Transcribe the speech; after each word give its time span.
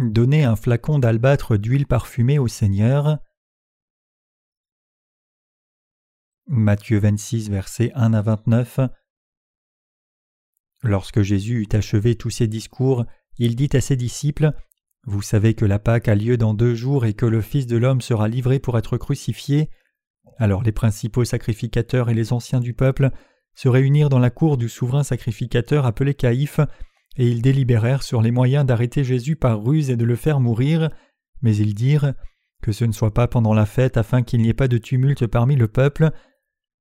Donnez 0.00 0.44
un 0.44 0.56
flacon 0.56 0.98
d'albâtre 0.98 1.58
d'huile 1.58 1.86
parfumée 1.86 2.38
au 2.38 2.48
Seigneur. 2.48 3.18
Matthieu 6.46 6.98
26, 6.98 7.50
versets 7.50 7.92
1 7.94 8.14
à 8.14 8.22
29. 8.22 8.80
Lorsque 10.82 11.20
Jésus 11.20 11.60
eut 11.60 11.76
achevé 11.76 12.14
tous 12.14 12.30
ses 12.30 12.46
discours, 12.46 13.04
il 13.36 13.56
dit 13.56 13.68
à 13.74 13.82
ses 13.82 13.96
disciples 13.96 14.54
Vous 15.04 15.20
savez 15.20 15.52
que 15.52 15.66
la 15.66 15.78
Pâque 15.78 16.08
a 16.08 16.14
lieu 16.14 16.38
dans 16.38 16.54
deux 16.54 16.74
jours 16.74 17.04
et 17.04 17.12
que 17.12 17.26
le 17.26 17.42
Fils 17.42 17.66
de 17.66 17.76
l'homme 17.76 18.00
sera 18.00 18.26
livré 18.26 18.58
pour 18.58 18.78
être 18.78 18.96
crucifié. 18.96 19.68
Alors 20.38 20.62
les 20.62 20.72
principaux 20.72 21.26
sacrificateurs 21.26 22.08
et 22.08 22.14
les 22.14 22.32
anciens 22.32 22.60
du 22.60 22.72
peuple 22.72 23.10
se 23.54 23.68
réunirent 23.68 24.08
dans 24.08 24.18
la 24.18 24.30
cour 24.30 24.56
du 24.56 24.70
souverain 24.70 25.02
sacrificateur 25.02 25.84
appelé 25.84 26.14
Caïphe 26.14 26.60
et 27.16 27.28
ils 27.28 27.42
délibérèrent 27.42 28.02
sur 28.02 28.22
les 28.22 28.30
moyens 28.30 28.64
d'arrêter 28.64 29.04
Jésus 29.04 29.36
par 29.36 29.62
ruse 29.62 29.90
et 29.90 29.96
de 29.96 30.04
le 30.04 30.16
faire 30.16 30.40
mourir, 30.40 30.90
mais 31.42 31.56
ils 31.56 31.74
dirent 31.74 32.14
que 32.62 32.72
ce 32.72 32.84
ne 32.84 32.92
soit 32.92 33.14
pas 33.14 33.26
pendant 33.26 33.54
la 33.54 33.66
fête 33.66 33.96
afin 33.96 34.22
qu'il 34.22 34.42
n'y 34.42 34.48
ait 34.48 34.54
pas 34.54 34.68
de 34.68 34.78
tumulte 34.78 35.26
parmi 35.26 35.56
le 35.56 35.68
peuple. 35.68 36.10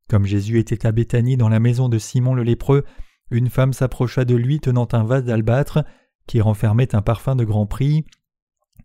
Comme 0.10 0.26
Jésus 0.26 0.60
était 0.60 0.86
à 0.86 0.92
Béthanie 0.92 1.38
dans 1.38 1.50
la 1.50 1.60
maison 1.60 1.90
de 1.90 1.98
Simon 1.98 2.34
le 2.34 2.44
lépreux, 2.44 2.84
une 3.32 3.50
femme 3.50 3.74
s'approcha 3.74 4.26
de 4.26 4.36
lui 4.36 4.60
tenant 4.60 4.88
un 4.92 5.04
vase 5.04 5.26
d'albâtre 5.26 5.84
qui 6.28 6.42
renfermait 6.42 6.96
un 6.96 7.02
parfum 7.02 7.36
de 7.36 7.44
grand 7.44 7.66
prix, 7.66 8.06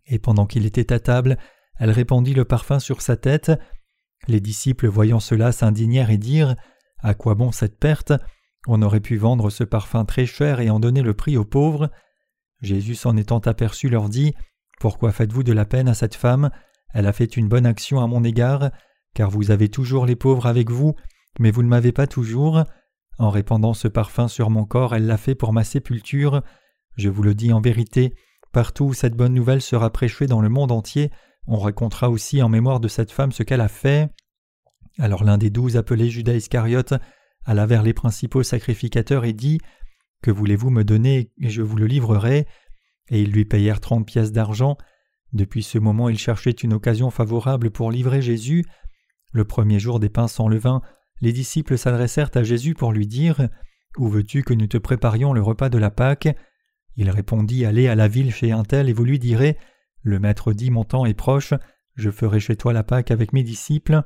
et 0.06 0.19
pendant 0.19 0.47
qu'il 0.47 0.67
était 0.67 0.92
à 0.92 1.01
table, 1.01 1.39
elle 1.79 1.91
répandit 1.91 2.34
le 2.34 2.45
parfum 2.45 2.79
sur 2.79 3.03
sa 3.03 3.17
tête. 3.17 3.53
Les 4.29 4.41
disciples 4.41 4.86
voyant 4.86 5.20
cela 5.20 5.53
s'indignèrent 5.53 6.11
et 6.11 6.19
dirent 6.19 6.56
À 6.98 7.14
quoi 7.14 7.34
bon 7.34 7.53
cette 7.53 7.79
perte? 7.79 8.12
On 8.67 8.83
aurait 8.83 9.01
pu 9.01 9.17
vendre 9.17 9.51
ce 9.51 9.65
parfum 9.65 10.05
très 10.05 10.27
cher 10.27 10.61
et 10.61 10.70
en 10.70 10.81
donner 10.81 11.03
le 11.03 11.15
prix 11.15 11.37
aux 11.37 11.45
pauvres. 11.45 11.91
Jésus 12.62 12.95
s'en 12.95 13.17
étant 13.17 13.41
aperçu 13.41 13.89
leur 13.89 14.09
dit 14.09 14.34
Pourquoi 14.81 15.12
faites-vous 15.12 15.43
de 15.43 15.53
la 15.53 15.65
peine 15.65 15.89
à 15.89 15.95
cette 15.95 16.15
femme? 16.15 16.51
Elle 16.92 17.07
a 17.07 17.12
fait 17.12 17.37
une 17.37 17.48
bonne 17.48 17.67
action 17.67 18.01
à 18.01 18.07
mon 18.07 18.25
égard, 18.25 18.70
car 19.15 19.31
vous 19.31 19.51
avez 19.51 19.69
toujours 19.69 20.07
les 20.07 20.17
pauvres 20.17 20.47
avec 20.47 20.70
vous, 20.70 20.95
mais 21.39 21.51
vous 21.51 21.62
ne 21.62 21.69
m'avez 21.69 21.92
pas 21.92 22.07
toujours. 22.07 22.65
En 23.19 23.31
répandant 23.31 23.75
ce 23.75 23.89
parfum 23.89 24.29
sur 24.29 24.51
mon 24.51 24.65
corps, 24.65 24.95
elle 24.95 25.07
l'a 25.07 25.17
fait 25.17 25.35
pour 25.35 25.53
ma 25.53 25.65
sépulture. 25.65 26.42
Je 26.97 27.09
vous 27.09 27.23
le 27.23 27.35
dis 27.35 27.53
en 27.53 27.61
vérité, 27.61 28.15
partout 28.53 28.87
où 28.87 28.95
cette 28.95 29.17
bonne 29.17 29.35
nouvelle 29.35 29.62
sera 29.62 29.91
prêchée 29.91 30.27
dans 30.27 30.41
le 30.41 30.48
monde 30.48 30.73
entier, 30.73 31.11
on 31.47 31.59
racontera 31.59 32.09
aussi 32.09 32.42
en 32.42 32.48
mémoire 32.48 32.81
de 32.81 32.89
cette 32.89 33.12
femme 33.12 33.33
ce 33.33 33.42
qu'elle 33.42 33.61
a 33.61 33.69
fait. 33.69 34.09
Alors 34.98 35.25
l'un 35.25 35.39
des 35.39 35.51
douze 35.51 35.77
appelé 35.77 36.09
Judas 36.09 36.35
Iscariote 36.35 36.95
alla 37.45 37.67
vers 37.67 37.83
les 37.83 37.92
principaux 37.92 38.42
sacrificateurs 38.42 39.25
et 39.25 39.33
dit 39.33 39.61
Que 40.23 40.31
voulez-vous 40.31 40.70
me 40.70 40.84
donner? 40.84 41.33
Et 41.41 41.51
je 41.51 41.62
vous 41.62 41.77
le 41.77 41.86
livrerai 41.86 42.47
Et 43.11 43.23
ils 43.23 43.31
lui 43.31 43.45
payèrent 43.45 43.81
trente 43.81 44.06
pièces 44.06 44.33
d'argent. 44.33 44.77
Depuis 45.33 45.62
ce 45.62 45.78
moment, 45.78 46.09
il 46.09 46.19
cherchait 46.19 46.51
une 46.51 46.73
occasion 46.73 47.11
favorable 47.11 47.70
pour 47.70 47.91
livrer 47.91 48.23
Jésus. 48.23 48.64
Le 49.33 49.45
premier 49.45 49.81
jour 49.81 49.98
des 49.98 50.09
pains 50.09 50.28
sans 50.28 50.48
levain, 50.48 50.81
les 51.20 51.33
disciples 51.33 51.77
s'adressèrent 51.77 52.31
à 52.34 52.42
Jésus 52.42 52.75
pour 52.75 52.92
lui 52.92 53.06
dire 53.06 53.48
Où 53.98 54.08
veux-tu 54.08 54.42
que 54.42 54.55
nous 54.55 54.67
te 54.67 54.79
préparions 54.79 55.33
le 55.33 55.42
repas 55.42 55.69
de 55.69 55.79
la 55.79 55.91
Pâque? 55.91 56.29
Il 56.97 57.11
répondit 57.11 57.64
Allez 57.64 57.89
à 57.89 57.95
la 57.95 58.08
ville 58.08 58.33
chez 58.33 58.53
un 58.53 58.62
tel 58.62 58.89
et 58.89 58.92
vous 58.92 59.05
lui 59.05 59.19
direz 59.19 59.58
Le 60.03 60.19
maître 60.19 60.53
dit 60.53 60.70
Mon 60.70 60.84
temps 60.84 61.06
est 61.06 61.14
proche, 61.14 61.55
je 61.97 62.11
ferai 62.11 62.41
chez 62.41 62.56
toi 62.56 62.73
la 62.73 62.84
Pâque 62.84 63.11
avec 63.11 63.33
mes 63.33 63.42
disciples. 63.42 64.03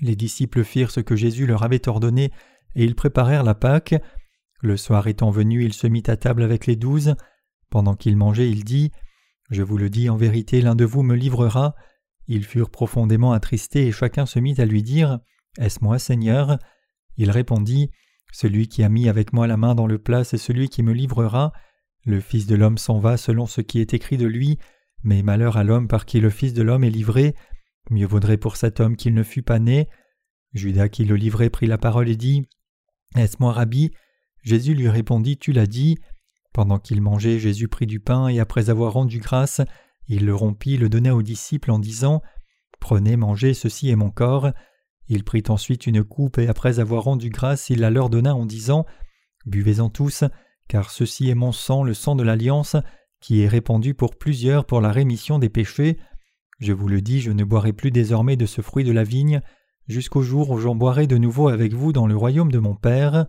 Les 0.00 0.16
disciples 0.16 0.64
firent 0.64 0.90
ce 0.90 1.00
que 1.00 1.16
Jésus 1.16 1.46
leur 1.46 1.62
avait 1.62 1.88
ordonné, 1.88 2.30
et 2.74 2.84
ils 2.84 2.94
préparèrent 2.94 3.44
la 3.44 3.54
Pâque. 3.54 3.94
Le 4.60 4.76
soir 4.76 5.06
étant 5.06 5.30
venu, 5.30 5.64
il 5.64 5.72
se 5.72 5.86
mit 5.86 6.02
à 6.06 6.16
table 6.16 6.42
avec 6.42 6.66
les 6.66 6.76
douze. 6.76 7.14
Pendant 7.70 7.94
qu'il 7.94 8.16
mangeait, 8.16 8.50
il 8.50 8.64
dit 8.64 8.90
Je 9.50 9.62
vous 9.62 9.78
le 9.78 9.90
dis 9.90 10.08
en 10.08 10.16
vérité, 10.16 10.60
l'un 10.60 10.74
de 10.74 10.84
vous 10.84 11.02
me 11.02 11.14
livrera. 11.14 11.74
Ils 12.28 12.44
furent 12.44 12.70
profondément 12.70 13.32
attristés, 13.32 13.86
et 13.86 13.92
chacun 13.92 14.26
se 14.26 14.38
mit 14.38 14.60
à 14.60 14.64
lui 14.64 14.82
dire 14.82 15.20
Est-ce 15.58 15.82
moi, 15.82 15.98
Seigneur? 15.98 16.58
Il 17.16 17.30
répondit 17.30 17.90
Celui 18.32 18.68
qui 18.68 18.82
a 18.82 18.88
mis 18.88 19.08
avec 19.08 19.32
moi 19.32 19.46
la 19.46 19.56
main 19.56 19.74
dans 19.74 19.86
le 19.86 19.98
plat, 19.98 20.24
c'est 20.24 20.38
celui 20.38 20.68
qui 20.68 20.82
me 20.82 20.92
livrera. 20.92 21.52
Le 22.04 22.20
Fils 22.20 22.46
de 22.46 22.54
l'homme 22.54 22.78
s'en 22.78 22.98
va 22.98 23.16
selon 23.16 23.46
ce 23.46 23.60
qui 23.60 23.80
est 23.80 23.94
écrit 23.94 24.16
de 24.16 24.26
lui, 24.26 24.58
mais 25.02 25.22
malheur 25.22 25.56
à 25.56 25.64
l'homme 25.64 25.88
par 25.88 26.04
qui 26.04 26.20
le 26.20 26.30
Fils 26.30 26.52
de 26.52 26.62
l'homme 26.62 26.84
est 26.84 26.90
livré. 26.90 27.34
Mieux 27.90 28.06
vaudrait 28.06 28.36
pour 28.36 28.56
cet 28.56 28.80
homme 28.80 28.96
qu'il 28.96 29.14
ne 29.14 29.22
fût 29.22 29.42
pas 29.42 29.58
né. 29.58 29.88
Judas 30.52 30.88
qui 30.88 31.04
le 31.04 31.16
livrait 31.16 31.50
prit 31.50 31.66
la 31.66 31.78
parole 31.78 32.08
et 32.08 32.16
dit 32.16 32.46
Est-ce 33.14 33.36
moi, 33.40 33.52
Rabbi? 33.52 33.90
Jésus 34.42 34.74
lui 34.74 34.88
répondit 34.88 35.36
Tu 35.36 35.52
l'as 35.52 35.66
dit. 35.66 35.96
Pendant 36.52 36.78
qu'il 36.78 37.02
mangeait, 37.02 37.38
Jésus 37.38 37.68
prit 37.68 37.86
du 37.86 38.00
pain 38.00 38.28
et 38.28 38.40
après 38.40 38.70
avoir 38.70 38.94
rendu 38.94 39.18
grâce, 39.18 39.60
il 40.08 40.24
le 40.24 40.34
rompit, 40.34 40.76
le 40.76 40.88
donna 40.88 41.14
aux 41.14 41.22
disciples 41.22 41.70
en 41.70 41.78
disant 41.78 42.22
Prenez, 42.80 43.16
mangez, 43.16 43.54
ceci 43.54 43.90
est 43.90 43.96
mon 43.96 44.10
corps. 44.10 44.50
Il 45.08 45.24
prit 45.24 45.42
ensuite 45.48 45.86
une 45.86 46.02
coupe 46.02 46.38
et 46.38 46.48
après 46.48 46.80
avoir 46.80 47.04
rendu 47.04 47.30
grâce, 47.30 47.70
il 47.70 47.80
la 47.80 47.90
leur 47.90 48.10
donna 48.10 48.34
en 48.34 48.46
disant 48.46 48.86
Buvez-en 49.44 49.90
tous, 49.90 50.24
car 50.68 50.90
ceci 50.90 51.28
est 51.28 51.34
mon 51.34 51.52
sang, 51.52 51.84
le 51.84 51.94
sang 51.94 52.16
de 52.16 52.24
l'alliance, 52.24 52.76
qui 53.20 53.42
est 53.42 53.48
répandu 53.48 53.94
pour 53.94 54.16
plusieurs 54.16 54.64
pour 54.64 54.80
la 54.80 54.90
rémission 54.90 55.38
des 55.38 55.48
péchés. 55.48 55.98
Je 56.58 56.72
vous 56.72 56.88
le 56.88 57.00
dis, 57.00 57.20
je 57.20 57.30
ne 57.30 57.44
boirai 57.44 57.72
plus 57.72 57.90
désormais 57.90 58.36
de 58.36 58.46
ce 58.46 58.62
fruit 58.62 58.84
de 58.84 58.92
la 58.92 59.04
vigne, 59.04 59.42
jusqu'au 59.88 60.22
jour 60.22 60.50
où 60.50 60.58
j'en 60.58 60.74
boirai 60.74 61.06
de 61.06 61.18
nouveau 61.18 61.48
avec 61.48 61.74
vous 61.74 61.92
dans 61.92 62.06
le 62.06 62.16
royaume 62.16 62.50
de 62.50 62.58
mon 62.58 62.74
Père. 62.74 63.26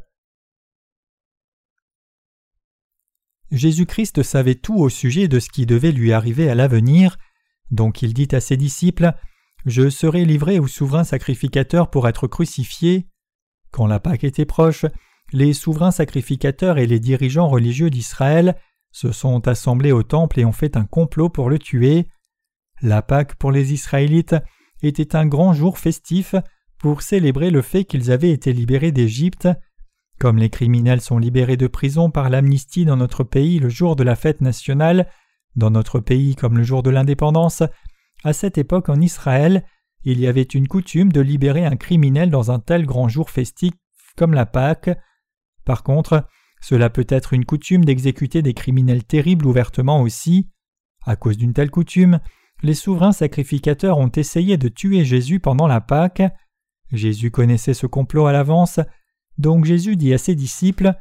Jésus-Christ 3.52 4.24
savait 4.24 4.56
tout 4.56 4.78
au 4.78 4.90
sujet 4.90 5.28
de 5.28 5.40
ce 5.40 5.50
qui 5.50 5.66
devait 5.66 5.92
lui 5.92 6.12
arriver 6.12 6.50
à 6.50 6.56
l'avenir, 6.56 7.18
donc 7.72 8.02
il 8.02 8.14
dit 8.14 8.28
à 8.32 8.40
ses 8.40 8.58
disciples 8.58 9.14
Je 9.66 9.90
serai 9.90 10.26
livré 10.26 10.59
au 10.59 10.68
souverain 10.68 11.04
sacrificateur 11.04 11.90
pour 11.90 12.08
être 12.08 12.28
crucifié. 12.28 13.08
Quand 13.72 13.88
la 13.88 14.00
Pâque 14.00 14.24
était 14.24 14.46
proche, 14.46 14.86
les 15.34 15.54
souverains 15.54 15.92
sacrificateurs 15.92 16.78
et 16.78 16.88
les 16.88 17.00
dirigeants 17.00 17.48
religieux 17.48 17.90
d'Israël 17.90 18.58
se 18.92 19.12
sont 19.12 19.48
assemblés 19.48 19.92
au 19.92 20.04
temple 20.04 20.40
et 20.40 20.46
ont 20.46 20.54
fait 20.54 20.78
un 20.78 20.86
complot 20.86 21.30
pour 21.30 21.50
le 21.50 21.59
tuer. 21.59 22.08
La 22.82 23.02
Pâque 23.02 23.36
pour 23.36 23.52
les 23.52 23.74
Israélites 23.74 24.36
était 24.84 25.16
un 25.16 25.26
grand 25.26 25.54
jour 25.54 25.80
festif 25.80 26.36
pour 26.78 27.02
célébrer 27.02 27.50
le 27.50 27.62
fait 27.62 27.86
qu'ils 27.86 28.12
avaient 28.12 28.32
été 28.32 28.54
libérés 28.54 28.92
d'Égypte. 28.92 29.48
Comme 30.20 30.38
les 30.38 30.50
criminels 30.50 31.02
sont 31.02 31.18
libérés 31.18 31.58
de 31.58 31.68
prison 31.68 32.10
par 32.10 32.30
l'amnistie 32.30 32.86
dans 32.86 32.98
notre 32.98 33.24
pays 33.24 33.60
le 33.60 33.70
jour 33.70 33.96
de 33.96 34.04
la 34.04 34.16
fête 34.16 34.42
nationale, 34.42 35.08
dans 35.56 35.72
notre 35.72 36.00
pays 36.00 36.36
comme 36.36 36.58
le 36.58 36.64
jour 36.64 36.84
de 36.84 36.90
l'indépendance, 36.90 37.64
à 38.24 38.34
cette 38.34 38.58
époque 38.58 38.90
en 38.90 39.02
Israël, 39.02 39.64
il 40.04 40.20
y 40.20 40.28
avait 40.28 40.42
une 40.42 40.68
coutume 40.68 41.12
de 41.12 41.22
libérer 41.22 41.66
un 41.66 41.76
criminel 41.76 42.30
dans 42.30 42.52
un 42.52 42.59
tel 42.59 42.86
grand 42.86 43.09
jour 43.09 43.30
festif 43.30 43.74
comme 44.16 44.34
la 44.34 44.46
Pâque. 44.46 44.90
Par 45.66 45.84
contre, 45.84 46.28
cela 46.62 46.90
peut 46.90 47.06
être 47.09 47.34
une 47.34 47.46
coutume 47.46 47.86
d'exécuter 47.86 48.42
des 48.42 48.54
criminels 48.54 49.04
terribles 49.04 49.46
ouvertement 49.46 50.02
aussi. 50.02 50.50
À 51.06 51.16
cause 51.16 51.38
d'une 51.38 51.54
telle 51.54 51.72
coutume, 51.72 52.20
les 52.63 52.73
souverains 52.73 53.12
sacrificateurs 53.12 53.97
ont 53.97 54.12
essayé 54.16 54.57
de 54.57 54.68
tuer 54.68 55.06
Jésus 55.06 55.40
pendant 55.40 55.68
la 55.68 55.81
Pâque. 55.81 56.23
Jésus 56.91 57.31
connaissait 57.31 57.73
ce 57.73 57.85
complot 57.85 58.25
à 58.25 58.31
l'avance, 58.31 58.79
donc 59.38 59.66
Jésus 59.66 59.95
dit 59.95 60.13
à 60.13 60.18
ses 60.18 60.35
disciples 60.35 60.94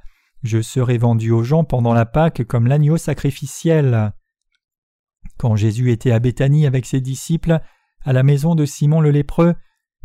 Je 0.42 0.60
serai 0.60 0.98
vendu 0.98 1.30
aux 1.30 1.42
gens 1.42 1.64
pendant 1.64 1.94
la 1.94 2.04
Pâque 2.04 2.44
comme 2.44 2.66
l'agneau 2.66 2.96
sacrificiel. 2.96 4.12
Quand 5.38 5.56
Jésus 5.56 5.90
était 5.90 6.12
à 6.12 6.18
Béthanie 6.18 6.66
avec 6.66 6.86
ses 6.86 7.00
disciples, 7.00 7.60
à 8.04 8.12
la 8.12 8.22
maison 8.22 8.54
de 8.54 8.64
Simon 8.64 9.00
le 9.00 9.10
lépreux, 9.10 9.54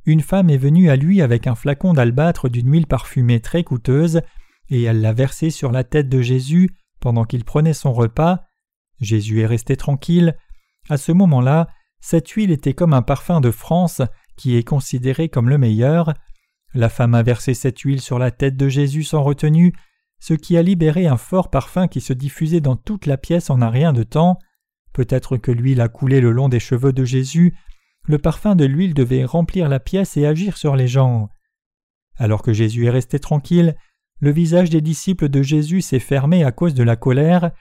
une 0.05 0.21
femme 0.21 0.49
est 0.49 0.57
venue 0.57 0.89
à 0.89 0.95
lui 0.95 1.21
avec 1.21 1.45
un 1.45 1.55
flacon 1.55 1.93
d'albâtre 1.93 2.49
d'une 2.49 2.71
huile 2.71 2.87
parfumée 2.87 3.39
très 3.39 3.63
coûteuse, 3.63 4.21
et 4.69 4.83
elle 4.83 5.01
l'a 5.01 5.13
versé 5.13 5.49
sur 5.49 5.71
la 5.71 5.83
tête 5.83 6.09
de 6.09 6.21
Jésus 6.21 6.71
pendant 6.99 7.25
qu'il 7.25 7.43
prenait 7.43 7.73
son 7.73 7.93
repas. 7.93 8.45
Jésus 8.99 9.41
est 9.41 9.45
resté 9.45 9.75
tranquille, 9.75 10.37
à 10.89 10.97
ce 10.97 11.11
moment-là, 11.11 11.67
cette 11.99 12.29
huile 12.29 12.51
était 12.51 12.73
comme 12.73 12.93
un 12.93 13.01
parfum 13.01 13.41
de 13.41 13.51
France 13.51 14.01
qui 14.35 14.57
est 14.57 14.63
considéré 14.63 15.29
comme 15.29 15.49
le 15.49 15.57
meilleur. 15.57 16.13
La 16.73 16.89
femme 16.89 17.15
a 17.15 17.23
versé 17.23 17.53
cette 17.53 17.79
huile 17.79 18.01
sur 18.01 18.17
la 18.17 18.31
tête 18.31 18.57
de 18.57 18.67
Jésus 18.67 19.03
sans 19.03 19.23
retenue, 19.23 19.73
ce 20.19 20.33
qui 20.33 20.57
a 20.57 20.63
libéré 20.63 21.07
un 21.07 21.17
fort 21.17 21.49
parfum 21.49 21.87
qui 21.87 22.01
se 22.01 22.13
diffusait 22.13 22.61
dans 22.61 22.75
toute 22.75 23.05
la 23.05 23.17
pièce 23.17 23.49
en 23.49 23.61
un 23.61 23.69
rien 23.69 23.93
de 23.93 24.03
temps. 24.03 24.39
Peut-être 24.93 25.37
que 25.37 25.51
l'huile 25.51 25.81
a 25.81 25.89
coulé 25.89 26.21
le 26.21 26.31
long 26.31 26.49
des 26.49 26.59
cheveux 26.59 26.93
de 26.93 27.05
Jésus, 27.05 27.55
le 28.07 28.17
parfum 28.17 28.55
de 28.55 28.65
l'huile 28.65 28.93
devait 28.93 29.25
remplir 29.25 29.69
la 29.69 29.79
pièce 29.79 30.17
et 30.17 30.25
agir 30.25 30.57
sur 30.57 30.75
les 30.75 30.87
gens. 30.87 31.29
Alors 32.17 32.41
que 32.41 32.53
Jésus 32.53 32.85
est 32.85 32.91
resté 32.91 33.19
tranquille, 33.19 33.75
le 34.19 34.31
visage 34.31 34.69
des 34.69 34.81
disciples 34.81 35.29
de 35.29 35.41
Jésus 35.41 35.81
s'est 35.81 35.99
fermé 35.99 36.43
à 36.43 36.51
cause 36.51 36.73
de 36.73 36.83
la 36.83 36.95
colère. 36.95 37.51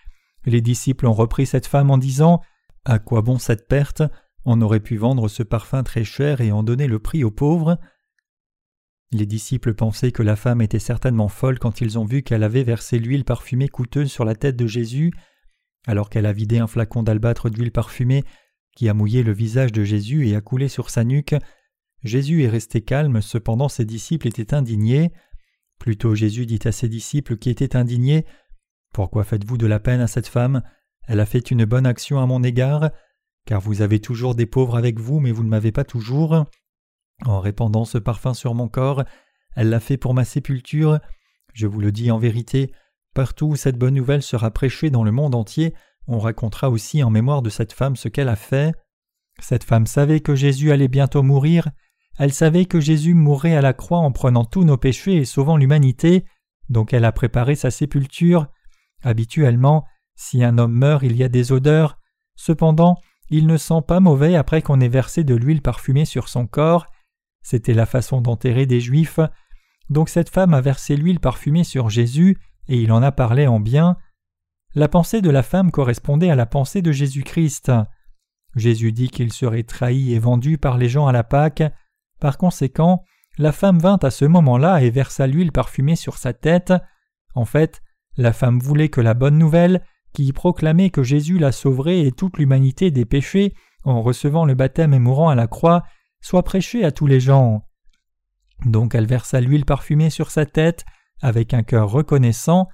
Les 0.44 0.60
disciples 0.60 1.06
ont 1.06 1.12
repris 1.12 1.46
cette 1.46 1.66
femme 1.66 1.90
en 1.90 1.98
disant 1.98 2.40
à 2.84 2.98
quoi 2.98 3.22
bon 3.22 3.38
cette 3.38 3.68
perte? 3.68 4.02
On 4.44 4.62
aurait 4.62 4.80
pu 4.80 4.96
vendre 4.96 5.28
ce 5.28 5.42
parfum 5.42 5.82
très 5.82 6.04
cher 6.04 6.40
et 6.40 6.52
en 6.52 6.62
donner 6.62 6.86
le 6.86 6.98
prix 6.98 7.24
aux 7.24 7.30
pauvres? 7.30 7.78
Les 9.12 9.26
disciples 9.26 9.74
pensaient 9.74 10.12
que 10.12 10.22
la 10.22 10.36
femme 10.36 10.62
était 10.62 10.78
certainement 10.78 11.28
folle 11.28 11.58
quand 11.58 11.80
ils 11.80 11.98
ont 11.98 12.04
vu 12.04 12.22
qu'elle 12.22 12.44
avait 12.44 12.62
versé 12.62 12.98
l'huile 12.98 13.24
parfumée 13.24 13.68
coûteuse 13.68 14.10
sur 14.10 14.24
la 14.24 14.34
tête 14.34 14.56
de 14.56 14.66
Jésus. 14.66 15.12
alors 15.86 16.10
qu'elle 16.10 16.26
a 16.26 16.32
vidé 16.32 16.58
un 16.58 16.66
flacon 16.66 17.02
d'albâtre 17.02 17.48
d'huile 17.48 17.72
parfumée 17.72 18.24
qui 18.76 18.88
a 18.88 18.94
mouillé 18.94 19.22
le 19.22 19.32
visage 19.32 19.72
de 19.72 19.82
Jésus 19.82 20.28
et 20.28 20.36
a 20.36 20.40
coulé 20.40 20.68
sur 20.68 20.90
sa 20.90 21.04
nuque. 21.04 21.34
Jésus 22.02 22.44
est 22.44 22.48
resté 22.48 22.82
calme, 22.82 23.20
cependant 23.20 23.68
ses 23.68 23.84
disciples 23.84 24.28
étaient 24.28 24.54
indignés. 24.54 25.10
Plutôt 25.78 26.14
Jésus 26.14 26.46
dit 26.46 26.60
à 26.64 26.72
ses 26.72 26.88
disciples 26.88 27.36
qui 27.36 27.50
étaient 27.50 27.76
indignés 27.76 28.26
Pourquoi 28.92 29.24
faites-vous 29.24 29.56
de 29.56 29.66
la 29.66 29.80
peine 29.80 30.00
à 30.00 30.06
cette 30.06 30.28
femme? 30.28 30.62
Elle 31.10 31.18
a 31.18 31.26
fait 31.26 31.50
une 31.50 31.64
bonne 31.64 31.86
action 31.86 32.20
à 32.20 32.26
mon 32.26 32.44
égard, 32.44 32.90
car 33.44 33.60
vous 33.60 33.82
avez 33.82 33.98
toujours 33.98 34.36
des 34.36 34.46
pauvres 34.46 34.76
avec 34.76 35.00
vous, 35.00 35.18
mais 35.18 35.32
vous 35.32 35.42
ne 35.42 35.48
m'avez 35.48 35.72
pas 35.72 35.82
toujours. 35.82 36.46
En 37.26 37.40
répandant 37.40 37.84
ce 37.84 37.98
parfum 37.98 38.32
sur 38.32 38.54
mon 38.54 38.68
corps, 38.68 39.02
elle 39.56 39.70
l'a 39.70 39.80
fait 39.80 39.96
pour 39.96 40.14
ma 40.14 40.24
sépulture. 40.24 41.00
Je 41.52 41.66
vous 41.66 41.80
le 41.80 41.90
dis 41.90 42.12
en 42.12 42.18
vérité, 42.18 42.70
partout 43.12 43.46
où 43.46 43.56
cette 43.56 43.76
bonne 43.76 43.94
nouvelle 43.94 44.22
sera 44.22 44.52
prêchée 44.52 44.88
dans 44.88 45.02
le 45.02 45.10
monde 45.10 45.34
entier, 45.34 45.74
on 46.06 46.20
racontera 46.20 46.70
aussi 46.70 47.02
en 47.02 47.10
mémoire 47.10 47.42
de 47.42 47.50
cette 47.50 47.72
femme 47.72 47.96
ce 47.96 48.06
qu'elle 48.06 48.28
a 48.28 48.36
fait. 48.36 48.72
Cette 49.40 49.64
femme 49.64 49.88
savait 49.88 50.20
que 50.20 50.36
Jésus 50.36 50.70
allait 50.70 50.86
bientôt 50.86 51.24
mourir, 51.24 51.70
elle 52.20 52.32
savait 52.32 52.66
que 52.66 52.78
Jésus 52.78 53.14
mourrait 53.14 53.56
à 53.56 53.62
la 53.62 53.72
croix 53.72 53.98
en 53.98 54.12
prenant 54.12 54.44
tous 54.44 54.62
nos 54.62 54.76
péchés 54.76 55.16
et 55.16 55.24
sauvant 55.24 55.56
l'humanité, 55.56 56.24
donc 56.68 56.92
elle 56.92 57.04
a 57.04 57.10
préparé 57.10 57.56
sa 57.56 57.72
sépulture. 57.72 58.46
Habituellement, 59.02 59.86
si 60.20 60.44
un 60.44 60.58
homme 60.58 60.74
meurt, 60.74 61.02
il 61.02 61.16
y 61.16 61.24
a 61.24 61.30
des 61.30 61.50
odeurs. 61.50 61.96
Cependant, 62.36 62.98
il 63.30 63.46
ne 63.46 63.56
sent 63.56 63.80
pas 63.88 64.00
mauvais 64.00 64.36
après 64.36 64.60
qu'on 64.60 64.78
ait 64.78 64.88
versé 64.88 65.24
de 65.24 65.34
l'huile 65.34 65.62
parfumée 65.62 66.04
sur 66.04 66.28
son 66.28 66.46
corps. 66.46 66.84
C'était 67.40 67.72
la 67.72 67.86
façon 67.86 68.20
d'enterrer 68.20 68.66
des 68.66 68.80
Juifs. 68.80 69.18
Donc 69.88 70.10
cette 70.10 70.28
femme 70.28 70.52
a 70.52 70.60
versé 70.60 70.94
l'huile 70.94 71.20
parfumée 71.20 71.64
sur 71.64 71.88
Jésus, 71.88 72.36
et 72.68 72.76
il 72.82 72.92
en 72.92 73.02
a 73.02 73.12
parlé 73.12 73.46
en 73.46 73.60
bien. 73.60 73.96
La 74.74 74.88
pensée 74.88 75.22
de 75.22 75.30
la 75.30 75.42
femme 75.42 75.70
correspondait 75.70 76.30
à 76.30 76.36
la 76.36 76.44
pensée 76.44 76.82
de 76.82 76.92
Jésus-Christ. 76.92 77.72
Jésus 78.54 78.92
dit 78.92 79.08
qu'il 79.08 79.32
serait 79.32 79.62
trahi 79.62 80.12
et 80.12 80.18
vendu 80.18 80.58
par 80.58 80.76
les 80.76 80.90
gens 80.90 81.06
à 81.06 81.12
la 81.12 81.24
Pâque. 81.24 81.62
Par 82.20 82.36
conséquent, 82.36 83.04
la 83.38 83.52
femme 83.52 83.78
vint 83.78 83.98
à 84.02 84.10
ce 84.10 84.26
moment-là 84.26 84.82
et 84.82 84.90
versa 84.90 85.26
l'huile 85.26 85.50
parfumée 85.50 85.96
sur 85.96 86.18
sa 86.18 86.34
tête. 86.34 86.74
En 87.34 87.46
fait, 87.46 87.80
la 88.18 88.34
femme 88.34 88.58
voulait 88.58 88.90
que 88.90 89.00
la 89.00 89.14
bonne 89.14 89.38
nouvelle, 89.38 89.82
qui 90.12 90.32
proclamait 90.32 90.90
que 90.90 91.02
Jésus 91.02 91.38
la 91.38 91.52
sauverait 91.52 92.00
et 92.00 92.12
toute 92.12 92.38
l'humanité 92.38 92.90
des 92.90 93.04
péchés 93.04 93.54
en 93.84 94.02
recevant 94.02 94.44
le 94.44 94.54
baptême 94.54 94.94
et 94.94 94.98
mourant 94.98 95.28
à 95.28 95.34
la 95.34 95.46
croix, 95.46 95.84
soit 96.20 96.42
prêchée 96.42 96.84
à 96.84 96.92
tous 96.92 97.06
les 97.06 97.20
gens. 97.20 97.64
Donc 98.66 98.94
elle 98.94 99.06
versa 99.06 99.40
l'huile 99.40 99.64
parfumée 99.64 100.10
sur 100.10 100.30
sa 100.30 100.44
tête 100.46 100.84
avec 101.22 101.54
un 101.54 101.62
cœur 101.62 101.90
reconnaissant. 101.90 102.68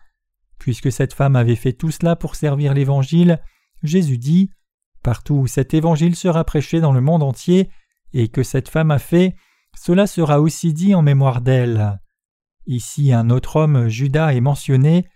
Puisque 0.58 0.90
cette 0.90 1.12
femme 1.12 1.36
avait 1.36 1.56
fait 1.56 1.74
tout 1.74 1.90
cela 1.90 2.16
pour 2.16 2.34
servir 2.34 2.74
l'Évangile, 2.74 3.40
Jésus 3.82 4.18
dit 4.18 4.50
Partout 5.02 5.34
où 5.34 5.46
cet 5.46 5.74
Évangile 5.74 6.16
sera 6.16 6.44
prêché 6.44 6.80
dans 6.80 6.92
le 6.92 7.00
monde 7.00 7.22
entier, 7.22 7.70
et 8.12 8.28
que 8.28 8.42
cette 8.42 8.68
femme 8.68 8.90
a 8.90 8.98
fait, 8.98 9.36
cela 9.76 10.06
sera 10.06 10.40
aussi 10.40 10.72
dit 10.72 10.94
en 10.94 11.02
mémoire 11.02 11.42
d'elle. 11.42 12.00
Ici 12.66 13.12
un 13.12 13.30
autre 13.30 13.56
homme, 13.56 13.88
Judas, 13.88 14.32
est 14.32 14.40
mentionné, 14.40 15.06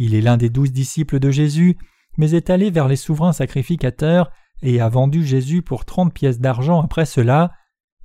il 0.00 0.14
est 0.14 0.22
l'un 0.22 0.38
des 0.38 0.48
douze 0.48 0.72
disciples 0.72 1.18
de 1.18 1.30
Jésus, 1.30 1.76
mais 2.16 2.30
est 2.30 2.48
allé 2.48 2.70
vers 2.70 2.88
les 2.88 2.96
souverains 2.96 3.34
sacrificateurs 3.34 4.30
et 4.62 4.80
a 4.80 4.88
vendu 4.88 5.26
Jésus 5.26 5.60
pour 5.60 5.84
trente 5.84 6.14
pièces 6.14 6.40
d'argent 6.40 6.80
après 6.80 7.04
cela. 7.04 7.52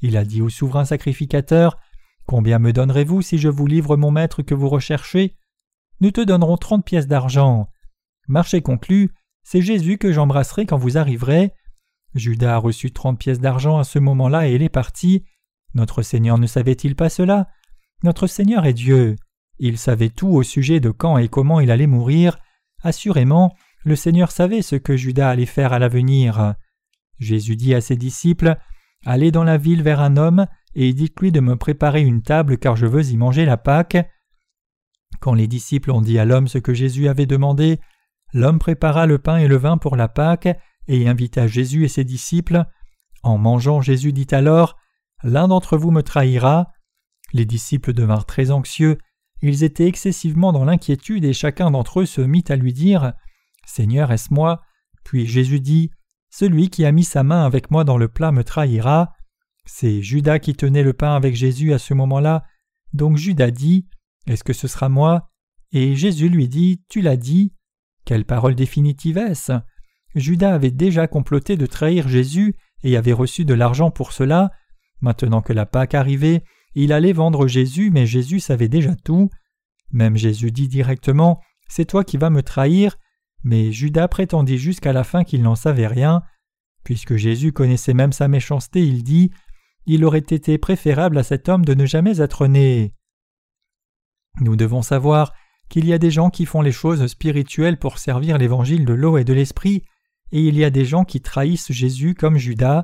Il 0.01 0.18
a 0.18 0.25
dit 0.25 0.42
aux 0.42 0.50
souverains 0.50 0.83
sacrificateurs 0.83 1.80
Combien 2.25 2.59
me 2.59 2.74
donnerez-vous 2.74 3.21
si 3.21 3.38
je 3.38 3.47
vous 3.47 3.65
livre 3.65 3.95
mon 3.95 4.12
maître 4.12 4.42
que 4.42 4.53
vous 4.53 4.68
recherchez? 4.68 5.38
Nous 6.01 6.12
te 6.12 6.19
donnerons 6.19 6.57
trente 6.57 6.83
pièces 6.83 7.07
d'argent. 7.07 7.69
Marché 8.27 8.62
conclu, 8.62 9.13
c'est 9.44 9.62
Jésus 9.62 9.97
que 9.97 10.12
j'embrasserai 10.12 10.65
quand 10.65 10.77
vous 10.77 10.97
arriverez. 10.97 11.53
Judas 12.13 12.56
a 12.56 12.57
reçu 12.57 12.92
trente 12.92 13.19
pièces 13.19 13.39
d'argent 13.39 13.77
à 13.77 13.86
ce 13.86 14.00
moment-là 14.00 14.50
et 14.50 14.56
il 14.56 14.63
est 14.63 14.69
parti. 14.69 15.24
Notre 15.75 16.01
Seigneur 16.01 16.39
ne 16.39 16.47
savait-il 16.47 16.97
pas 16.97 17.09
cela? 17.09 17.47
Notre 18.03 18.27
Seigneur 18.27 18.65
est 18.65 18.74
Dieu. 18.74 19.15
Il 19.60 19.78
savait 19.78 20.10
tout 20.10 20.30
au 20.30 20.44
sujet 20.44 20.80
de 20.80 20.90
quand 20.90 21.18
et 21.18 21.28
comment 21.30 21.60
il 21.60 21.72
allait 21.72 21.88
mourir. 21.88 22.38
Assurément, 22.84 23.56
le 23.84 23.96
Seigneur 23.96 24.31
savait 24.31 24.62
ce 24.62 24.75
que 24.75 24.98
Judas 24.98 25.30
allait 25.30 25.46
faire 25.46 25.74
à 25.74 25.80
l'avenir. 25.80 26.56
Jésus 27.19 27.56
dit 27.56 27.74
à 27.74 27.81
ses 27.81 27.96
disciples 27.96 28.57
Allez 29.06 29.31
dans 29.31 29.44
la 29.44 29.57
ville 29.57 29.84
vers 29.84 30.02
un 30.02 30.18
homme 30.18 30.48
et 30.74 30.94
dites-lui 30.94 31.31
de 31.31 31.40
me 31.40 31.56
préparer 31.56 32.02
une 32.02 32.22
table 32.22 32.57
car 32.57 32.75
je 32.75 32.86
veux 32.86 33.06
y 33.12 33.18
manger 33.18 33.46
la 33.46 33.57
Pâque. 33.57 33.98
Quand 35.19 35.34
les 35.34 35.48
disciples 35.48 35.92
ont 35.92 36.02
dit 36.02 36.19
à 36.19 36.25
l'homme 36.25 36.48
ce 36.48 36.57
que 36.57 36.74
Jésus 36.74 37.07
avait 37.07 37.25
demandé, 37.25 37.80
l'homme 38.34 38.60
prépara 38.60 39.06
le 39.06 39.19
pain 39.19 39.38
et 39.38 39.48
le 39.48 39.56
vin 39.56 39.78
pour 39.78 39.96
la 39.96 40.07
Pâque 40.07 40.50
et 40.88 41.07
invita 41.07 41.48
Jésus 41.48 41.86
et 41.86 41.88
ses 41.88 42.04
disciples. 42.04 42.66
En 43.24 43.38
mangeant, 43.38 43.81
Jésus 43.81 44.12
dit 44.12 44.28
alors 44.31 44.78
L'un 45.24 45.48
d'entre 45.48 45.78
vous 45.78 45.92
me 45.92 46.04
trahira. 46.04 46.72
Les 47.34 47.46
disciples 47.46 47.94
devinrent 47.94 48.25
très 48.25 48.52
anxieux, 48.52 48.98
ils 49.41 49.63
étaient 49.63 49.87
excessivement 49.87 50.51
dans 50.51 50.65
l'inquiétude 50.65 51.25
et 51.25 51.33
chacun 51.33 51.71
d'entre 51.71 52.01
eux 52.01 52.05
se 52.05 52.21
mit 52.21 52.43
à 52.49 52.55
lui 52.55 52.73
dire 52.73 53.13
Seigneur, 53.65 54.11
est-ce 54.11 54.33
moi? 54.33 54.61
Puis 55.03 55.25
Jésus 55.25 55.59
dit 55.59 55.91
Celui 56.29 56.69
qui 56.69 56.85
a 56.85 56.91
mis 56.91 57.03
sa 57.03 57.23
main 57.23 57.45
avec 57.45 57.71
moi 57.71 57.83
dans 57.83 57.97
le 57.97 58.07
plat 58.07 58.31
me 58.31 58.43
trahira. 58.43 59.13
C'est 59.65 60.01
Judas 60.01 60.39
qui 60.39 60.53
tenait 60.53 60.83
le 60.83 60.93
pain 60.93 61.15
avec 61.15 61.35
Jésus 61.35 61.73
à 61.73 61.79
ce 61.79 61.93
moment-là. 61.93 62.43
Donc 62.93 63.17
Judas 63.17 63.51
dit 63.51 63.87
Est-ce 64.27 64.43
que 64.43 64.53
ce 64.53 64.67
sera 64.67 64.89
moi? 64.89 65.29
Et 65.71 65.95
Jésus 65.95 66.29
lui 66.29 66.47
dit 66.47 66.83
Tu 66.89 67.01
l'as 67.01 67.17
dit. 67.17 67.53
Quelle 68.05 68.25
parole 68.25 68.55
définitive 68.55 69.17
est-ce? 69.17 69.53
Judas 70.13 70.53
avait 70.53 70.71
déjà 70.71 71.07
comploté 71.07 71.57
de 71.57 71.65
trahir 71.65 72.07
Jésus 72.07 72.55
et 72.83 72.95
avait 72.95 73.13
reçu 73.13 73.45
de 73.45 73.53
l'argent 73.53 73.91
pour 73.91 74.13
cela. 74.13 74.51
Maintenant 75.01 75.41
que 75.41 75.53
la 75.53 75.65
Pâque 75.65 75.95
arrivait, 75.95 76.43
il 76.75 76.94
allait 76.94 77.13
vendre 77.13 77.48
Jésus, 77.48 77.89
mais 77.92 78.06
Jésus 78.06 78.39
savait 78.39 78.68
déjà 78.68 78.95
tout. 78.95 79.30
Même 79.92 80.18
Jésus 80.18 80.51
dit 80.51 80.68
directement 80.68 81.42
C'est 81.68 81.86
toi 81.86 82.04
qui 82.04 82.18
vas 82.18 82.30
me 82.30 82.44
trahir. 82.44 82.98
Mais 83.44 83.72
Judas 83.72 84.07
prétendit 84.07 84.57
jusqu'à 84.57 84.92
la 84.92 85.04
fin 85.04 85.24
qu'il 85.24 85.42
n'en 85.42 85.56
savait 85.56 85.88
rien. 85.88 86.24
Puisque 86.83 87.16
Jésus 87.16 87.54
connaissait 87.54 87.94
même 87.94 88.12
sa 88.12 88.27
méchanceté, 88.27 88.86
il 88.86 89.04
dit 89.04 89.31
il 89.85 90.04
aurait 90.04 90.19
été 90.19 90.57
préférable 90.57 91.18
à 91.18 91.23
cet 91.23 91.47
homme 91.47 91.64
de 91.64 91.73
ne 91.76 91.85
jamais 91.85 92.19
être 92.19 92.47
né. 92.47 92.94
Nous 94.42 94.56
devons 94.56 94.81
savoir 94.81 95.33
qu'il 95.69 95.85
y 95.85 95.94
a 95.94 95.97
des 95.97 96.11
gens 96.11 96.30
qui 96.30 96.45
font 96.45 96.61
les 96.61 96.71
choses 96.71 97.06
spirituelles 97.07 97.78
pour 97.78 97.99
servir 97.99 98.38
l'évangile 98.38 98.85
de 98.85 98.94
l'eau 98.94 99.18
et 99.18 99.23
de 99.23 99.33
l'esprit, 99.33 99.83
et 100.31 100.42
il 100.42 100.57
y 100.57 100.64
a 100.64 100.69
des 100.69 100.85
gens 100.85 101.06
qui 101.06 101.21
trahissent 101.21 101.71
Jésus 101.71 102.16
comme 102.16 102.38
Judas. 102.38 102.83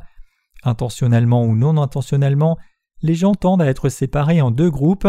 Intentionnellement 0.63 1.43
ou 1.43 1.55
non 1.55 1.81
intentionnellement, 1.81 2.57
les 3.01 3.15
gens 3.15 3.33
tendent 3.33 3.61
à 3.61 3.67
être 3.67 3.89
séparés 3.89 4.41
en 4.41 4.51
deux 4.51 4.69
groupes. 4.69 5.07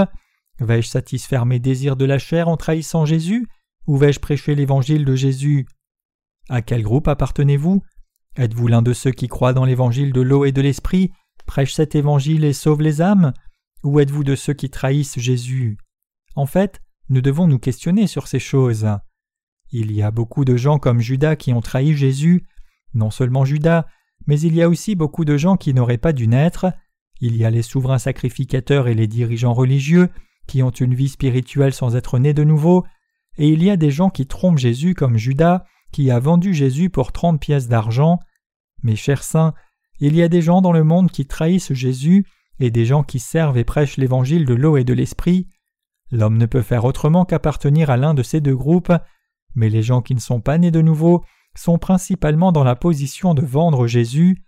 Vais-je 0.58 0.88
satisfaire 0.88 1.46
mes 1.46 1.58
désirs 1.58 1.96
de 1.96 2.04
la 2.04 2.18
chair 2.18 2.49
en 2.49 2.56
trahissant 2.56 3.04
Jésus, 3.04 3.46
ou 3.87 3.96
vais-je 3.96 4.20
prêcher 4.20 4.54
l'évangile 4.54 5.04
de 5.04 5.14
Jésus? 5.14 5.66
À 6.49 6.62
quel 6.62 6.82
groupe 6.82 7.08
appartenez-vous? 7.08 7.82
Êtes-vous 8.37 8.68
l'un 8.68 8.82
de 8.82 8.92
ceux 8.92 9.11
qui 9.11 9.28
croient 9.28 9.52
dans 9.52 9.64
l'évangile 9.64 10.12
de 10.12 10.20
l'eau 10.20 10.44
et 10.44 10.52
de 10.52 10.62
l'esprit 10.62 11.12
prêche 11.46 11.75
cet 11.75 11.94
évangile 11.94 12.44
et 12.44 12.52
sauve 12.52 12.82
les 12.82 13.02
âmes 13.02 13.32
Ou 13.82 14.00
êtes-vous 14.00 14.25
de 14.25 14.37
ceux 14.37 14.54
qui 14.54 14.70
trahissent 14.70 15.18
Jésus? 15.18 15.76
En 16.34 16.46
fait, 16.46 16.80
nous 17.08 17.20
devons 17.20 17.46
nous 17.46 17.58
questionner 17.58 18.06
sur 18.06 18.28
ces 18.28 18.38
choses. 18.38 18.88
Il 19.70 19.92
y 19.92 20.02
a 20.02 20.11
beaucoup 20.11 20.44
de 20.44 20.56
gens 20.56 20.78
comme 20.78 21.00
Judas 21.00 21.37
qui 21.37 21.52
ont 21.52 21.61
trahi 21.61 21.94
Jésus, 21.94 22.46
non 22.94 23.11
seulement 23.11 23.44
Judas, 23.44 23.87
mais 24.26 24.40
il 24.40 24.54
y 24.54 24.62
a 24.62 24.68
aussi 24.68 24.94
beaucoup 24.94 25.25
de 25.25 25.37
gens 25.37 25.56
qui 25.56 25.75
n'auraient 25.75 25.99
pas 25.99 26.12
dû 26.12 26.28
naître, 26.28 26.66
il 27.23 27.37
y 27.37 27.45
a 27.45 27.50
les 27.50 27.62
souverains 27.62 28.00
sacrificateurs 28.00 28.88
et 28.88 28.95
les 28.95 29.07
dirigeants 29.07 29.55
religieux 29.55 30.11
qui 30.49 30.62
ont 30.62 30.71
une 30.71 30.95
vie 30.95 31.09
spirituelle 31.09 31.73
sans 31.73 31.95
être 31.95 32.19
nés 32.19 32.35
de 32.35 32.43
nouveau, 32.43 32.85
et 33.38 33.49
il 33.49 33.62
y 33.62 33.71
a 33.71 33.76
des 33.76 33.93
gens 33.93 34.11
qui 34.11 34.26
trompent 34.26 34.59
Jésus 34.59 34.95
comme 34.95 35.17
Judas, 35.17 35.64
qui 35.93 36.11
a 36.11 36.19
vendu 36.19 36.52
Jésus 36.52 36.91
pour 36.91 37.12
trente 37.12 37.41
pièces 37.41 37.69
d'argent. 37.69 38.19
Mes 38.83 38.97
chers 38.97 39.23
saints, 39.23 39.55
il 40.00 40.17
y 40.17 40.23
a 40.23 40.29
des 40.29 40.43
gens 40.43 40.62
dans 40.62 40.73
le 40.73 40.83
monde 40.83 41.12
qui 41.12 41.25
trahissent 41.25 41.73
Jésus 41.73 42.26
et 42.59 42.73
des 42.73 42.85
gens 42.85 43.05
qui 43.05 43.21
servent 43.21 43.57
et 43.57 43.64
prêchent 43.64 43.99
l'évangile 43.99 44.45
de 44.45 44.55
l'eau 44.55 44.76
et 44.76 44.85
de 44.85 44.93
l'esprit. 44.93 45.47
L'homme 46.11 46.38
ne 46.38 46.47
peut 46.47 46.62
faire 46.62 46.85
autrement 46.85 47.25
qu'appartenir 47.25 47.88
à 47.88 47.97
l'un 47.97 48.14
de 48.14 48.25
ces 48.25 48.41
deux 48.41 48.57
groupes, 48.57 48.93
mais 49.55 49.69
les 49.69 49.83
gens 49.85 50.02
qui 50.02 50.17
ne 50.17 50.21
sont 50.21 50.41
pas 50.41 50.59
nés 50.59 50.73
de 50.73 50.83
nouveau 50.83 51.25
sont 51.55 51.79
principalement 51.79 52.50
dans 52.50 52.64
la 52.64 52.75
position 52.75 53.33
de 53.35 53.43
vendre 53.43 53.87
Jésus. 53.87 54.45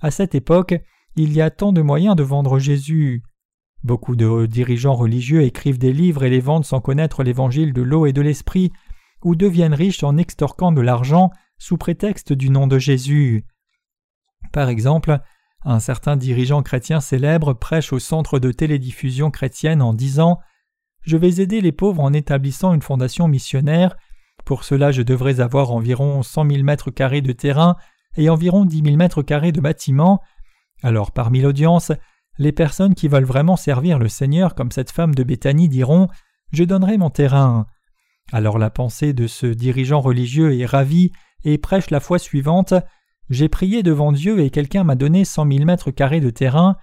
À 0.00 0.10
cette 0.10 0.34
époque, 0.34 0.74
il 1.18 1.32
y 1.32 1.40
a 1.40 1.50
tant 1.50 1.72
de 1.72 1.82
moyens 1.82 2.16
de 2.16 2.22
vendre 2.22 2.58
Jésus. 2.58 3.22
Beaucoup 3.84 4.16
de 4.16 4.46
dirigeants 4.46 4.94
religieux 4.94 5.42
écrivent 5.42 5.78
des 5.78 5.92
livres 5.92 6.24
et 6.24 6.30
les 6.30 6.40
vendent 6.40 6.64
sans 6.64 6.80
connaître 6.80 7.22
l'évangile 7.22 7.72
de 7.72 7.82
l'eau 7.82 8.06
et 8.06 8.12
de 8.12 8.22
l'esprit, 8.22 8.72
ou 9.24 9.34
deviennent 9.34 9.74
riches 9.74 10.02
en 10.02 10.16
extorquant 10.16 10.72
de 10.72 10.80
l'argent 10.80 11.30
sous 11.58 11.76
prétexte 11.76 12.32
du 12.32 12.50
nom 12.50 12.66
de 12.66 12.78
Jésus. 12.78 13.44
Par 14.52 14.68
exemple, 14.68 15.18
un 15.64 15.80
certain 15.80 16.16
dirigeant 16.16 16.62
chrétien 16.62 17.00
célèbre 17.00 17.52
prêche 17.52 17.92
au 17.92 17.98
centre 17.98 18.38
de 18.38 18.52
télédiffusion 18.52 19.30
chrétienne 19.30 19.82
en 19.82 19.92
disant 19.92 20.38
Je 21.02 21.16
vais 21.16 21.40
aider 21.40 21.60
les 21.60 21.72
pauvres 21.72 22.02
en 22.02 22.12
établissant 22.12 22.72
une 22.74 22.82
fondation 22.82 23.26
missionnaire 23.26 23.96
Pour 24.44 24.62
cela, 24.62 24.92
je 24.92 25.02
devrais 25.02 25.40
avoir 25.40 25.72
environ 25.72 26.22
cent 26.22 26.44
mille 26.44 26.64
mètres 26.64 26.90
carrés 26.90 27.22
de 27.22 27.32
terrain 27.32 27.76
et 28.16 28.30
environ 28.30 28.64
dix 28.64 28.82
mille 28.82 28.96
mètres 28.96 29.22
carrés 29.22 29.52
de 29.52 29.60
bâtiments. 29.60 30.22
Alors, 30.82 31.12
parmi 31.12 31.40
l'audience, 31.40 31.92
les 32.38 32.52
personnes 32.52 32.94
qui 32.94 33.08
veulent 33.08 33.24
vraiment 33.24 33.56
servir 33.56 33.98
le 33.98 34.08
Seigneur, 34.08 34.54
comme 34.54 34.70
cette 34.70 34.92
femme 34.92 35.14
de 35.14 35.24
Béthanie, 35.24 35.68
diront 35.68 36.08
Je 36.52 36.64
donnerai 36.64 36.96
mon 36.96 37.10
terrain. 37.10 37.66
Alors 38.32 38.58
la 38.58 38.70
pensée 38.70 39.12
de 39.12 39.26
ce 39.26 39.46
dirigeant 39.46 40.00
religieux 40.00 40.58
est 40.58 40.66
ravie 40.66 41.12
et 41.44 41.58
prêche 41.58 41.90
la 41.90 42.00
foi 42.00 42.18
suivante 42.18 42.74
J'ai 43.30 43.48
prié 43.48 43.82
devant 43.82 44.12
Dieu 44.12 44.40
et 44.40 44.50
quelqu'un 44.50 44.84
m'a 44.84 44.96
donné 44.96 45.24
cent 45.24 45.44
mille 45.44 45.64
mètres 45.64 45.90
carrés 45.90 46.20
de 46.20 46.30
terrain, 46.30 46.76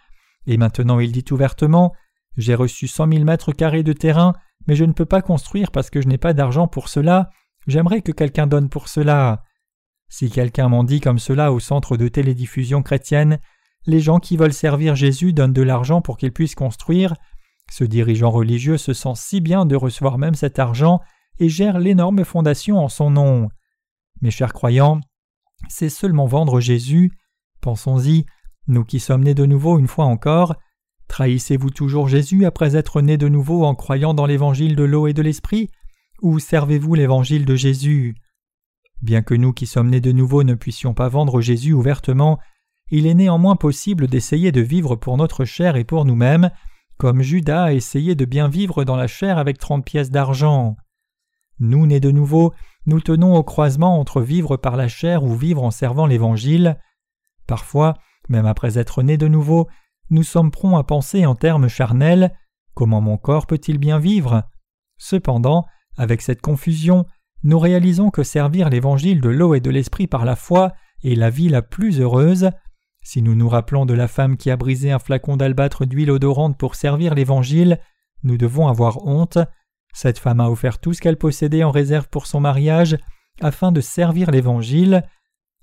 et 0.47 0.57
maintenant 0.57 0.99
il 0.99 1.11
dit 1.11 1.25
ouvertement 1.31 1.93
J'ai 2.35 2.55
reçu 2.55 2.87
cent 2.87 3.07
mille 3.07 3.25
mètres 3.25 3.53
carrés 3.53 3.83
de 3.83 3.93
terrain, 3.93 4.33
mais 4.67 4.75
je 4.75 4.85
ne 4.85 4.93
peux 4.93 5.05
pas 5.05 5.21
construire 5.21 5.71
parce 5.71 5.89
que 5.89 6.01
je 6.01 6.07
n'ai 6.07 6.17
pas 6.17 6.33
d'argent 6.33 6.67
pour 6.67 6.89
cela, 6.89 7.29
j'aimerais 7.67 8.01
que 8.01 8.11
quelqu'un 8.11 8.47
donne 8.47 8.69
pour 8.69 8.87
cela. 8.89 9.43
Si 10.09 10.29
quelqu'un 10.29 10.69
m'en 10.69 10.83
dit 10.83 10.99
comme 10.99 11.19
cela 11.19 11.51
au 11.51 11.59
centre 11.59 11.97
de 11.97 12.07
télédiffusion 12.07 12.81
chrétienne, 12.81 13.39
les 13.87 13.99
gens 13.99 14.19
qui 14.19 14.37
veulent 14.37 14.53
servir 14.53 14.95
Jésus 14.95 15.33
donnent 15.33 15.53
de 15.53 15.61
l'argent 15.61 16.01
pour 16.01 16.17
qu'il 16.17 16.31
puisse 16.31 16.55
construire. 16.55 17.13
Ce 17.71 17.83
dirigeant 17.83 18.31
religieux 18.31 18.77
se 18.77 18.93
sent 18.93 19.13
si 19.15 19.41
bien 19.41 19.65
de 19.65 19.75
recevoir 19.75 20.17
même 20.17 20.35
cet 20.35 20.59
argent 20.59 20.99
et 21.39 21.49
gère 21.49 21.79
l'énorme 21.79 22.23
fondation 22.23 22.77
en 22.79 22.89
son 22.89 23.09
nom. 23.09 23.49
Mes 24.21 24.31
chers 24.31 24.53
croyants, 24.53 25.01
c'est 25.67 25.89
seulement 25.89 26.25
vendre 26.25 26.59
Jésus. 26.59 27.11
Pensons-y, 27.61 28.25
nous 28.67 28.83
qui 28.83 28.99
sommes 28.99 29.23
nés 29.23 29.33
de 29.33 29.45
nouveau 29.45 29.77
une 29.79 29.87
fois 29.87 30.05
encore, 30.05 30.55
trahissez-vous 31.07 31.69
toujours 31.69 32.07
Jésus 32.07 32.45
après 32.45 32.75
être 32.75 33.01
nés 33.01 33.17
de 33.17 33.27
nouveau 33.27 33.65
en 33.65 33.75
croyant 33.75 34.13
dans 34.13 34.25
l'évangile 34.25 34.75
de 34.75 34.83
l'eau 34.83 35.07
et 35.07 35.13
de 35.13 35.21
l'esprit, 35.21 35.69
ou 36.21 36.39
servez-vous 36.39 36.95
l'évangile 36.95 37.45
de 37.45 37.55
Jésus? 37.55 38.15
Bien 39.01 39.21
que 39.21 39.35
nous 39.35 39.53
qui 39.53 39.67
sommes 39.67 39.89
nés 39.89 40.01
de 40.01 40.11
nouveau 40.11 40.43
ne 40.43 40.55
puissions 40.55 40.93
pas 40.93 41.09
vendre 41.09 41.41
Jésus 41.41 41.73
ouvertement, 41.73 42.39
il 42.91 43.07
est 43.07 43.13
néanmoins 43.13 43.55
possible 43.55 44.07
d'essayer 44.07 44.51
de 44.51 44.61
vivre 44.61 44.95
pour 44.95 45.17
notre 45.17 45.45
chair 45.45 45.75
et 45.75 45.83
pour 45.83 46.05
nous-mêmes, 46.05 46.51
comme 46.97 47.21
Judas 47.21 47.65
a 47.65 47.73
essayé 47.73 48.15
de 48.15 48.25
bien 48.25 48.47
vivre 48.47 48.83
dans 48.83 48.95
la 48.95 49.07
chair 49.07 49.37
avec 49.37 49.57
trente 49.57 49.85
pièces 49.85 50.11
d'argent. 50.11 50.77
Nous, 51.59 51.85
nés 51.87 51.99
de 51.99 52.11
nouveau, 52.11 52.53
nous 52.85 53.01
tenons 53.01 53.35
au 53.35 53.43
croisement 53.43 53.99
entre 53.99 54.21
vivre 54.21 54.57
par 54.57 54.75
la 54.75 54.87
chair 54.87 55.23
ou 55.23 55.35
vivre 55.35 55.63
en 55.63 55.71
servant 55.71 56.05
l'Évangile. 56.05 56.79
Parfois, 57.47 57.95
même 58.29 58.45
après 58.45 58.77
être 58.77 59.01
nés 59.03 59.17
de 59.17 59.27
nouveau, 59.27 59.67
nous 60.09 60.23
sommes 60.23 60.51
prompts 60.51 60.77
à 60.77 60.83
penser 60.83 61.25
en 61.25 61.35
termes 61.35 61.67
charnels 61.67 62.31
comment 62.75 63.01
mon 63.01 63.17
corps 63.17 63.47
peut-il 63.47 63.79
bien 63.79 63.97
vivre? 63.97 64.43
Cependant, 64.97 65.65
avec 65.97 66.21
cette 66.21 66.41
confusion, 66.41 67.05
nous 67.43 67.57
réalisons 67.57 68.11
que 68.11 68.23
servir 68.23 68.69
l'Évangile 68.69 69.21
de 69.21 69.29
l'eau 69.29 69.55
et 69.55 69.61
de 69.61 69.69
l'Esprit 69.71 70.07
par 70.07 70.25
la 70.25 70.35
foi 70.35 70.73
est 71.03 71.15
la 71.15 71.29
vie 71.29 71.49
la 71.49 71.61
plus 71.61 71.99
heureuse. 71.99 72.51
Si 73.05 73.21
nous 73.21 73.35
nous 73.35 73.47
rappelons 73.47 73.85
de 73.85 73.93
la 73.93 74.07
femme 74.07 74.35
qui 74.35 74.49
a 74.49 74.57
brisé 74.57 74.91
un 74.91 74.97
flacon 74.97 75.37
d'albâtre 75.37 75.85
d'huile 75.85 76.09
odorante 76.09 76.57
pour 76.57 76.73
servir 76.73 77.13
l'Évangile, 77.13 77.79
nous 78.23 78.35
devons 78.35 78.67
avoir 78.67 79.05
honte. 79.05 79.37
Cette 79.93 80.17
femme 80.17 80.39
a 80.39 80.49
offert 80.49 80.79
tout 80.79 80.91
ce 80.91 81.01
qu'elle 81.01 81.15
possédait 81.15 81.63
en 81.63 81.69
réserve 81.69 82.09
pour 82.09 82.25
son 82.25 82.39
mariage 82.39 82.97
afin 83.41 83.71
de 83.71 83.79
servir 83.79 84.31
l'Évangile. 84.31 85.03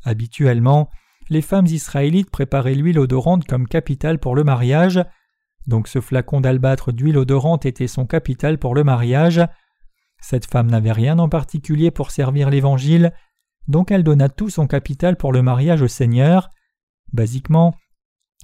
Habituellement, 0.05 0.89
les 1.31 1.43
femmes 1.43 1.67
israélites 1.67 2.31
préparaient 2.31 2.77
l'huile 2.77 3.01
odorante 3.01 3.45
comme 3.45 3.67
capital 3.67 4.21
pour 4.21 4.37
le 4.37 4.45
mariage. 4.45 5.05
Donc 5.67 5.89
ce 5.89 6.01
flacon 6.01 6.41
d'albâtre 6.41 6.93
d'huile 6.93 7.19
odorante 7.19 7.67
était 7.67 7.89
son 7.89 8.07
capital 8.07 8.59
pour 8.59 8.77
le 8.77 8.85
mariage. 8.85 9.41
Cette 10.21 10.47
femme 10.47 10.71
n'avait 10.71 10.93
rien 10.93 11.19
en 11.19 11.29
particulier 11.29 11.91
pour 11.91 12.13
servir 12.13 12.51
l'Évangile, 12.51 13.13
donc 13.67 13.91
elle 13.91 14.05
donna 14.05 14.29
tout 14.29 14.49
son 14.49 14.69
capital 14.69 15.17
pour 15.17 15.33
le 15.33 15.43
mariage 15.43 15.83
au 15.83 15.89
Seigneur. 15.89 16.49
Basiquement, 17.13 17.75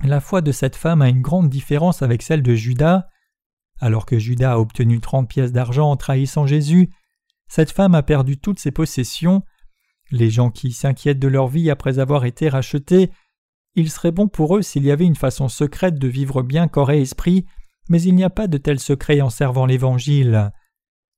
la 0.03 0.21
foi 0.21 0.41
de 0.41 0.53
cette 0.53 0.77
femme 0.77 1.03
a 1.03 1.09
une 1.09 1.23
grande 1.23 1.49
différence 1.49 2.03
avec 2.03 2.23
celle 2.23 2.43
de 2.43 2.55
Judas. 2.55 3.09
Alors 3.81 4.07
que 4.07 4.19
Judas 4.19 4.53
a 4.53 4.59
obtenu 4.59 5.01
trente 5.01 5.29
pièces 5.29 5.53
d'argent 5.53 5.91
en 5.91 5.97
trahissant 5.97 6.47
Jésus, 6.47 6.91
cette 7.49 7.73
femme 7.73 7.95
a 7.95 8.03
perdu 8.03 8.39
toutes 8.39 8.59
ses 8.59 8.71
possessions. 8.71 9.43
Les 10.11 10.31
gens 10.31 10.51
qui 10.51 10.73
s'inquiètent 10.73 11.19
de 11.19 11.29
leur 11.29 11.49
vie 11.49 11.71
après 11.71 11.99
avoir 11.99 12.25
été 12.25 12.49
rachetés, 12.49 13.11
il 13.75 13.91
serait 13.91 14.13
bon 14.13 14.29
pour 14.29 14.57
eux 14.57 14.63
s'il 14.63 14.85
y 14.85 14.91
avait 14.91 15.05
une 15.05 15.17
façon 15.17 15.49
secrète 15.49 15.99
de 15.99 16.09
vivre 16.09 16.43
bien 16.43 16.69
corps 16.69 16.91
et 16.91 17.01
esprit, 17.01 17.47
mais 17.89 18.03
il 18.03 18.15
n'y 18.15 18.25
a 18.25 18.31
pas 18.31 18.47
de 18.47 18.59
tel 18.59 18.79
secret 18.81 19.21
en 19.21 19.31
servant 19.31 19.67
l'Évangile. 19.67 20.51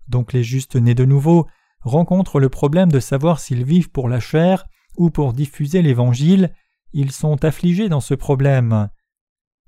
Donc 0.09 0.33
les 0.33 0.43
justes 0.43 0.77
nés 0.77 0.95
de 0.95 1.05
nouveau 1.05 1.47
rencontrent 1.83 2.41
le 2.41 2.49
problème 2.49 2.93
de 2.93 3.01
savoir 3.01 3.41
s'ils 3.41 3.65
vivent 3.65 3.91
pour 3.91 4.09
la 4.09 4.21
chair 4.21 4.67
ou 4.97 5.11
pour 5.11 5.33
diffuser 5.33 5.83
l'Évangile, 5.83 6.53
ils 6.93 7.13
sont 7.13 7.45
affligés 7.45 7.89
dans 7.89 8.01
ce 8.01 8.15
problème. 8.15 8.89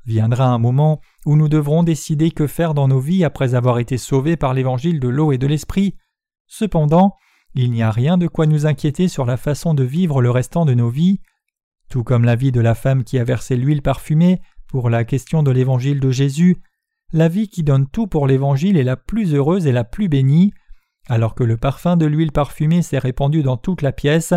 Viendra 0.05 0.47
un 0.47 0.59
moment 0.59 1.01
où 1.27 1.37
nous 1.37 1.49
devrons 1.49 1.85
décider 1.85 2.33
que 2.33 2.47
faire 2.47 2.75
dans 2.75 2.89
nos 2.89 2.99
vies 2.99 3.25
après 3.25 3.55
avoir 3.55 3.79
été 3.79 3.99
sauvés 3.99 4.37
par 4.37 4.53
l'évangile 4.53 4.99
de 4.99 5.09
l'eau 5.09 5.31
et 5.31 5.39
de 5.39 5.47
l'esprit. 5.47 5.97
Cependant, 6.47 7.15
il 7.55 7.71
n'y 7.71 7.83
a 7.83 7.91
rien 7.91 8.19
de 8.19 8.27
quoi 8.27 8.47
nous 8.47 8.67
inquiéter 8.67 9.09
sur 9.09 9.25
la 9.25 9.37
façon 9.37 9.75
de 9.75 9.85
vivre 9.85 10.21
le 10.21 10.31
restant 10.31 10.65
de 10.65 10.75
nos 10.75 10.89
vies. 10.89 11.21
Tout 11.89 12.03
comme 12.03 12.25
la 12.25 12.35
vie 12.35 12.53
de 12.53 12.61
la 12.61 12.75
femme 12.75 13.05
qui 13.05 13.19
a 13.19 13.25
versé 13.25 13.57
l'huile 13.57 13.83
parfumée 13.83 14.41
pour 14.69 14.91
la 14.91 15.05
question 15.05 15.43
de 15.43 15.51
l'évangile 15.51 16.01
de 16.01 16.11
Jésus, 16.11 16.57
la 17.13 17.29
vie 17.29 17.49
qui 17.49 17.63
donne 17.63 17.87
tout 17.87 18.07
pour 18.07 18.27
l'évangile 18.27 18.79
est 18.79 18.85
la 18.85 18.97
plus 18.97 19.35
heureuse 19.35 19.67
et 19.67 19.73
la 19.73 19.85
plus 19.85 20.09
bénie, 20.09 20.55
alors 21.09 21.35
que 21.35 21.45
le 21.45 21.59
parfum 21.59 21.97
de 21.97 22.07
l'huile 22.07 22.33
parfumée 22.33 22.83
s'est 22.83 22.99
répandu 22.99 23.43
dans 23.43 23.59
toute 23.59 23.83
la 23.83 23.93
pièce, 23.93 24.33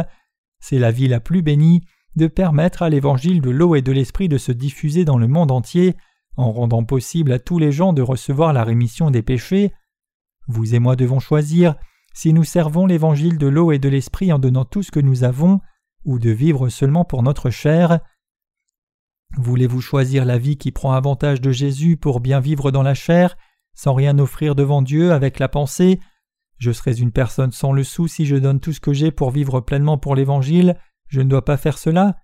c'est 0.60 0.80
la 0.80 0.92
vie 0.92 1.08
la 1.08 1.22
plus 1.22 1.42
bénie 1.42 1.86
de 2.16 2.28
permettre 2.28 2.82
à 2.82 2.90
l'évangile 2.90 3.42
de 3.42 3.50
l'eau 3.50 3.76
et 3.76 3.82
de 3.82 3.92
l'esprit 3.92 4.30
de 4.30 4.38
se 4.38 4.52
diffuser 4.52 5.06
dans 5.06 5.18
le 5.18 5.28
monde 5.28 5.52
entier, 5.52 5.96
en 6.38 6.52
rendant 6.52 6.84
possible 6.84 7.32
à 7.32 7.40
tous 7.40 7.60
les 7.60 7.72
gens 7.72 7.94
de 7.94 8.02
recevoir 8.02 8.54
la 8.54 8.64
rémission 8.64 9.12
des 9.12 9.22
péchés. 9.22 9.74
Vous 10.48 10.76
et 10.76 10.80
moi 10.80 10.96
devons 10.96 11.20
choisir 11.20 11.76
si 12.14 12.32
nous 12.32 12.46
servons 12.46 12.86
l'évangile 12.86 13.38
de 13.38 13.48
l'eau 13.48 13.72
et 13.72 13.80
de 13.80 13.90
l'esprit 13.90 14.32
en 14.32 14.40
donnant 14.40 14.64
tout 14.64 14.84
ce 14.84 14.92
que 14.92 15.02
nous 15.02 15.24
avons, 15.26 15.60
ou 16.06 16.18
de 16.18 16.30
vivre 16.30 16.70
seulement 16.70 17.04
pour 17.04 17.24
notre 17.24 17.50
chair. 17.50 18.00
Voulez-vous 19.38 19.82
choisir 19.82 20.24
la 20.24 20.38
vie 20.38 20.58
qui 20.58 20.72
prend 20.72 20.94
avantage 20.94 21.42
de 21.42 21.52
Jésus 21.52 21.98
pour 21.98 22.22
bien 22.22 22.40
vivre 22.40 22.72
dans 22.72 22.84
la 22.84 22.94
chair, 22.94 23.36
sans 23.74 23.94
rien 23.94 24.18
offrir 24.18 24.56
devant 24.56 24.82
Dieu 24.82 25.12
avec 25.12 25.40
la 25.40 25.50
pensée? 25.50 26.00
Je 26.58 26.72
serais 26.72 26.94
une 26.94 27.12
personne 27.12 27.52
sans 27.52 27.74
le 27.74 27.84
sou 27.84 28.08
si 28.08 28.26
je 28.26 28.38
donne 28.38 28.62
tout 28.62 28.72
ce 28.72 28.80
que 28.80 28.94
j'ai 28.94 29.12
pour 29.12 29.32
vivre 29.32 29.60
pleinement 29.60 29.98
pour 29.98 30.16
l'Évangile, 30.16 30.78
je 31.08 31.22
ne 31.22 31.30
dois 31.30 31.46
pas 31.46 31.58
faire 31.58 31.78
cela 31.78 32.16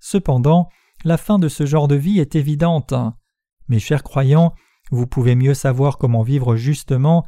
Cependant, 0.00 0.68
la 1.04 1.16
fin 1.16 1.38
de 1.38 1.48
ce 1.48 1.66
genre 1.66 1.88
de 1.88 1.94
vie 1.94 2.20
est 2.20 2.34
évidente. 2.34 2.94
Mes 3.68 3.78
chers 3.78 4.02
croyants, 4.02 4.54
vous 4.90 5.06
pouvez 5.06 5.34
mieux 5.34 5.54
savoir 5.54 5.98
comment 5.98 6.22
vivre 6.22 6.56
justement. 6.56 7.24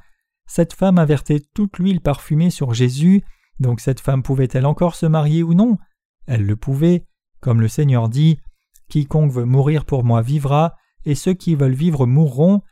Cette 0.46 0.72
femme 0.72 0.98
a 0.98 1.04
versé 1.04 1.40
toute 1.54 1.78
l'huile 1.78 2.00
parfumée 2.00 2.50
sur 2.50 2.74
Jésus, 2.74 3.22
donc 3.60 3.80
cette 3.80 4.00
femme 4.00 4.22
pouvait-elle 4.22 4.66
encore 4.66 4.94
se 4.94 5.06
marier 5.06 5.42
ou 5.42 5.54
non? 5.54 5.78
Elle 6.26 6.44
le 6.46 6.56
pouvait, 6.56 7.06
comme 7.40 7.60
le 7.60 7.68
Seigneur 7.68 8.08
dit 8.08 8.40
Quiconque 8.88 9.32
veut 9.32 9.44
mourir 9.44 9.84
pour 9.84 10.04
moi 10.04 10.22
vivra, 10.22 10.74
et 11.04 11.14
ceux 11.14 11.34
qui 11.34 11.54
veulent 11.54 11.72
vivre 11.72 12.06
mourront. 12.06 12.62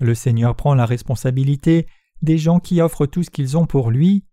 Le 0.00 0.14
Seigneur 0.14 0.54
prend 0.56 0.74
la 0.74 0.86
responsabilité 0.86 1.86
des 2.22 2.38
gens 2.38 2.60
qui 2.60 2.80
offrent 2.80 3.06
tout 3.06 3.22
ce 3.22 3.30
qu'ils 3.30 3.56
ont 3.56 3.66
pour 3.66 3.90
lui. 3.90 4.24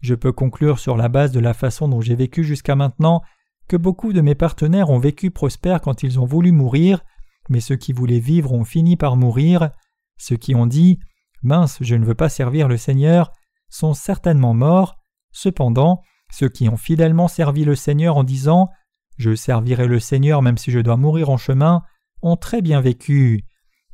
Je 0.00 0.14
peux 0.14 0.32
conclure 0.32 0.78
sur 0.78 0.96
la 0.96 1.08
base 1.08 1.32
de 1.32 1.40
la 1.40 1.54
façon 1.54 1.88
dont 1.88 2.00
j'ai 2.00 2.14
vécu 2.14 2.44
jusqu'à 2.44 2.76
maintenant 2.76 3.22
que 3.68 3.76
beaucoup 3.76 4.12
de 4.12 4.20
mes 4.20 4.34
partenaires 4.34 4.90
ont 4.90 4.98
vécu 4.98 5.30
prospères 5.30 5.80
quand 5.80 6.02
ils 6.02 6.18
ont 6.18 6.24
voulu 6.24 6.52
mourir, 6.52 7.04
mais 7.48 7.60
ceux 7.60 7.76
qui 7.76 7.92
voulaient 7.92 8.18
vivre 8.18 8.52
ont 8.52 8.64
fini 8.64 8.96
par 8.96 9.16
mourir. 9.16 9.70
Ceux 10.16 10.36
qui 10.36 10.54
ont 10.54 10.66
dit 10.66 10.98
Mince, 11.42 11.78
je 11.80 11.94
ne 11.94 12.04
veux 12.04 12.14
pas 12.14 12.28
servir 12.28 12.68
le 12.68 12.76
Seigneur 12.76 13.32
sont 13.68 13.94
certainement 13.94 14.54
morts. 14.54 14.96
Cependant, 15.32 16.00
ceux 16.30 16.48
qui 16.48 16.68
ont 16.68 16.76
fidèlement 16.76 17.28
servi 17.28 17.64
le 17.64 17.74
Seigneur 17.74 18.16
en 18.16 18.24
disant 18.24 18.70
Je 19.18 19.34
servirai 19.34 19.86
le 19.86 20.00
Seigneur 20.00 20.42
même 20.42 20.58
si 20.58 20.70
je 20.70 20.80
dois 20.80 20.96
mourir 20.96 21.30
en 21.30 21.36
chemin 21.36 21.82
ont 22.22 22.36
très 22.36 22.62
bien 22.62 22.80
vécu. 22.80 23.44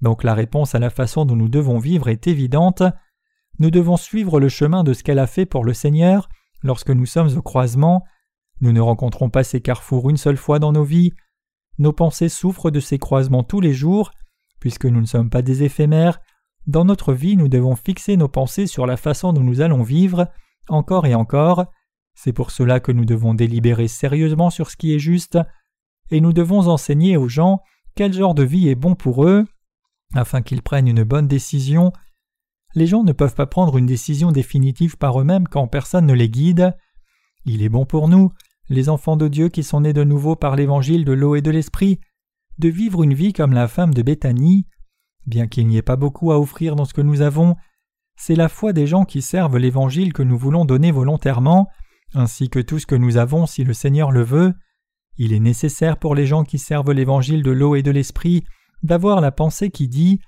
Donc 0.01 0.23
la 0.23 0.35
réponse 0.35 0.75
à 0.75 0.79
la 0.79 0.91
façon 0.91 1.25
dont 1.25 1.37
nous 1.37 1.49
devons 1.49 1.79
vivre 1.79 2.09
est 2.09 2.27
évidente. 2.27 2.83
Nous 3.59 3.71
devons 3.71 3.97
suivre 3.97 4.41
le 4.41 4.49
chemin 4.49 4.85
de 4.85 4.93
ce 4.93 5.03
qu'elle 5.03 5.19
a 5.19 5.27
fait 5.27 5.47
pour 5.47 5.65
le 5.65 5.75
Seigneur 5.75 6.29
lorsque 6.63 6.91
nous 6.91 7.07
sommes 7.07 7.37
au 7.37 7.43
croisement. 7.43 8.05
Nous 8.61 8.73
ne 8.73 8.81
rencontrons 8.81 9.31
pas 9.31 9.45
ces 9.45 9.61
carrefours 9.61 10.11
une 10.11 10.17
seule 10.17 10.37
fois 10.37 10.59
dans 10.59 10.73
nos 10.73 10.85
vies. 10.85 11.13
Nos 11.79 11.93
pensées 11.93 12.29
souffrent 12.29 12.71
de 12.71 12.81
ces 12.81 12.99
croisements 12.99 13.45
tous 13.45 13.61
les 13.61 13.73
jours. 13.73 14.11
Puisque 14.61 14.87
nous 14.87 15.01
ne 15.01 15.07
sommes 15.07 15.31
pas 15.31 15.43
des 15.43 15.63
éphémères, 15.63 16.19
dans 16.67 16.85
notre 16.85 17.13
vie 17.13 17.37
nous 17.37 17.49
devons 17.49 17.77
fixer 17.77 18.17
nos 18.17 18.29
pensées 18.29 18.67
sur 18.67 18.87
la 18.87 18.97
façon 18.97 19.33
dont 19.33 19.43
nous 19.43 19.61
allons 19.61 19.83
vivre, 19.83 20.29
encore 20.69 21.07
et 21.07 21.15
encore. 21.15 21.67
C'est 22.15 22.33
pour 22.33 22.51
cela 22.51 22.81
que 22.81 22.93
nous 22.93 23.05
devons 23.05 23.35
délibérer 23.35 23.89
sérieusement 23.89 24.51
sur 24.51 24.71
ce 24.71 24.77
qui 24.77 24.95
est 24.95 24.99
juste, 24.99 25.39
et 26.11 26.21
nous 26.21 26.33
devons 26.33 26.69
enseigner 26.69 27.17
aux 27.17 27.29
gens 27.29 27.61
quel 27.95 28.13
genre 28.13 28.35
de 28.35 28.43
vie 28.43 28.69
est 28.69 28.75
bon 28.75 28.95
pour 28.95 29.25
eux, 29.25 29.45
afin 30.15 30.43
qu'ils 30.43 30.63
prennent 30.63 30.89
une 30.89 31.05
bonne 31.05 31.29
décision 31.29 31.93
les 32.75 32.87
gens 32.87 33.04
ne 33.04 33.12
peuvent 33.12 33.35
pas 33.35 33.47
prendre 33.47 33.78
une 33.78 33.87
décision 33.87 34.33
définitive 34.33 34.97
par 34.97 35.21
eux-mêmes 35.21 35.47
quand 35.49 35.69
personne 35.69 36.07
ne 36.07 36.14
les 36.14 36.28
guide. 36.28 36.76
Il 37.45 37.62
est 37.62 37.69
bon 37.69 37.87
pour 37.87 38.09
nous, 38.09 38.33
les 38.69 38.88
enfants 38.88 39.16
de 39.16 39.28
Dieu 39.28 39.49
qui 39.49 39.62
sont 39.62 39.83
nés 39.83 39.93
de 39.93 40.04
nouveau 40.04 40.37
par 40.37 40.57
l'évangile 40.57 41.04
de 41.04 41.12
l'eau 41.12 41.37
et 41.37 41.43
de 41.43 41.50
l'esprit, 41.50 42.00
de 42.59 42.69
vivre 42.69 43.02
une 43.02 43.14
vie 43.14 43.33
comme 43.33 43.52
la 43.52 43.69
femme 43.69 43.95
de 43.95 44.02
Béthanie. 44.02 44.66
Bien 45.26 45.47
qu'il 45.47 45.66
n'y 45.66 45.76
ait 45.76 45.83
pas 45.83 45.97
beaucoup 45.97 46.33
à 46.33 46.38
offrir 46.38 46.76
dans 46.76 46.85
ce 46.85 46.95
que 46.95 47.00
nous 47.00 47.21
avons, 47.21 47.57
c'est 48.16 48.35
la 48.35 48.49
foi 48.49 48.73
des 48.73 48.87
gens 48.87 49.04
qui 49.04 49.23
servent 49.23 49.59
l'évangile 49.59 50.12
que 50.12 50.23
nous 50.23 50.38
voulons 50.38 50.64
donner 50.64 50.90
volontairement, 50.90 51.69
ainsi 52.14 52.49
que 52.49 52.61
tout 52.61 52.78
ce 52.78 52.87
que 52.87 52.95
nous 52.95 53.16
avons 53.16 53.47
si 53.47 53.64
le 53.64 53.75
Seigneur 53.75 54.11
le 54.11 54.23
veut. 54.23 54.54
Il 55.16 55.33
est 55.33 55.40
nécessaire 55.40 55.97
pour 55.99 56.14
les 56.14 56.26
gens 56.26 56.45
qui 56.45 56.59
servent 56.59 56.93
l'évangile 56.93 57.43
de 57.43 57.50
l'eau 57.50 57.76
et 57.76 57.83
de 57.83 57.90
l'esprit 57.90 58.45
d'avoir 58.83 59.21
la 59.21 59.33
pensée 59.33 59.71
qui 59.71 59.88
dit 59.88 60.21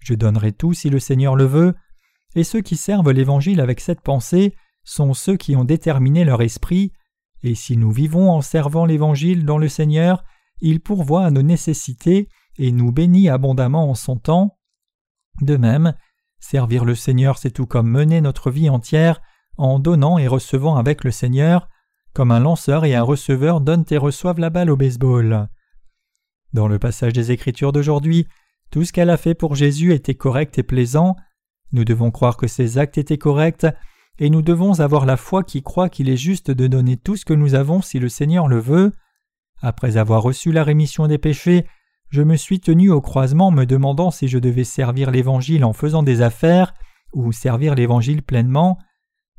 Je 0.00 0.14
donnerai 0.14 0.52
tout 0.52 0.74
si 0.74 0.90
le 0.90 1.00
Seigneur 1.00 1.36
le 1.36 1.44
veut, 1.44 1.74
et 2.34 2.44
ceux 2.44 2.60
qui 2.60 2.76
servent 2.76 3.10
l'Évangile 3.10 3.60
avec 3.60 3.80
cette 3.80 4.00
pensée 4.00 4.54
sont 4.84 5.14
ceux 5.14 5.36
qui 5.36 5.56
ont 5.56 5.64
déterminé 5.64 6.24
leur 6.24 6.42
esprit, 6.42 6.92
et 7.42 7.54
si 7.54 7.76
nous 7.76 7.90
vivons 7.90 8.30
en 8.30 8.40
servant 8.40 8.84
l'Évangile 8.84 9.44
dans 9.44 9.58
le 9.58 9.68
Seigneur, 9.68 10.24
il 10.60 10.80
pourvoit 10.80 11.24
à 11.26 11.30
nos 11.30 11.42
nécessités 11.42 12.28
et 12.58 12.72
nous 12.72 12.90
bénit 12.90 13.28
abondamment 13.28 13.90
en 13.90 13.94
son 13.94 14.16
temps. 14.16 14.58
De 15.40 15.56
même, 15.56 15.94
servir 16.40 16.84
le 16.84 16.94
Seigneur, 16.94 17.38
c'est 17.38 17.50
tout 17.50 17.66
comme 17.66 17.88
mener 17.88 18.20
notre 18.20 18.50
vie 18.50 18.68
entière 18.68 19.20
en 19.56 19.78
donnant 19.78 20.18
et 20.18 20.26
recevant 20.26 20.76
avec 20.76 21.04
le 21.04 21.10
Seigneur, 21.10 21.68
comme 22.12 22.32
un 22.32 22.40
lanceur 22.40 22.84
et 22.84 22.94
un 22.94 23.02
receveur 23.02 23.60
donnent 23.60 23.84
et 23.90 23.98
reçoivent 23.98 24.40
la 24.40 24.50
balle 24.50 24.70
au 24.70 24.76
baseball. 24.76 25.48
Dans 26.52 26.66
le 26.66 26.78
passage 26.78 27.12
des 27.12 27.30
Écritures 27.30 27.72
d'aujourd'hui, 27.72 28.26
tout 28.70 28.84
ce 28.84 28.92
qu'elle 28.92 29.10
a 29.10 29.16
fait 29.16 29.34
pour 29.34 29.54
Jésus 29.54 29.92
était 29.92 30.14
correct 30.14 30.58
et 30.58 30.62
plaisant, 30.62 31.16
nous 31.72 31.84
devons 31.84 32.10
croire 32.10 32.36
que 32.36 32.46
ses 32.46 32.78
actes 32.78 32.98
étaient 32.98 33.18
corrects, 33.18 33.66
et 34.18 34.30
nous 34.30 34.42
devons 34.42 34.80
avoir 34.80 35.06
la 35.06 35.16
foi 35.16 35.44
qui 35.44 35.62
croit 35.62 35.88
qu'il 35.88 36.08
est 36.08 36.16
juste 36.16 36.50
de 36.50 36.66
donner 36.66 36.96
tout 36.96 37.16
ce 37.16 37.24
que 37.24 37.34
nous 37.34 37.54
avons 37.54 37.82
si 37.82 37.98
le 37.98 38.08
Seigneur 38.08 38.48
le 38.48 38.58
veut. 38.58 38.92
Après 39.62 39.96
avoir 39.96 40.22
reçu 40.22 40.50
la 40.50 40.64
rémission 40.64 41.06
des 41.06 41.18
péchés, 41.18 41.66
je 42.10 42.22
me 42.22 42.36
suis 42.36 42.58
tenu 42.58 42.90
au 42.90 43.00
croisement 43.00 43.50
me 43.50 43.64
demandant 43.64 44.10
si 44.10 44.28
je 44.28 44.38
devais 44.38 44.64
servir 44.64 45.10
l'Évangile 45.10 45.64
en 45.64 45.72
faisant 45.72 46.02
des 46.02 46.22
affaires 46.22 46.74
ou 47.12 47.32
servir 47.32 47.74
l'Évangile 47.74 48.22
pleinement. 48.22 48.78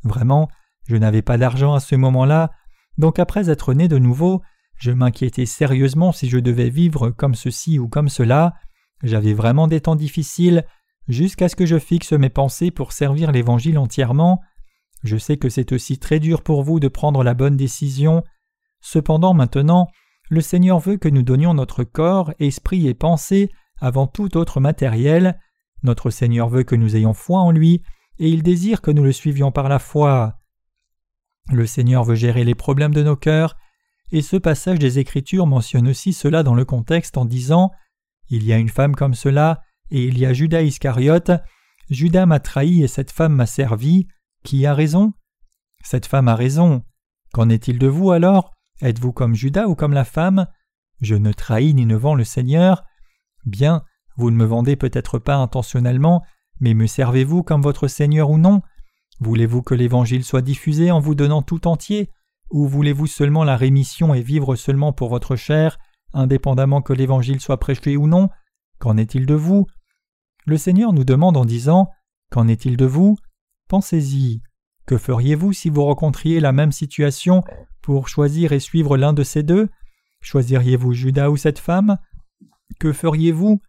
Vraiment, 0.04 0.50
je 0.88 0.96
n'avais 0.96 1.22
pas 1.22 1.38
d'argent 1.38 1.74
à 1.74 1.80
ce 1.80 1.96
moment-là, 1.96 2.52
donc 2.98 3.20
après 3.20 3.50
être 3.50 3.74
né 3.74 3.88
de 3.88 3.98
nouveau, 3.98 4.42
je 4.78 4.92
m'inquiétais 4.92 5.46
sérieusement 5.46 6.12
si 6.12 6.30
je 6.30 6.38
devais 6.38 6.70
vivre 6.70 7.10
comme 7.10 7.36
ceci 7.36 7.80
ou 7.80 7.88
comme 7.88 8.10
cela. 8.10 8.54
J'avais 9.04 9.34
vraiment 9.34 9.68
des 9.68 9.82
temps 9.82 9.96
difficiles, 9.96 10.66
jusqu'à 11.10 11.50
ce 11.50 11.56
que 11.56 11.66
je 11.66 11.80
fixe 11.80 12.14
mes 12.14 12.30
pensées 12.30 12.72
pour 12.72 12.94
servir 12.94 13.32
l'Évangile 13.32 13.78
entièrement. 13.78 14.42
Je 15.04 15.18
sais 15.18 15.38
que 15.38 15.50
c'est 15.50 15.74
aussi 15.74 15.98
très 15.98 16.20
dur 16.20 16.44
pour 16.44 16.64
vous 16.64 16.80
de 16.80 16.88
prendre 16.88 17.24
la 17.24 17.34
bonne 17.34 17.58
décision. 17.58 18.24
Cependant 18.80 19.34
maintenant, 19.34 19.90
le 20.30 20.42
Seigneur 20.42 20.80
veut 20.80 20.98
que 20.98 21.10
nous 21.10 21.24
donnions 21.24 21.54
notre 21.54 21.84
corps, 21.84 22.32
esprit 22.40 22.88
et 22.88 22.94
pensée 22.94 23.52
avant 23.82 24.08
tout 24.08 24.38
autre 24.38 24.60
matériel. 24.60 25.40
Notre 25.82 26.12
Seigneur 26.12 26.48
veut 26.48 26.64
que 26.64 26.76
nous 26.76 26.96
ayons 26.96 27.14
foi 27.14 27.40
en 27.40 27.52
lui, 27.52 27.82
et 28.20 28.30
il 28.30 28.44
désire 28.44 28.82
que 28.82 28.92
nous 28.92 29.04
le 29.04 29.12
suivions 29.12 29.52
par 29.52 29.68
la 29.68 29.80
foi. 29.80 30.38
Le 31.52 31.66
Seigneur 31.66 32.04
veut 32.04 32.16
gérer 32.16 32.44
les 32.44 32.56
problèmes 32.56 32.94
de 32.94 33.02
nos 33.02 33.16
cœurs, 33.16 33.58
et 34.12 34.22
ce 34.22 34.38
passage 34.38 34.78
des 34.78 35.00
Écritures 35.00 35.48
mentionne 35.48 35.88
aussi 35.88 36.14
cela 36.14 36.44
dans 36.44 36.56
le 36.56 36.66
contexte 36.66 37.18
en 37.18 37.26
disant 37.26 37.72
Il 38.30 38.44
y 38.44 38.54
a 38.54 38.58
une 38.58 38.70
femme 38.70 38.96
comme 38.96 39.16
cela, 39.16 39.62
et 39.92 40.06
il 40.06 40.18
y 40.18 40.26
a 40.26 40.34
Judas 40.34 40.62
Iscariote. 40.62 41.32
Judas 41.90 42.26
m'a 42.26 42.40
trahi 42.40 42.84
et 42.84 42.88
cette 42.88 43.12
femme 43.12 43.34
m'a 43.34 43.46
servi. 43.46 44.08
Qui 44.44 44.66
a 44.66 44.74
raison? 44.74 45.14
Cette 45.84 46.06
femme 46.06 46.28
a 46.28 46.36
raison. 46.36 46.84
Qu'en 47.34 47.50
est-il 47.50 47.80
de 47.80 47.88
vous 47.88 48.12
alors? 48.12 48.52
Êtes-vous 48.82 49.12
comme 49.12 49.36
Judas 49.36 49.68
ou 49.68 49.76
comme 49.76 49.94
la 49.94 50.06
femme? 50.06 50.48
Je 51.02 51.16
ne 51.16 51.32
trahis 51.32 51.74
ni 51.74 51.86
ne 51.86 51.96
vends 51.96 52.16
le 52.16 52.24
Seigneur. 52.24 52.84
Bien, 53.46 53.84
vous 54.16 54.32
ne 54.32 54.36
me 54.36 54.46
vendez 54.46 54.76
peut-être 54.76 55.20
pas 55.20 55.36
intentionnellement, 55.36 56.24
mais 56.60 56.74
me 56.74 56.88
servez-vous 56.88 57.44
comme 57.44 57.62
votre 57.62 57.88
Seigneur 57.88 58.30
ou 58.30 58.38
non? 58.38 58.62
Voulez-vous 59.20 59.62
que 59.62 59.76
l'Évangile 59.76 60.24
soit 60.24 60.42
diffusé 60.42 60.92
en 60.92 61.00
vous 61.00 61.16
donnant 61.16 61.42
tout 61.42 61.68
entier? 61.68 62.10
Ou 62.52 62.68
voulez-vous 62.68 63.08
seulement 63.08 63.44
la 63.44 63.58
rémission 63.58 64.14
et 64.14 64.22
vivre 64.22 64.56
seulement 64.56 64.94
pour 64.94 65.10
votre 65.10 65.36
chair, 65.36 65.78
indépendamment 66.14 66.82
que 66.82 66.94
l'Évangile 66.94 67.40
soit 67.40 67.60
prêché 67.60 67.98
ou 67.98 68.08
non? 68.08 68.30
Qu'en 68.80 68.98
est-il 68.98 69.26
de 69.26 69.36
vous? 69.36 69.68
Le 70.46 70.58
Seigneur 70.58 70.94
nous 70.94 71.04
demande 71.04 71.38
en 71.38 71.46
disant 71.46 71.90
Qu'en 72.32 72.48
est-il 72.48 72.78
de 72.78 72.86
vous? 72.86 73.18
Pensez-y. 73.68 74.42
Que 74.86 74.98
feriez-vous 74.98 75.54
si 75.54 75.70
vous 75.70 75.84
rencontriez 75.84 76.40
la 76.40 76.52
même 76.52 76.72
situation 76.72 77.44
pour 77.82 78.08
choisir 78.08 78.52
et 78.52 78.60
suivre 78.60 78.98
l'un 78.98 79.14
de 79.14 79.24
ces 79.24 79.44
deux? 79.44 79.70
Choisiriez-vous 80.22 80.94
Judas 80.94 81.30
ou 81.30 81.38
cette 81.38 81.60
femme? 81.60 81.98
Que 82.80 82.92
feriez-vous? 82.92 83.62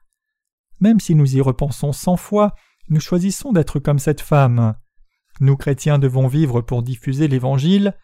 Même 0.80 1.00
si 1.00 1.14
nous 1.14 1.36
y 1.36 1.40
repensons 1.40 1.92
cent 1.92 2.16
fois, 2.16 2.54
nous 2.88 3.00
choisissons 3.00 3.52
d'être 3.52 3.78
comme 3.78 3.98
cette 3.98 4.20
femme. 4.20 4.74
Nous 5.40 5.56
chrétiens 5.56 5.98
devons 5.98 6.26
vivre 6.26 6.60
pour 6.60 6.82
diffuser 6.82 7.28
l'Évangile. 7.28 7.94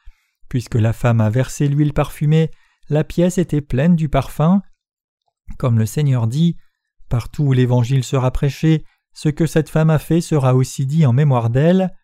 Puisque 0.48 0.76
la 0.76 0.92
femme 0.92 1.20
a 1.20 1.29
versé 1.29 1.68
l'huile 1.68 1.92
parfumée, 1.92 2.50
la 2.88 3.02
pièce 3.02 3.38
était 3.38 3.61
pleine 3.61 3.96
du 3.96 4.09
parfum. 4.09 4.62
Comme 5.59 5.79
le 5.79 5.87
Seigneur 5.87 6.26
dit, 6.26 6.57
Partout 7.08 7.44
où 7.44 7.52
l'Évangile 7.52 8.04
sera 8.04 8.30
prêché, 8.30 8.84
ce 9.12 9.28
que 9.28 9.46
cette 9.46 9.70
femme 9.70 9.90
a 9.90 9.98
fait 9.98 10.20
sera 10.20 10.54
aussi 10.54 10.86
dit 10.86 11.06
en 11.06 11.12
mémoire 11.12 11.50
d'elle. 11.50 11.94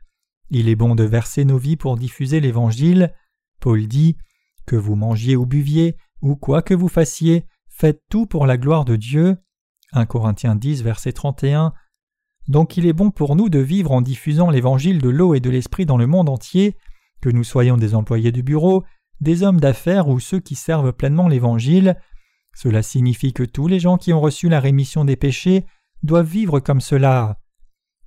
Il 0.50 0.68
est 0.68 0.76
bon 0.76 0.94
de 0.94 1.04
verser 1.04 1.44
nos 1.44 1.58
vies 1.58 1.76
pour 1.76 1.96
diffuser 1.96 2.40
l'Évangile. 2.40 3.12
Paul 3.60 3.86
dit 3.86 4.16
Que 4.66 4.76
vous 4.76 4.94
mangiez 4.94 5.36
ou 5.36 5.44
buviez, 5.44 5.96
ou 6.20 6.36
quoi 6.36 6.62
que 6.62 6.74
vous 6.74 6.88
fassiez, 6.88 7.44
faites 7.68 8.02
tout 8.08 8.26
pour 8.26 8.46
la 8.46 8.56
gloire 8.56 8.84
de 8.84 8.96
Dieu. 8.96 9.36
1 9.92 10.06
Corinthiens 10.06 10.54
10, 10.54 10.82
verset 10.82 11.12
31. 11.12 11.72
Donc 12.48 12.76
il 12.76 12.86
est 12.86 12.92
bon 12.92 13.10
pour 13.10 13.36
nous 13.36 13.48
de 13.48 13.58
vivre 13.58 13.92
en 13.92 14.00
diffusant 14.00 14.50
l'Évangile 14.50 15.00
de 15.00 15.08
l'eau 15.08 15.34
et 15.34 15.40
de 15.40 15.50
l'Esprit 15.50 15.86
dans 15.86 15.96
le 15.96 16.06
monde 16.06 16.28
entier, 16.28 16.76
que 17.20 17.28
nous 17.28 17.44
soyons 17.44 17.76
des 17.76 17.94
employés 17.94 18.32
du 18.32 18.42
bureau, 18.42 18.84
des 19.20 19.42
hommes 19.42 19.60
d'affaires 19.60 20.08
ou 20.08 20.18
ceux 20.18 20.40
qui 20.40 20.54
servent 20.54 20.92
pleinement 20.92 21.28
l'Évangile, 21.28 21.96
cela 22.54 22.82
signifie 22.82 23.32
que 23.32 23.42
tous 23.42 23.66
les 23.66 23.80
gens 23.80 23.96
qui 23.96 24.12
ont 24.12 24.20
reçu 24.20 24.48
la 24.48 24.60
rémission 24.60 25.04
des 25.04 25.16
péchés 25.16 25.64
doivent 26.02 26.28
vivre 26.28 26.60
comme 26.60 26.80
cela. 26.80 27.38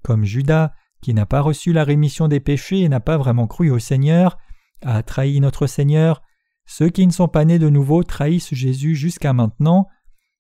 Comme 0.04 0.24
Judas, 0.24 0.74
qui 1.02 1.14
n'a 1.14 1.26
pas 1.26 1.42
reçu 1.42 1.74
la 1.74 1.84
rémission 1.84 2.28
des 2.28 2.40
péchés 2.40 2.82
et 2.82 2.90
n'a 2.90 3.00
pas 3.00 3.18
vraiment 3.18 3.48
cru 3.48 3.70
au 3.70 3.80
Seigneur, 3.80 4.38
a 4.84 5.04
trahi 5.04 5.40
notre 5.40 5.68
Seigneur, 5.68 6.22
ceux 6.66 6.90
qui 6.90 7.06
ne 7.06 7.12
sont 7.12 7.28
pas 7.28 7.46
nés 7.46 7.60
de 7.60 7.70
nouveau 7.70 8.04
trahissent 8.04 8.54
Jésus 8.54 8.96
jusqu'à 8.96 9.34
maintenant. 9.34 9.88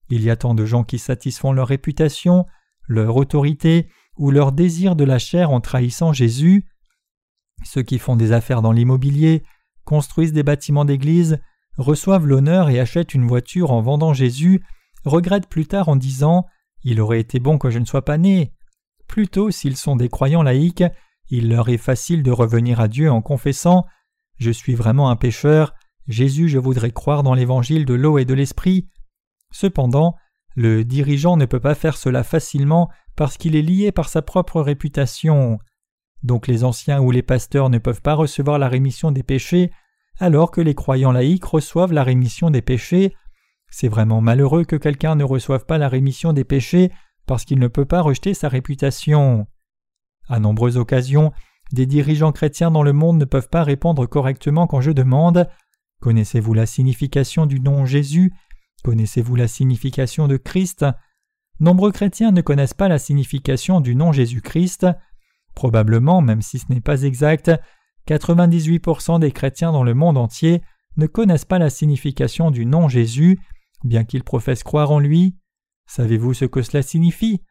Il 0.09 0.23
y 0.23 0.29
a 0.29 0.35
tant 0.35 0.53
de 0.53 0.65
gens 0.65 0.83
qui 0.83 0.99
satisfont 0.99 1.51
leur 1.51 1.67
réputation, 1.67 2.45
leur 2.87 3.15
autorité 3.15 3.89
ou 4.17 4.31
leur 4.31 4.51
désir 4.51 4.95
de 4.95 5.03
la 5.03 5.19
chair 5.19 5.51
en 5.51 5.61
trahissant 5.61 6.13
Jésus. 6.13 6.67
Ceux 7.63 7.83
qui 7.83 7.99
font 7.99 8.15
des 8.15 8.31
affaires 8.31 8.61
dans 8.61 8.71
l'immobilier, 8.71 9.43
construisent 9.83 10.33
des 10.33 10.43
bâtiments 10.43 10.85
d'église, 10.85 11.39
reçoivent 11.77 12.25
l'honneur 12.25 12.69
et 12.69 12.79
achètent 12.79 13.13
une 13.13 13.27
voiture 13.27 13.71
en 13.71 13.81
vendant 13.81 14.13
Jésus, 14.13 14.63
regrettent 15.03 15.49
plus 15.49 15.67
tard 15.67 15.89
en 15.89 15.95
disant 15.95 16.45
Il 16.83 17.01
aurait 17.01 17.19
été 17.19 17.39
bon 17.39 17.57
que 17.57 17.69
je 17.69 17.79
ne 17.79 17.85
sois 17.85 18.05
pas 18.05 18.17
né. 18.17 18.53
Plutôt, 19.07 19.51
s'ils 19.51 19.77
sont 19.77 19.95
des 19.95 20.09
croyants 20.09 20.43
laïcs, 20.43 20.83
il 21.29 21.49
leur 21.49 21.69
est 21.69 21.77
facile 21.77 22.23
de 22.23 22.31
revenir 22.31 22.79
à 22.79 22.87
Dieu 22.87 23.11
en 23.11 23.21
confessant 23.21 23.85
Je 24.37 24.51
suis 24.51 24.75
vraiment 24.75 25.09
un 25.09 25.15
pécheur, 25.15 25.73
Jésus, 26.07 26.49
je 26.49 26.59
voudrais 26.59 26.91
croire 26.91 27.23
dans 27.23 27.33
l'évangile 27.33 27.85
de 27.85 27.93
l'eau 27.93 28.17
et 28.17 28.25
de 28.25 28.33
l'esprit. 28.33 28.87
Cependant, 29.51 30.15
le 30.55 30.85
dirigeant 30.85 31.35
ne 31.35 31.45
peut 31.45 31.59
pas 31.59 31.75
faire 31.75 31.97
cela 31.97 32.23
facilement 32.23 32.89
parce 33.15 33.37
qu'il 33.37 33.55
est 33.55 33.61
lié 33.61 33.91
par 33.91 34.09
sa 34.09 34.21
propre 34.21 34.61
réputation. 34.61 35.59
Donc 36.23 36.47
les 36.47 36.63
anciens 36.63 37.01
ou 37.01 37.11
les 37.11 37.23
pasteurs 37.23 37.69
ne 37.69 37.77
peuvent 37.77 38.01
pas 38.01 38.13
recevoir 38.13 38.59
la 38.59 38.69
rémission 38.69 39.11
des 39.11 39.23
péchés 39.23 39.71
alors 40.19 40.51
que 40.51 40.61
les 40.61 40.75
croyants 40.75 41.11
laïcs 41.11 41.45
reçoivent 41.45 41.93
la 41.93 42.03
rémission 42.03 42.49
des 42.49 42.61
péchés. 42.61 43.15
C'est 43.69 43.87
vraiment 43.87 44.21
malheureux 44.21 44.63
que 44.63 44.75
quelqu'un 44.75 45.15
ne 45.15 45.23
reçoive 45.23 45.65
pas 45.65 45.77
la 45.77 45.89
rémission 45.89 46.33
des 46.33 46.43
péchés 46.43 46.91
parce 47.25 47.45
qu'il 47.45 47.59
ne 47.59 47.67
peut 47.67 47.85
pas 47.85 48.01
rejeter 48.01 48.33
sa 48.33 48.49
réputation. 48.49 49.47
À 50.29 50.39
nombreuses 50.39 50.77
occasions, 50.77 51.33
des 51.71 51.85
dirigeants 51.85 52.31
chrétiens 52.31 52.71
dans 52.71 52.83
le 52.83 52.93
monde 52.93 53.17
ne 53.17 53.25
peuvent 53.25 53.49
pas 53.49 53.63
répondre 53.63 54.05
correctement 54.05 54.67
quand 54.67 54.81
je 54.81 54.91
demande 54.91 55.49
Connaissez-vous 56.01 56.53
la 56.53 56.65
signification 56.65 57.45
du 57.45 57.59
nom 57.59 57.85
Jésus? 57.85 58.33
Connaissez-vous 58.83 59.35
la 59.35 59.47
signification 59.47 60.27
de 60.27 60.37
Christ? 60.37 60.85
Nombreux 61.59 61.91
chrétiens 61.91 62.31
ne 62.31 62.41
connaissent 62.41 62.73
pas 62.73 62.89
la 62.89 62.99
signification 62.99 63.81
du 63.81 63.95
nom 63.95 64.11
Jésus-Christ. 64.11 64.85
Probablement, 65.55 66.21
même 66.21 66.41
si 66.41 66.59
ce 66.59 66.65
n'est 66.69 66.81
pas 66.81 67.03
exact, 67.03 67.51
98% 68.07 69.19
des 69.19 69.31
chrétiens 69.31 69.71
dans 69.71 69.83
le 69.83 69.93
monde 69.93 70.17
entier 70.17 70.61
ne 70.97 71.07
connaissent 71.07 71.45
pas 71.45 71.59
la 71.59 71.69
signification 71.69 72.51
du 72.51 72.65
nom 72.65 72.87
Jésus, 72.87 73.39
bien 73.83 74.03
qu'ils 74.03 74.23
professent 74.23 74.63
croire 74.63 74.91
en 74.91 74.99
lui. 74.99 75.35
Savez-vous 75.87 76.33
ce 76.33 76.45
que 76.45 76.61
cela 76.61 76.81
signifie? 76.81 77.41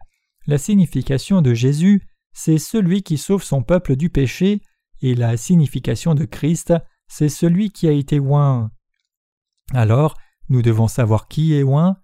La 0.47 0.59
signification 0.59 1.43
de 1.43 1.55
Jésus, 1.55 2.07
c'est 2.33 2.59
celui 2.59 3.03
qui 3.03 3.19
sauve 3.19 3.43
son 3.43 3.63
peuple 3.63 3.97
du 3.97 4.11
péché, 4.11 4.61
et 5.01 5.15
la 5.15 5.37
signification 5.37 6.15
de 6.15 6.25
Christ, 6.25 6.75
c'est 7.09 7.29
celui 7.29 7.71
qui 7.71 7.89
a 7.89 7.93
été 7.93 8.21
oint. 8.21 8.71
Alors, 9.73 10.17
nous 10.49 10.63
devons 10.63 10.89
savoir 10.89 11.29
qui 11.29 11.55
est 11.55 11.63
oint. 11.63 11.97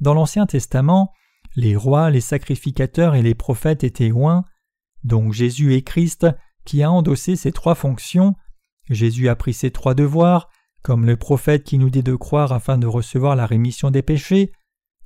Dans 0.00 0.14
l'Ancien 0.14 0.46
Testament, 0.46 1.12
les 1.56 1.76
rois, 1.76 2.10
les 2.10 2.20
sacrificateurs 2.20 3.14
et 3.14 3.22
les 3.22 3.34
prophètes 3.34 3.84
étaient 3.84 4.12
oints, 4.12 4.44
donc 5.04 5.32
Jésus 5.32 5.74
est 5.74 5.82
Christ 5.82 6.26
qui 6.66 6.82
a 6.82 6.90
endossé 6.90 7.36
ces 7.36 7.52
trois 7.52 7.74
fonctions. 7.74 8.34
Jésus 8.90 9.30
a 9.30 9.36
pris 9.36 9.54
ces 9.54 9.70
trois 9.70 9.94
devoirs, 9.94 10.50
comme 10.82 11.06
le 11.06 11.16
prophète 11.16 11.64
qui 11.64 11.78
nous 11.78 11.88
dit 11.88 12.02
de 12.02 12.14
croire 12.14 12.52
afin 12.52 12.76
de 12.76 12.86
recevoir 12.86 13.34
la 13.34 13.46
rémission 13.46 13.90
des 13.90 14.02
péchés, 14.02 14.52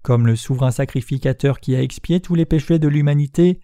comme 0.02 0.26
le 0.26 0.34
souverain 0.34 0.72
sacrificateur 0.72 1.60
qui 1.60 1.76
a 1.76 1.82
expié 1.82 2.20
tous 2.20 2.34
les 2.34 2.46
péchés 2.46 2.78
de 2.78 2.88
l'humanité, 2.88 3.60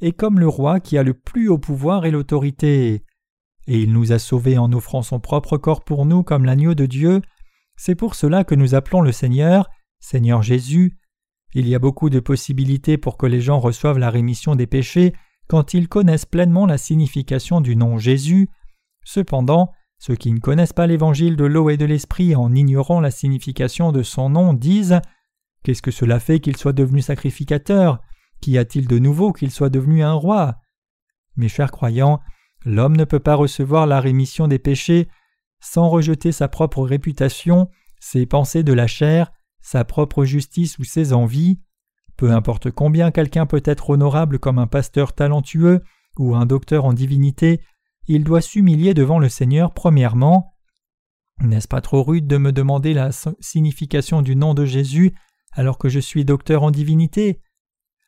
et 0.00 0.12
comme 0.12 0.38
le 0.38 0.48
roi 0.48 0.80
qui 0.80 0.96
a 0.96 1.02
le 1.02 1.14
plus 1.14 1.48
haut 1.48 1.58
pouvoir 1.58 2.04
et 2.04 2.10
l'autorité. 2.10 3.04
Et 3.66 3.80
il 3.80 3.92
nous 3.92 4.12
a 4.12 4.18
sauvés 4.18 4.58
en 4.58 4.72
offrant 4.72 5.02
son 5.02 5.20
propre 5.20 5.56
corps 5.56 5.84
pour 5.84 6.06
nous 6.06 6.22
comme 6.22 6.44
l'agneau 6.44 6.74
de 6.74 6.86
Dieu. 6.86 7.22
C'est 7.76 7.94
pour 7.94 8.14
cela 8.14 8.44
que 8.44 8.54
nous 8.54 8.74
appelons 8.74 9.00
le 9.00 9.12
Seigneur, 9.12 9.68
Seigneur 10.00 10.42
Jésus. 10.42 10.98
Il 11.54 11.68
y 11.68 11.74
a 11.74 11.78
beaucoup 11.78 12.10
de 12.10 12.20
possibilités 12.20 12.98
pour 12.98 13.16
que 13.16 13.26
les 13.26 13.40
gens 13.40 13.60
reçoivent 13.60 13.98
la 13.98 14.10
rémission 14.10 14.56
des 14.56 14.66
péchés 14.66 15.12
quand 15.48 15.74
ils 15.74 15.88
connaissent 15.88 16.26
pleinement 16.26 16.66
la 16.66 16.78
signification 16.78 17.60
du 17.60 17.76
nom 17.76 17.98
Jésus. 17.98 18.48
Cependant, 19.04 19.72
ceux 19.98 20.16
qui 20.16 20.32
ne 20.32 20.40
connaissent 20.40 20.72
pas 20.72 20.86
l'évangile 20.86 21.36
de 21.36 21.44
l'eau 21.44 21.70
et 21.70 21.76
de 21.76 21.84
l'esprit 21.84 22.34
en 22.34 22.54
ignorant 22.54 23.00
la 23.00 23.10
signification 23.10 23.92
de 23.92 24.02
son 24.02 24.30
nom 24.30 24.52
disent 24.52 25.00
Qu'est-ce 25.62 25.82
que 25.82 25.90
cela 25.92 26.18
fait 26.18 26.40
qu'il 26.40 26.56
soit 26.56 26.72
devenu 26.72 27.02
sacrificateur? 27.02 28.00
Qu'y 28.40 28.58
a-t-il 28.58 28.88
de 28.88 28.98
nouveau 28.98 29.32
qu'il 29.32 29.52
soit 29.52 29.70
devenu 29.70 30.02
un 30.02 30.14
roi? 30.14 30.56
Mes 31.36 31.48
chers 31.48 31.70
croyants, 31.70 32.20
l'homme 32.64 32.96
ne 32.96 33.04
peut 33.04 33.20
pas 33.20 33.36
recevoir 33.36 33.86
la 33.86 34.00
rémission 34.00 34.48
des 34.48 34.58
péchés 34.58 35.08
sans 35.60 35.88
rejeter 35.88 36.32
sa 36.32 36.48
propre 36.48 36.82
réputation, 36.82 37.70
ses 38.00 38.26
pensées 38.26 38.64
de 38.64 38.72
la 38.72 38.88
chair, 38.88 39.30
sa 39.60 39.84
propre 39.84 40.24
justice 40.24 40.78
ou 40.78 40.84
ses 40.84 41.12
envies. 41.12 41.60
Peu 42.22 42.30
importe 42.30 42.70
combien 42.70 43.10
quelqu'un 43.10 43.46
peut 43.46 43.64
être 43.64 43.90
honorable 43.90 44.38
comme 44.38 44.60
un 44.60 44.68
pasteur 44.68 45.12
talentueux 45.12 45.82
ou 46.16 46.36
un 46.36 46.46
docteur 46.46 46.84
en 46.84 46.92
divinité, 46.92 47.60
il 48.06 48.22
doit 48.22 48.40
s'humilier 48.40 48.94
devant 48.94 49.18
le 49.18 49.28
Seigneur 49.28 49.74
premièrement. 49.74 50.54
N'est-ce 51.40 51.66
pas 51.66 51.80
trop 51.80 52.04
rude 52.04 52.28
de 52.28 52.36
me 52.36 52.52
demander 52.52 52.94
la 52.94 53.10
signification 53.40 54.22
du 54.22 54.36
nom 54.36 54.54
de 54.54 54.64
Jésus 54.64 55.16
alors 55.50 55.78
que 55.78 55.88
je 55.88 55.98
suis 55.98 56.24
docteur 56.24 56.62
en 56.62 56.70
divinité? 56.70 57.40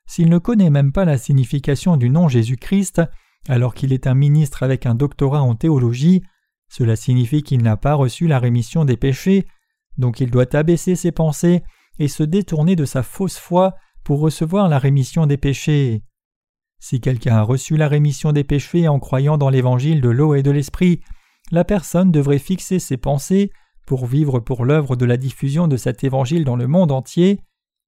S'il 0.07 0.29
ne 0.29 0.39
connaît 0.39 0.71
même 0.71 0.93
pas 0.93 1.05
la 1.05 1.19
signification 1.19 1.97
du 1.97 2.09
nom 2.09 2.29
Jésus-Christ, 2.29 3.03
alors 3.49 3.75
qu'il 3.75 3.93
est 3.93 4.07
un 4.07 4.15
ministre 4.15 4.63
avec 4.63 4.87
un 4.87 4.95
doctorat 4.95 5.43
en 5.43 5.57
théologie, 5.57 6.23
cela 6.69 6.95
signifie 6.95 7.43
qu'il 7.43 7.65
n'a 7.65 7.77
pas 7.77 7.95
reçu 7.95 8.29
la 8.29 8.39
rémission 8.39 8.85
des 8.85 8.97
péchés, 8.97 9.49
donc 9.99 10.21
il 10.21 10.31
doit 10.31 10.55
abaisser 10.55 10.95
ses 10.95 11.11
pensées 11.11 11.65
et 11.99 12.07
se 12.07 12.23
détourner 12.23 12.77
de 12.77 12.85
sa 12.85 13.03
fausse 13.03 13.39
foi 13.39 13.75
pour 14.05 14.21
recevoir 14.21 14.69
la 14.69 14.79
rémission 14.79 15.27
des 15.27 15.37
péchés. 15.37 16.03
Si 16.79 17.01
quelqu'un 17.01 17.37
a 17.37 17.43
reçu 17.43 17.77
la 17.77 17.89
rémission 17.89 18.33
des 18.33 18.45
péchés 18.45 18.87
en 18.89 19.01
croyant 19.01 19.39
dans 19.39 19.49
l'évangile 19.49 20.01
de 20.01 20.11
l'eau 20.11 20.35
et 20.35 20.43
de 20.43 20.51
l'esprit, 20.51 21.01
la 21.51 21.65
personne 21.65 22.13
devrait 22.13 22.39
fixer 22.39 22.79
ses 22.79 22.99
pensées 22.99 23.51
pour 23.87 24.07
vivre 24.07 24.41
pour 24.41 24.65
l'œuvre 24.65 24.97
de 24.97 25.05
la 25.05 25.17
diffusion 25.17 25.69
de 25.69 25.77
cet 25.77 26.05
évangile 26.05 26.45
dans 26.45 26.57
le 26.57 26.67
monde 26.67 26.93
entier. 26.93 27.41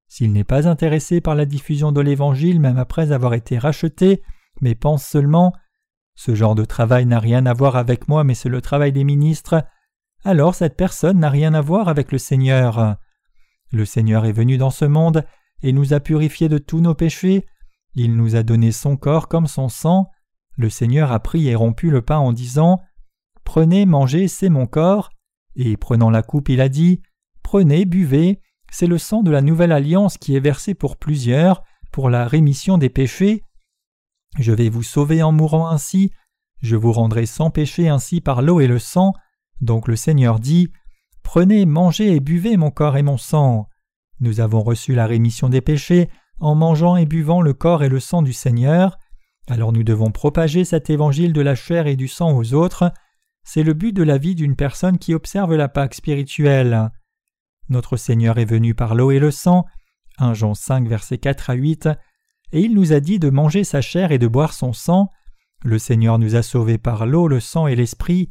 S'il 0.09 0.33
n'est 0.33 0.45
pas 0.45 0.69
intéressé 0.69 1.21
par 1.21 1.35
la 1.35 1.45
diffusion 1.45 1.93
de 1.93 2.01
l'évangile 2.01 2.61
même 2.61 2.79
après 2.79 3.13
avoir 3.13 3.35
été 3.35 3.59
racheté, 3.59 4.23
mais 4.61 4.75
pense 4.75 5.05
seulement 5.05 5.53
ce 6.15 6.35
genre 6.35 6.55
de 6.55 6.65
travail 6.65 7.05
n'a 7.05 7.21
rien 7.21 7.45
à 7.45 7.53
voir 7.53 7.77
avec 7.77 8.09
moi, 8.09 8.25
mais 8.25 8.35
c'est 8.35 8.49
le 8.49 8.63
travail 8.63 8.93
des 8.93 9.05
ministres, 9.05 9.65
alors 10.25 10.55
cette 10.55 10.77
personne 10.77 11.19
n'a 11.19 11.29
rien 11.29 11.53
à 11.53 11.61
voir 11.61 11.89
avec 11.89 12.11
le 12.11 12.19
Seigneur. 12.19 12.97
Le 13.71 13.85
Seigneur 13.85 14.25
est 14.25 14.33
venu 14.33 14.57
dans 14.57 14.71
ce 14.71 14.87
monde 14.87 15.25
et 15.67 15.73
nous 15.73 15.93
a 15.95 15.99
purifiés 15.99 16.49
de 16.49 16.59
tous 16.59 16.81
nos 16.81 16.95
péchés, 16.95 17.45
il 17.97 18.15
nous 18.15 18.37
a 18.37 18.45
donné 18.45 18.71
son 18.71 18.97
corps 18.97 19.27
comme 19.27 19.49
son 19.49 19.69
sang, 19.69 20.09
le 20.57 20.71
Seigneur 20.71 21.11
a 21.11 21.19
pris 21.19 21.49
et 21.49 21.57
rompu 21.57 21.91
le 21.91 22.03
pain 22.03 22.19
en 22.19 22.33
disant 22.33 22.81
Prenez, 23.43 23.85
mangez, 23.85 24.29
c'est 24.29 24.49
mon 24.49 24.67
corps, 24.67 25.11
et 25.57 25.77
prenant 25.77 26.09
la 26.09 26.23
coupe, 26.23 26.51
il 26.51 26.61
a 26.61 26.69
dit 26.69 27.03
Prenez, 27.43 27.85
buvez, 27.85 28.41
c'est 28.71 28.87
le 28.87 28.97
sang 28.97 29.25
de 29.25 29.33
la 29.33 29.43
nouvelle 29.43 29.73
alliance 29.73 30.19
qui 30.19 30.37
est 30.37 30.41
versé 30.41 30.75
pour 30.75 30.97
plusieurs, 30.99 31.65
pour 31.91 32.11
la 32.11 32.29
rémission 32.29 32.79
des 32.79 32.89
péchés. 32.89 33.43
Je 34.39 34.53
vais 34.53 34.69
vous 34.69 34.85
sauver 34.85 35.25
en 35.25 35.33
mourant 35.33 35.69
ainsi, 35.69 36.13
je 36.63 36.77
vous 36.77 36.93
rendrai 36.93 37.27
sans 37.27 37.51
péché 37.51 37.89
ainsi 37.89 38.21
par 38.21 38.41
l'eau 38.41 38.61
et 38.61 38.69
le 38.69 38.79
sang. 38.79 39.15
Donc 39.61 39.89
le 39.89 39.97
Seigneur 39.97 40.39
dit 40.39 40.69
Prenez, 41.25 41.67
mangez 41.67 42.15
et 42.15 42.21
buvez 42.21 42.57
mon 42.57 42.71
corps 42.71 42.97
et 42.97 43.03
mon 43.03 43.17
sang. 43.17 43.67
Nous 44.21 44.41
avons 44.41 44.63
reçu 44.63 44.95
la 44.95 45.07
rémission 45.07 45.49
des 45.49 45.61
péchés 45.61 46.09
en 46.39 46.55
mangeant 46.55 46.97
et 46.97 47.07
buvant 47.07 47.43
le 47.43 47.55
corps 47.55 47.83
et 47.83 47.89
le 47.89 48.01
sang 48.01 48.23
du 48.23 48.33
Seigneur. 48.33 48.99
Alors 49.49 49.73
nous 49.73 49.85
devons 49.85 50.11
propager 50.11 50.65
cet 50.65 50.91
évangile 50.91 51.33
de 51.33 51.41
la 51.41 51.55
chair 51.55 51.87
et 51.87 51.97
du 51.97 52.09
sang 52.09 52.37
aux 52.37 52.55
autres. 52.55 52.93
C'est 53.45 53.63
le 53.63 53.75
but 53.75 53.93
de 53.93 54.03
la 54.03 54.19
vie 54.19 54.35
d'une 54.35 54.57
personne 54.57 54.99
qui 54.99 55.15
observe 55.15 55.55
la 55.55 55.69
Pâque 55.69 55.95
spirituelle. 55.95 56.91
Notre 57.69 57.97
Seigneur 57.97 58.39
est 58.39 58.45
venu 58.45 58.75
par 58.75 58.95
l'eau 58.95 59.11
et 59.11 59.19
le 59.19 59.31
sang, 59.31 59.67
1 60.19 60.35
Jean 60.35 60.55
5 60.55 60.89
versets 60.89 61.19
4 61.19 61.51
à 61.51 61.55
8, 61.55 61.89
et 62.53 62.61
il 62.61 62.75
nous 62.75 62.93
a 62.93 63.01
dit 63.01 63.19
de 63.19 63.31
manger 63.31 63.65
sa 63.65 63.81
chair 63.81 64.13
et 64.13 64.19
de 64.19 64.29
boire 64.29 64.53
son 64.53 64.73
sang. 64.73 65.11
Le 65.65 65.79
Seigneur 65.79 66.19
nous 66.19 66.37
a 66.37 66.43
sauvés 66.43 66.79
par 66.79 67.07
l'eau, 67.07 67.29
le 67.29 67.41
sang 67.41 67.67
et 67.67 67.77
l'esprit. 67.77 68.31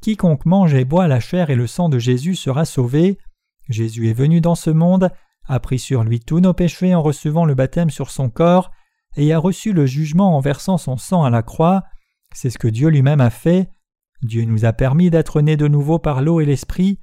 Quiconque 0.00 0.44
mange 0.44 0.74
et 0.74 0.84
boit 0.84 1.08
la 1.08 1.20
chair 1.20 1.50
et 1.50 1.54
le 1.56 1.66
sang 1.66 1.88
de 1.88 1.98
Jésus 1.98 2.34
sera 2.34 2.64
sauvé. 2.64 3.18
Jésus 3.68 4.08
est 4.08 4.14
venu 4.14 4.40
dans 4.40 4.54
ce 4.54 4.70
monde, 4.70 5.10
a 5.46 5.60
pris 5.60 5.78
sur 5.78 6.04
lui 6.04 6.20
tous 6.20 6.40
nos 6.40 6.54
péchés 6.54 6.94
en 6.94 7.02
recevant 7.02 7.44
le 7.44 7.54
baptême 7.54 7.90
sur 7.90 8.10
son 8.10 8.30
corps, 8.30 8.70
et 9.16 9.32
a 9.32 9.38
reçu 9.38 9.72
le 9.72 9.86
jugement 9.86 10.36
en 10.36 10.40
versant 10.40 10.78
son 10.78 10.96
sang 10.96 11.24
à 11.24 11.30
la 11.30 11.42
croix. 11.42 11.84
C'est 12.34 12.50
ce 12.50 12.58
que 12.58 12.68
Dieu 12.68 12.88
lui-même 12.88 13.20
a 13.20 13.30
fait. 13.30 13.70
Dieu 14.22 14.44
nous 14.44 14.64
a 14.64 14.72
permis 14.72 15.10
d'être 15.10 15.40
nés 15.40 15.56
de 15.56 15.68
nouveau 15.68 15.98
par 15.98 16.22
l'eau 16.22 16.40
et 16.40 16.46
l'esprit. 16.46 16.98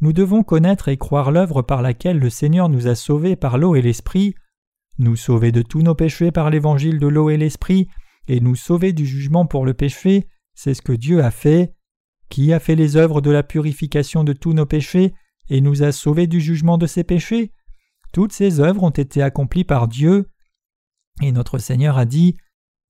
Nous 0.00 0.12
devons 0.12 0.44
connaître 0.44 0.88
et 0.88 0.96
croire 0.96 1.32
l'œuvre 1.32 1.62
par 1.62 1.82
laquelle 1.82 2.18
le 2.18 2.30
Seigneur 2.30 2.68
nous 2.68 2.86
a 2.86 2.94
sauvés 2.94 3.34
par 3.34 3.58
l'eau 3.58 3.74
et 3.74 3.82
l'esprit, 3.82 4.34
nous 4.98 5.16
sauver 5.16 5.52
de 5.52 5.62
tous 5.62 5.82
nos 5.82 5.94
péchés 5.94 6.30
par 6.30 6.50
l'évangile 6.50 6.98
de 6.98 7.06
l'eau 7.06 7.30
et 7.30 7.36
l'esprit, 7.36 7.88
et 8.28 8.40
nous 8.40 8.54
sauver 8.54 8.92
du 8.92 9.06
jugement 9.06 9.46
pour 9.46 9.64
le 9.64 9.74
péché, 9.74 10.28
c'est 10.54 10.74
ce 10.74 10.82
que 10.82 10.92
Dieu 10.92 11.22
a 11.22 11.30
fait. 11.30 11.74
Qui 12.28 12.52
a 12.52 12.60
fait 12.60 12.74
les 12.74 12.96
œuvres 12.96 13.20
de 13.20 13.30
la 13.30 13.42
purification 13.42 14.22
de 14.22 14.32
tous 14.32 14.52
nos 14.52 14.66
péchés? 14.66 15.14
Et 15.50 15.60
nous 15.60 15.82
a 15.82 15.92
sauvés 15.92 16.26
du 16.26 16.40
jugement 16.40 16.78
de 16.78 16.86
ces 16.86 17.04
péchés 17.04 17.52
Toutes 18.12 18.32
ces 18.32 18.60
œuvres 18.60 18.82
ont 18.82 18.90
été 18.90 19.22
accomplies 19.22 19.64
par 19.64 19.88
Dieu. 19.88 20.30
Et 21.22 21.32
notre 21.32 21.58
Seigneur 21.58 21.98
a 21.98 22.04
dit 22.04 22.36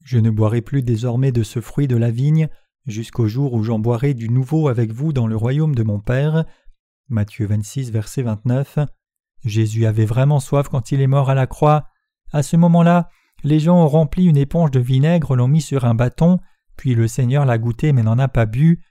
Je 0.03 0.19
ne 0.19 0.31
boirai 0.31 0.61
plus 0.61 0.83
désormais 0.83 1.33
de 1.33 1.43
ce 1.43 1.61
fruit 1.61 1.89
de 1.89 1.97
la 1.97 2.11
vigne, 2.11 2.49
jusqu'au 2.87 3.29
jour 3.29 3.55
où 3.55 3.63
j'en 3.63 3.79
boirai 3.79 4.15
du 4.15 4.29
nouveau 4.29 4.69
avec 4.69 4.93
vous 4.93 5.13
dans 5.13 5.27
le 5.27 5.37
royaume 5.37 5.75
de 5.75 5.83
mon 5.83 6.01
Père. 6.01 6.45
Matthieu 7.09 7.47
26, 7.47 7.91
verset 7.91 8.23
29. 8.23 8.79
Jésus 9.45 9.87
avait 9.87 10.05
vraiment 10.05 10.41
soif 10.41 10.69
quand 10.69 10.93
il 10.93 11.01
est 11.01 11.07
mort 11.07 11.31
à 11.31 11.35
la 11.35 11.47
croix. 11.47 11.87
À 12.33 12.43
ce 12.43 12.57
moment-là, 12.57 13.09
les 13.45 13.61
gens 13.61 13.83
ont 13.83 13.89
rempli 13.89 14.27
une 14.27 14.37
éponge 14.37 14.71
de 14.71 14.81
vinaigre, 14.81 15.37
l'ont 15.37 15.49
mis 15.49 15.63
sur 15.63 15.85
un 15.85 15.95
bâton, 15.95 16.39
puis 16.77 16.95
le 16.95 17.09
Seigneur 17.09 17.45
l'a 17.45 17.59
goûté 17.59 17.93
mais 17.93 18.03
n'en 18.03 18.19
a 18.19 18.29
pas 18.29 18.47
bu. 18.47 18.83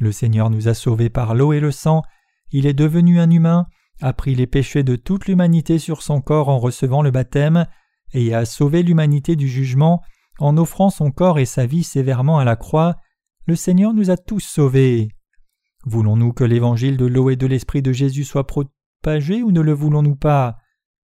Le 0.00 0.12
Seigneur 0.12 0.50
nous 0.50 0.68
a 0.68 0.74
sauvés 0.74 1.10
par 1.10 1.34
l'eau 1.34 1.52
et 1.52 1.60
le 1.60 1.70
sang. 1.70 2.02
Il 2.52 2.66
est 2.66 2.74
devenu 2.74 3.18
un 3.18 3.30
humain, 3.30 3.66
a 4.00 4.12
pris 4.12 4.34
les 4.34 4.46
péchés 4.46 4.82
de 4.82 4.96
toute 4.96 5.26
l'humanité 5.26 5.78
sur 5.78 6.02
son 6.02 6.20
corps 6.20 6.48
en 6.48 6.58
recevant 6.58 7.02
le 7.02 7.10
baptême, 7.10 7.66
et 8.12 8.34
a 8.34 8.44
sauvé 8.44 8.82
l'humanité 8.82 9.36
du 9.36 9.48
jugement 9.48 10.02
en 10.38 10.56
offrant 10.56 10.90
son 10.90 11.10
corps 11.10 11.38
et 11.38 11.44
sa 11.44 11.66
vie 11.66 11.84
sévèrement 11.84 12.38
à 12.38 12.44
la 12.44 12.56
croix. 12.56 12.96
Le 13.46 13.56
Seigneur 13.56 13.94
nous 13.94 14.10
a 14.10 14.16
tous 14.16 14.40
sauvés. 14.40 15.08
Voulons-nous 15.84 16.32
que 16.32 16.44
l'évangile 16.44 16.96
de 16.96 17.06
l'eau 17.06 17.30
et 17.30 17.36
de 17.36 17.46
l'esprit 17.46 17.82
de 17.82 17.92
Jésus 17.92 18.24
soit 18.24 18.46
propagé 18.46 19.42
ou 19.42 19.50
ne 19.50 19.60
le 19.60 19.72
voulons-nous 19.72 20.16
pas? 20.16 20.58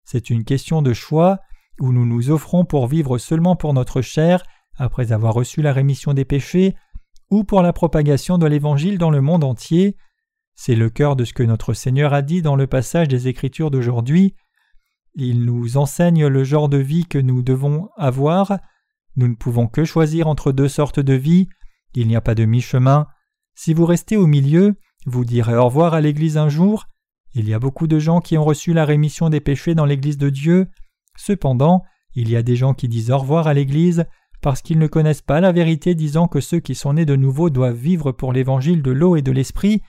C'est 0.04 0.30
une 0.30 0.44
question 0.44 0.82
de 0.82 0.92
choix 0.92 1.38
où 1.80 1.92
nous 1.92 2.04
nous 2.04 2.30
offrons 2.30 2.64
pour 2.64 2.86
vivre 2.86 3.18
seulement 3.18 3.56
pour 3.56 3.72
notre 3.74 4.02
chair 4.02 4.42
après 4.78 5.12
avoir 5.12 5.34
reçu 5.34 5.60
la 5.60 5.72
rémission 5.72 6.14
des 6.14 6.24
péchés, 6.24 6.74
ou 7.30 7.44
pour 7.44 7.62
la 7.62 7.72
propagation 7.72 8.38
de 8.38 8.46
l'Évangile 8.46 8.96
dans 8.96 9.10
le 9.10 9.20
monde 9.20 9.44
entier. 9.44 9.96
C'est 10.60 10.74
le 10.74 10.90
cœur 10.90 11.14
de 11.14 11.24
ce 11.24 11.32
que 11.32 11.44
notre 11.44 11.72
Seigneur 11.72 12.12
a 12.12 12.20
dit 12.20 12.42
dans 12.42 12.56
le 12.56 12.66
passage 12.66 13.06
des 13.06 13.28
Écritures 13.28 13.70
d'aujourd'hui. 13.70 14.34
Il 15.14 15.44
nous 15.44 15.76
enseigne 15.76 16.26
le 16.26 16.42
genre 16.42 16.68
de 16.68 16.78
vie 16.78 17.06
que 17.06 17.18
nous 17.18 17.42
devons 17.42 17.90
avoir. 17.96 18.58
Nous 19.14 19.28
ne 19.28 19.36
pouvons 19.36 19.68
que 19.68 19.84
choisir 19.84 20.26
entre 20.26 20.50
deux 20.50 20.66
sortes 20.66 20.98
de 20.98 21.12
vie. 21.12 21.48
Il 21.94 22.08
n'y 22.08 22.16
a 22.16 22.20
pas 22.20 22.34
de 22.34 22.44
mi-chemin. 22.44 23.06
Si 23.54 23.72
vous 23.72 23.86
restez 23.86 24.16
au 24.16 24.26
milieu, 24.26 24.74
vous 25.06 25.24
direz 25.24 25.54
au 25.54 25.66
revoir 25.66 25.94
à 25.94 26.00
l'Église 26.00 26.36
un 26.36 26.48
jour. 26.48 26.86
Il 27.34 27.48
y 27.48 27.54
a 27.54 27.60
beaucoup 27.60 27.86
de 27.86 28.00
gens 28.00 28.20
qui 28.20 28.36
ont 28.36 28.44
reçu 28.44 28.72
la 28.72 28.84
rémission 28.84 29.30
des 29.30 29.40
péchés 29.40 29.76
dans 29.76 29.86
l'Église 29.86 30.18
de 30.18 30.28
Dieu. 30.28 30.66
Cependant, 31.16 31.84
il 32.16 32.28
y 32.28 32.34
a 32.34 32.42
des 32.42 32.56
gens 32.56 32.74
qui 32.74 32.88
disent 32.88 33.12
au 33.12 33.18
revoir 33.18 33.46
à 33.46 33.54
l'Église, 33.54 34.06
parce 34.40 34.60
qu'ils 34.62 34.80
ne 34.80 34.88
connaissent 34.88 35.22
pas 35.22 35.40
la 35.40 35.52
vérité 35.52 35.94
disant 35.94 36.26
que 36.26 36.40
ceux 36.40 36.58
qui 36.58 36.74
sont 36.74 36.94
nés 36.94 37.06
de 37.06 37.14
nouveau 37.14 37.48
doivent 37.48 37.76
vivre 37.76 38.10
pour 38.10 38.32
l'évangile 38.32 38.82
de 38.82 38.90
l'eau 38.90 39.14
et 39.14 39.22
de 39.22 39.30
l'esprit, 39.30 39.82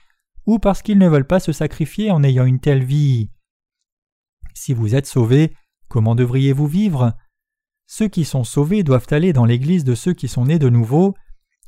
ou 0.46 0.58
parce 0.58 0.82
qu'ils 0.82 0.98
ne 0.98 1.08
veulent 1.08 1.26
pas 1.26 1.40
se 1.40 1.52
sacrifier 1.52 2.10
en 2.10 2.22
ayant 2.22 2.44
une 2.44 2.60
telle 2.60 2.84
vie. 2.84 3.30
Si 4.54 4.74
vous 4.74 4.94
êtes 4.94 5.06
sauvés, 5.06 5.54
comment 5.88 6.14
devriez-vous 6.14 6.66
vivre? 6.66 7.12
Ceux 7.86 8.08
qui 8.08 8.24
sont 8.24 8.44
sauvés 8.44 8.82
doivent 8.82 9.06
aller 9.10 9.32
dans 9.32 9.44
l'église 9.44 9.84
de 9.84 9.94
ceux 9.94 10.12
qui 10.12 10.28
sont 10.28 10.46
nés 10.46 10.58
de 10.58 10.68
nouveau, 10.68 11.14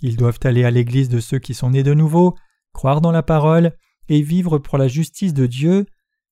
ils 0.01 0.17
doivent 0.17 0.41
aller 0.45 0.65
à 0.65 0.71
l'église 0.71 1.09
de 1.09 1.21
ceux 1.21 1.39
qui 1.39 1.55
sont 1.55 1.71
nés 1.71 1.83
de 1.83 1.95
nouveau, 1.95 2.35
croire 2.73 3.01
dans 3.01 3.13
la 3.13 3.23
parole, 3.23 3.73
et 4.09 4.23
vivre 4.23 4.59
pour 4.59 4.79
la 4.79 4.89
justice 4.89 5.35
de 5.35 5.47
Dieu. 5.47 5.87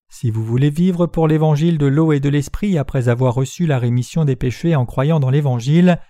Si 0.08 0.30
vous 0.30 0.44
voulez 0.44 0.70
vivre 0.70 1.06
pour 1.06 1.28
l'évangile 1.28 1.78
de 1.78 1.86
l'eau 1.86 2.12
et 2.12 2.20
de 2.20 2.28
l'esprit 2.28 2.78
après 2.78 3.08
avoir 3.08 3.34
reçu 3.34 3.66
la 3.66 3.78
rémission 3.78 4.24
des 4.24 4.36
péchés 4.36 4.74
en 4.74 4.86
croyant 4.86 5.20
dans 5.20 5.30
l'évangile, 5.30 6.00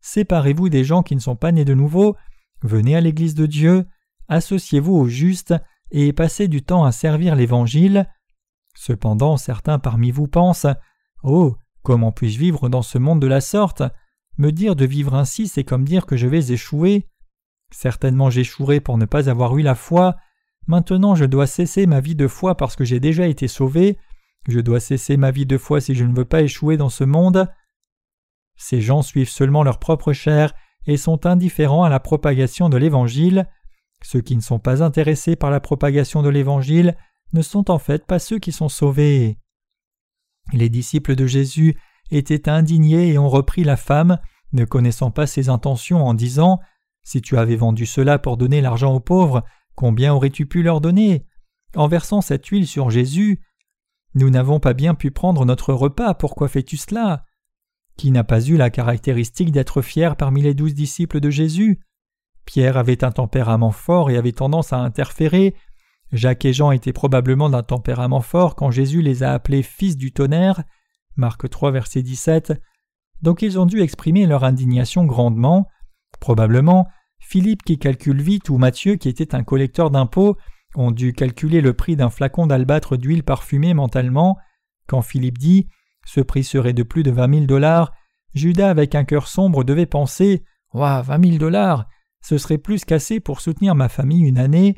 séparez-vous 0.00 0.68
des 0.68 0.84
gens 0.84 1.02
qui 1.02 1.14
ne 1.14 1.20
sont 1.20 1.36
pas 1.36 1.52
nés 1.52 1.64
de 1.64 1.74
nouveau, 1.74 2.16
venez 2.62 2.96
à 2.96 3.00
l'église 3.00 3.34
de 3.34 3.46
Dieu, 3.46 3.86
associez-vous 4.28 4.92
aux 4.92 5.08
justes 5.08 5.54
et 5.96 6.12
passez 6.12 6.48
du 6.48 6.60
temps 6.60 6.84
à 6.84 6.90
servir 6.90 7.36
l'évangile. 7.36 8.10
Cependant, 8.76 9.36
certains 9.36 9.78
parmi 9.78 10.10
vous 10.10 10.26
pensent 10.26 10.66
Oh, 11.22 11.56
comment 11.84 12.10
puis-je 12.10 12.40
vivre 12.40 12.68
dans 12.68 12.82
ce 12.82 12.98
monde 12.98 13.22
de 13.22 13.28
la 13.28 13.40
sorte? 13.40 13.84
Me 14.36 14.50
dire 14.50 14.74
de 14.74 14.84
vivre 14.84 15.14
ainsi, 15.14 15.46
c'est 15.46 15.62
comme 15.62 15.84
dire 15.84 16.04
que 16.04 16.16
je 16.16 16.26
vais 16.26 16.50
échouer. 16.50 17.08
Certainement 17.70 18.28
j'échouerai 18.28 18.80
pour 18.80 18.98
ne 18.98 19.04
pas 19.04 19.30
avoir 19.30 19.56
eu 19.56 19.62
la 19.62 19.76
foi. 19.76 20.16
Maintenant 20.66 21.14
je 21.14 21.26
dois 21.26 21.46
cesser 21.46 21.86
ma 21.86 22.00
vie 22.00 22.16
de 22.16 22.26
foi 22.26 22.56
parce 22.56 22.74
que 22.74 22.84
j'ai 22.84 22.98
déjà 22.98 23.28
été 23.28 23.46
sauvé. 23.46 23.96
Je 24.48 24.58
dois 24.58 24.80
cesser 24.80 25.16
ma 25.16 25.30
vie 25.30 25.46
de 25.46 25.58
foi 25.58 25.80
si 25.80 25.94
je 25.94 26.04
ne 26.04 26.14
veux 26.14 26.24
pas 26.24 26.42
échouer 26.42 26.76
dans 26.76 26.88
ce 26.88 27.04
monde. 27.04 27.48
Ces 28.56 28.80
gens 28.80 29.02
suivent 29.02 29.30
seulement 29.30 29.62
leur 29.62 29.78
propre 29.78 30.12
chair 30.12 30.54
et 30.86 30.96
sont 30.96 31.24
indifférents 31.24 31.84
à 31.84 31.88
la 31.88 32.00
propagation 32.00 32.68
de 32.68 32.78
l'Évangile. 32.78 33.46
Ceux 34.04 34.20
qui 34.20 34.36
ne 34.36 34.42
sont 34.42 34.58
pas 34.58 34.82
intéressés 34.82 35.34
par 35.34 35.50
la 35.50 35.60
propagation 35.60 36.22
de 36.22 36.28
l'Évangile 36.28 36.94
ne 37.32 37.40
sont 37.40 37.70
en 37.70 37.78
fait 37.78 38.06
pas 38.06 38.18
ceux 38.18 38.38
qui 38.38 38.52
sont 38.52 38.68
sauvés. 38.68 39.38
Les 40.52 40.68
disciples 40.68 41.16
de 41.16 41.26
Jésus 41.26 41.74
étaient 42.10 42.50
indignés 42.50 43.12
et 43.12 43.18
ont 43.18 43.30
repris 43.30 43.64
la 43.64 43.78
femme, 43.78 44.18
ne 44.52 44.66
connaissant 44.66 45.10
pas 45.10 45.26
ses 45.26 45.48
intentions, 45.48 46.06
en 46.06 46.12
disant 46.12 46.60
Si 47.02 47.22
tu 47.22 47.38
avais 47.38 47.56
vendu 47.56 47.86
cela 47.86 48.18
pour 48.18 48.36
donner 48.36 48.60
l'argent 48.60 48.92
aux 48.92 49.00
pauvres, 49.00 49.42
combien 49.74 50.12
aurais-tu 50.12 50.44
pu 50.44 50.62
leur 50.62 50.82
donner? 50.82 51.24
En 51.74 51.88
versant 51.88 52.20
cette 52.20 52.46
huile 52.46 52.66
sur 52.66 52.90
Jésus, 52.90 53.40
nous 54.14 54.28
n'avons 54.28 54.60
pas 54.60 54.74
bien 54.74 54.94
pu 54.94 55.10
prendre 55.10 55.46
notre 55.46 55.72
repas, 55.72 56.12
pourquoi 56.12 56.48
fais-tu 56.48 56.76
cela? 56.76 57.24
Qui 57.96 58.10
n'a 58.10 58.22
pas 58.22 58.42
eu 58.42 58.58
la 58.58 58.68
caractéristique 58.68 59.50
d'être 59.50 59.80
fier 59.80 60.14
parmi 60.16 60.42
les 60.42 60.52
douze 60.52 60.74
disciples 60.74 61.20
de 61.20 61.30
Jésus? 61.30 61.80
Pierre 62.44 62.76
avait 62.76 63.04
un 63.04 63.10
tempérament 63.10 63.70
fort 63.70 64.10
et 64.10 64.16
avait 64.16 64.32
tendance 64.32 64.72
à 64.72 64.78
interférer. 64.78 65.54
Jacques 66.12 66.44
et 66.44 66.52
Jean 66.52 66.70
étaient 66.70 66.92
probablement 66.92 67.50
d'un 67.50 67.62
tempérament 67.62 68.20
fort 68.20 68.54
quand 68.54 68.70
Jésus 68.70 69.02
les 69.02 69.22
a 69.22 69.32
appelés 69.32 69.62
fils 69.62 69.96
du 69.96 70.12
tonnerre. 70.12 70.62
Marc 71.16 71.48
3, 71.48 71.70
verset 71.70 72.02
17. 72.02 72.52
Donc 73.22 73.42
ils 73.42 73.58
ont 73.58 73.66
dû 73.66 73.80
exprimer 73.80 74.26
leur 74.26 74.44
indignation 74.44 75.04
grandement. 75.04 75.68
Probablement, 76.20 76.88
Philippe 77.18 77.62
qui 77.62 77.78
calcule 77.78 78.20
vite 78.20 78.50
ou 78.50 78.58
Matthieu 78.58 78.96
qui 78.96 79.08
était 79.08 79.34
un 79.34 79.42
collecteur 79.42 79.90
d'impôts 79.90 80.36
ont 80.74 80.90
dû 80.90 81.12
calculer 81.12 81.60
le 81.60 81.72
prix 81.72 81.96
d'un 81.96 82.10
flacon 82.10 82.46
d'albâtre 82.46 82.96
d'huile 82.96 83.22
parfumée 83.22 83.74
mentalement. 83.74 84.36
Quand 84.86 85.02
Philippe 85.02 85.38
dit 85.38 85.68
ce 86.04 86.20
prix 86.20 86.44
serait 86.44 86.74
de 86.74 86.82
plus 86.82 87.02
de 87.02 87.10
vingt 87.10 87.28
mille 87.28 87.46
dollars, 87.46 87.92
Judas 88.34 88.68
avec 88.68 88.94
un 88.94 89.04
cœur 89.04 89.26
sombre 89.26 89.64
devait 89.64 89.86
penser 89.86 90.44
Ouah, 90.74 91.02
vingt 91.02 91.18
mille 91.18 91.38
dollars 91.38 91.88
ce 92.24 92.38
serait 92.38 92.58
plus 92.58 92.86
qu'assez 92.86 93.20
pour 93.20 93.42
soutenir 93.42 93.74
ma 93.74 93.90
famille 93.90 94.22
une 94.22 94.38
année. 94.38 94.76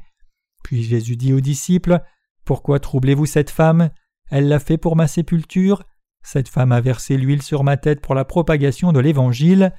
Puis 0.64 0.82
Jésus 0.82 1.16
dit 1.16 1.32
aux 1.32 1.40
disciples 1.40 2.00
Pourquoi 2.44 2.80
troublez-vous 2.80 3.26
cette 3.26 3.50
femme? 3.50 3.90
Elle 4.30 4.48
l'a 4.48 4.58
fait 4.58 4.78
pour 4.78 4.96
ma 4.96 5.06
sépulture. 5.06 5.84
Cette 6.24 6.48
femme 6.48 6.72
a 6.72 6.80
versé 6.80 7.16
l'huile 7.16 7.42
sur 7.42 7.62
ma 7.62 7.76
tête 7.76 8.00
pour 8.00 8.16
la 8.16 8.24
propagation 8.24 8.92
de 8.92 8.98
l'Évangile. 8.98 9.72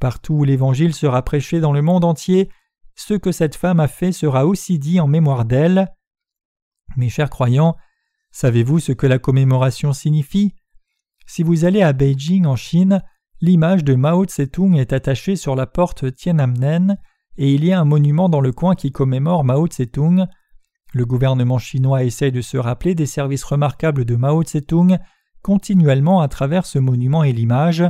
Partout 0.00 0.34
où 0.34 0.44
l'Évangile 0.44 0.92
sera 0.92 1.22
prêché 1.22 1.60
dans 1.60 1.72
le 1.72 1.82
monde 1.82 2.04
entier, 2.04 2.50
ce 2.96 3.14
que 3.14 3.30
cette 3.30 3.54
femme 3.54 3.78
a 3.78 3.86
fait 3.86 4.10
sera 4.10 4.44
aussi 4.44 4.80
dit 4.80 4.98
en 4.98 5.06
mémoire 5.06 5.44
d'elle. 5.44 5.92
Mes 6.96 7.10
chers 7.10 7.30
croyants, 7.30 7.76
savez-vous 8.32 8.80
ce 8.80 8.90
que 8.90 9.06
la 9.06 9.20
commémoration 9.20 9.92
signifie? 9.92 10.56
Si 11.26 11.44
vous 11.44 11.64
allez 11.64 11.82
à 11.82 11.92
Beijing 11.92 12.44
en 12.44 12.56
Chine, 12.56 13.04
L'image 13.46 13.84
de 13.84 13.94
Mao 13.94 14.24
Tse-tung 14.24 14.74
est 14.74 14.94
attachée 14.94 15.36
sur 15.36 15.54
la 15.54 15.66
porte 15.66 16.14
Tiananmen 16.16 16.96
et 17.36 17.52
il 17.52 17.62
y 17.62 17.74
a 17.74 17.80
un 17.80 17.84
monument 17.84 18.30
dans 18.30 18.40
le 18.40 18.52
coin 18.52 18.74
qui 18.74 18.90
commémore 18.90 19.44
Mao 19.44 19.66
Tse-tung. 19.66 20.24
Le 20.94 21.04
gouvernement 21.04 21.58
chinois 21.58 22.04
essaie 22.04 22.30
de 22.30 22.40
se 22.40 22.56
rappeler 22.56 22.94
des 22.94 23.04
services 23.04 23.44
remarquables 23.44 24.06
de 24.06 24.16
Mao 24.16 24.42
Tse-tung 24.42 24.98
continuellement 25.42 26.22
à 26.22 26.28
travers 26.28 26.64
ce 26.64 26.78
monument 26.78 27.22
et 27.22 27.34
l'image. 27.34 27.84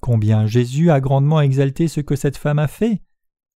Combien 0.00 0.46
Jésus 0.46 0.90
a 0.90 0.98
grandement 0.98 1.40
exalté 1.40 1.86
ce 1.86 2.00
que 2.00 2.16
cette 2.16 2.36
femme 2.36 2.58
a 2.58 2.66
fait 2.66 3.02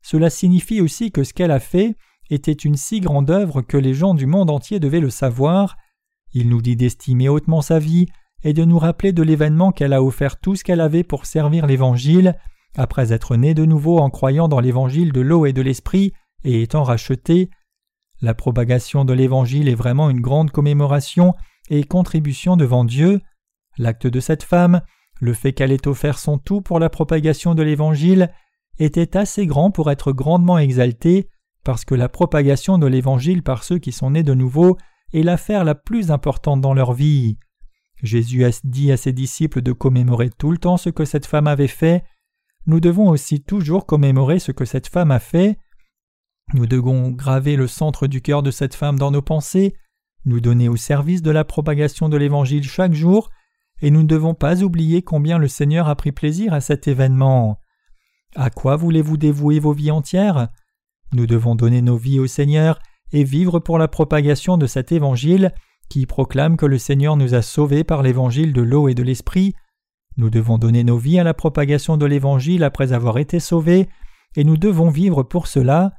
Cela 0.01 0.29
signifie 0.29 0.81
aussi 0.81 1.13
que 1.13 1.23
ce 1.23 1.33
qu'elle 1.33 1.51
a 1.51 1.61
fait 1.61 1.95
était 2.29 2.51
une 2.51 2.75
si 2.75 2.99
grande 2.99 3.29
œuvre 3.29 3.61
que 3.61 3.77
les 3.77 3.93
gens 3.93 4.13
du 4.13 4.25
monde 4.25 4.49
entier 4.49 4.81
devaient 4.81 4.99
le 4.99 5.09
savoir. 5.09 5.77
Il 6.33 6.49
nous 6.49 6.61
dit 6.61 6.75
d'estimer 6.75 7.29
hautement 7.29 7.61
sa 7.61 7.79
vie, 7.79 8.07
et 8.43 8.53
de 8.53 8.63
nous 8.63 8.79
rappeler 8.79 9.11
de 9.11 9.23
l'événement 9.23 9.71
qu'elle 9.71 9.93
a 9.93 10.03
offert 10.03 10.39
tout 10.39 10.55
ce 10.55 10.63
qu'elle 10.63 10.81
avait 10.81 11.03
pour 11.03 11.25
servir 11.25 11.65
l'Évangile, 11.65 12.35
après 12.75 13.11
être 13.11 13.35
née 13.35 13.53
de 13.53 13.65
nouveau 13.65 13.97
en 13.99 14.09
croyant 14.09 14.47
dans 14.47 14.59
l'Évangile 14.59 15.11
de 15.11 15.21
l'eau 15.21 15.45
et 15.45 15.53
de 15.53 15.61
l'Esprit 15.61 16.13
et 16.43 16.61
étant 16.61 16.83
rachetée. 16.83 17.49
La 18.21 18.33
propagation 18.33 19.05
de 19.05 19.13
l'Évangile 19.13 19.69
est 19.69 19.75
vraiment 19.75 20.09
une 20.09 20.21
grande 20.21 20.51
commémoration 20.51 21.33
et 21.69 21.83
contribution 21.83 22.57
devant 22.57 22.85
Dieu. 22.85 23.21
L'acte 23.77 24.07
de 24.07 24.19
cette 24.19 24.43
femme, 24.43 24.81
le 25.19 25.33
fait 25.33 25.53
qu'elle 25.53 25.71
ait 25.71 25.87
offert 25.87 26.19
son 26.19 26.37
tout 26.37 26.61
pour 26.61 26.79
la 26.79 26.89
propagation 26.89 27.55
de 27.55 27.63
l'Évangile, 27.63 28.31
était 28.79 29.17
assez 29.17 29.45
grand 29.47 29.71
pour 29.71 29.91
être 29.91 30.11
grandement 30.11 30.57
exalté, 30.57 31.29
parce 31.63 31.83
que 31.83 31.95
la 31.95 32.09
propagation 32.09 32.77
de 32.77 32.87
l'Évangile 32.87 33.43
par 33.43 33.63
ceux 33.63 33.79
qui 33.79 33.91
sont 33.91 34.11
nés 34.11 34.23
de 34.23 34.33
nouveau 34.33 34.77
est 35.13 35.23
l'affaire 35.23 35.63
la 35.63 35.75
plus 35.75 36.11
importante 36.11 36.61
dans 36.61 36.73
leur 36.73 36.93
vie. 36.93 37.37
Jésus 38.03 38.45
a 38.45 38.49
dit 38.63 38.91
à 38.91 38.97
ses 38.97 39.13
disciples 39.13 39.61
de 39.61 39.71
commémorer 39.71 40.29
tout 40.29 40.51
le 40.51 40.57
temps 40.57 40.77
ce 40.77 40.89
que 40.89 41.05
cette 41.05 41.25
femme 41.25 41.47
avait 41.47 41.67
fait. 41.67 42.03
Nous 42.65 42.79
devons 42.79 43.09
aussi 43.09 43.41
toujours 43.41 43.85
commémorer 43.85 44.39
ce 44.39 44.51
que 44.51 44.65
cette 44.65 44.87
femme 44.87 45.11
a 45.11 45.19
fait. 45.19 45.57
Nous 46.53 46.65
devons 46.65 47.09
graver 47.09 47.55
le 47.55 47.67
centre 47.67 48.07
du 48.07 48.21
cœur 48.21 48.43
de 48.43 48.51
cette 48.51 48.75
femme 48.75 48.99
dans 48.99 49.11
nos 49.11 49.21
pensées, 49.21 49.75
nous 50.25 50.39
donner 50.39 50.69
au 50.69 50.75
service 50.75 51.21
de 51.21 51.31
la 51.31 51.43
propagation 51.43 52.09
de 52.09 52.17
l'Évangile 52.17 52.63
chaque 52.63 52.93
jour, 52.93 53.29
et 53.81 53.91
nous 53.91 54.01
ne 54.01 54.07
devons 54.07 54.33
pas 54.33 54.63
oublier 54.63 55.01
combien 55.01 55.37
le 55.37 55.47
Seigneur 55.47 55.87
a 55.87 55.95
pris 55.95 56.11
plaisir 56.11 56.53
à 56.53 56.61
cet 56.61 56.87
événement. 56.87 57.59
À 58.35 58.49
quoi 58.49 58.75
voulez-vous 58.75 59.17
dévouer 59.17 59.59
vos 59.59 59.73
vies 59.73 59.91
entières? 59.91 60.49
Nous 61.13 61.25
devons 61.25 61.55
donner 61.55 61.81
nos 61.81 61.97
vies 61.97 62.19
au 62.19 62.27
Seigneur 62.27 62.79
et 63.11 63.23
vivre 63.23 63.59
pour 63.59 63.77
la 63.77 63.87
propagation 63.87 64.57
de 64.57 64.67
cet 64.67 64.91
Évangile 64.91 65.53
qui 65.89 66.05
proclame 66.05 66.57
que 66.57 66.65
le 66.65 66.77
Seigneur 66.77 67.15
nous 67.17 67.33
a 67.33 67.41
sauvés 67.41 67.83
par 67.83 68.03
l'évangile 68.03 68.53
de 68.53 68.61
l'eau 68.61 68.87
et 68.87 68.93
de 68.93 69.03
l'esprit. 69.03 69.53
Nous 70.17 70.29
devons 70.29 70.57
donner 70.57 70.83
nos 70.83 70.97
vies 70.97 71.19
à 71.19 71.23
la 71.23 71.33
propagation 71.33 71.97
de 71.97 72.05
l'évangile 72.05 72.63
après 72.63 72.93
avoir 72.93 73.17
été 73.17 73.39
sauvés, 73.39 73.87
et 74.35 74.43
nous 74.43 74.57
devons 74.57 74.89
vivre 74.89 75.23
pour 75.23 75.47
cela. 75.47 75.93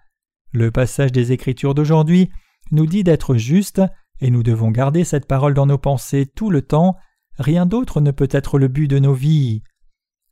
Le 0.53 0.71
passage 0.71 1.13
des 1.13 1.33
Écritures 1.33 1.75
d'aujourd'hui 1.75 2.31
nous 2.71 2.87
dit 2.87 3.05
d'être 3.05 3.37
justes, 3.37 3.83
et 4.21 4.31
nous 4.31 4.43
devons 4.43 4.71
garder 4.71 5.05
cette 5.05 5.27
parole 5.27 5.55
dans 5.55 5.67
nos 5.67 5.79
pensées 5.79 6.27
tout 6.27 6.51
le 6.51 6.63
temps, 6.63 6.97
rien 7.39 7.67
d'autre 7.67 8.01
ne 8.01 8.11
peut 8.11 8.29
être 8.31 8.59
le 8.59 8.69
but 8.69 8.89
de 8.89 8.99
nos 8.99 9.15
vies. 9.15 9.63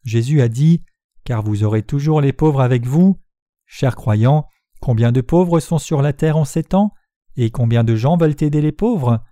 Jésus 0.04 0.40
a 0.40 0.48
dit 0.48 0.82
Car 1.24 1.42
vous 1.42 1.64
aurez 1.64 1.82
toujours 1.82 2.20
les 2.20 2.32
pauvres 2.32 2.60
avec 2.60 2.84
vous. 2.84 3.18
Chers 3.66 3.96
croyants, 3.96 4.46
combien 4.80 5.12
de 5.12 5.20
pauvres 5.20 5.60
sont 5.60 5.78
sur 5.78 6.02
la 6.02 6.12
terre 6.12 6.36
en 6.36 6.44
ces 6.44 6.62
temps, 6.62 6.92
et 7.36 7.50
combien 7.50 7.84
de 7.84 7.94
gens 7.94 8.16
veulent 8.16 8.36
aider 8.40 8.60
les 8.60 8.72
pauvres? 8.72 9.22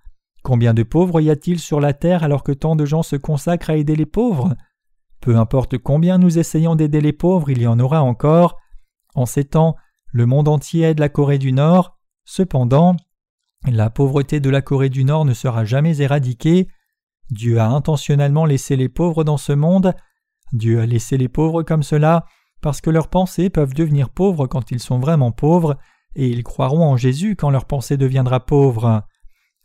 Combien 0.45 0.75
de 0.75 0.83
pauvres 0.83 1.23
y 1.23 1.31
a-t-il 1.31 1.59
sur 1.59 1.81
la 1.81 1.95
terre 1.95 2.23
alors 2.23 2.43
que 2.43 2.53
tant 2.53 2.77
de 2.77 2.85
gens 2.85 3.03
se 3.03 3.17
consacrent 3.17 3.71
à 3.71 3.77
aider 3.77 3.97
les 3.97 4.05
pauvres? 4.05 4.55
Peu 5.23 5.39
importe 5.39 5.79
combien 5.79 6.19
nous 6.19 6.39
essayons 6.39 6.77
d'aider 6.77 7.01
les 7.01 7.15
pauvres, 7.15 7.49
il 7.49 7.63
y 7.63 7.67
en 7.67 7.81
aura 7.81 8.03
encore. 8.03 8.61
En 9.15 9.25
ces 9.25 9.45
temps, 9.45 9.75
le 10.13 10.27
monde 10.27 10.49
entier 10.49 10.83
aide 10.83 11.01
la 11.01 11.09
Corée 11.09 11.39
du 11.39 11.53
Nord. 11.53 11.97
Cependant, 12.27 12.95
la 13.67 13.89
pauvreté 13.89 14.39
de 14.39 14.51
la 14.51 14.61
Corée 14.61 14.91
du 14.91 15.05
Nord 15.05 15.25
ne 15.25 15.33
sera 15.33 15.65
jamais 15.65 16.03
éradiquée. 16.03 16.69
Dieu 17.31 17.59
a 17.59 17.69
intentionnellement 17.69 18.45
laissé 18.45 18.77
les 18.77 18.91
pauvres 18.91 19.25
dans 19.25 19.39
ce 19.39 19.55
monde. 19.55 19.95
Dieu 20.53 20.79
a 20.79 20.85
laissé 20.85 21.17
les 21.17 21.31
pauvres 21.31 21.63
comme 21.63 21.83
cela 21.83 22.27
parce 22.61 22.83
que 22.83 22.91
leurs 22.91 23.09
pensées 23.09 23.49
peuvent 23.49 23.73
devenir 23.73 24.11
pauvres 24.11 24.47
quand 24.47 24.71
ils 24.71 24.81
sont 24.81 24.99
vraiment 24.99 25.33
pauvres, 25.33 25.79
et 26.17 26.29
ils 26.29 26.45
croiront 26.45 26.83
en 26.83 26.99
Jésus 26.99 27.35
quand 27.35 27.49
leur 27.49 27.65
pensée 27.65 27.97
deviendra 27.97 28.45
pauvre. 28.45 29.05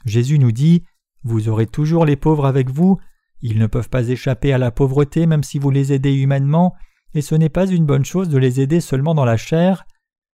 Jésus 0.05 0.39
nous 0.39 0.51
dit 0.51 0.83
Vous 1.23 1.49
aurez 1.49 1.67
toujours 1.67 2.05
les 2.05 2.15
pauvres 2.15 2.45
avec 2.45 2.69
vous, 2.69 2.97
ils 3.41 3.59
ne 3.59 3.67
peuvent 3.67 3.89
pas 3.89 4.09
échapper 4.09 4.53
à 4.53 4.57
la 4.57 4.71
pauvreté 4.71 5.25
même 5.25 5.43
si 5.43 5.59
vous 5.59 5.71
les 5.71 5.93
aidez 5.93 6.13
humainement, 6.13 6.75
et 7.13 7.21
ce 7.21 7.35
n'est 7.35 7.49
pas 7.49 7.67
une 7.67 7.85
bonne 7.85 8.05
chose 8.05 8.29
de 8.29 8.37
les 8.37 8.61
aider 8.61 8.81
seulement 8.81 9.15
dans 9.15 9.25
la 9.25 9.37
chair. 9.37 9.85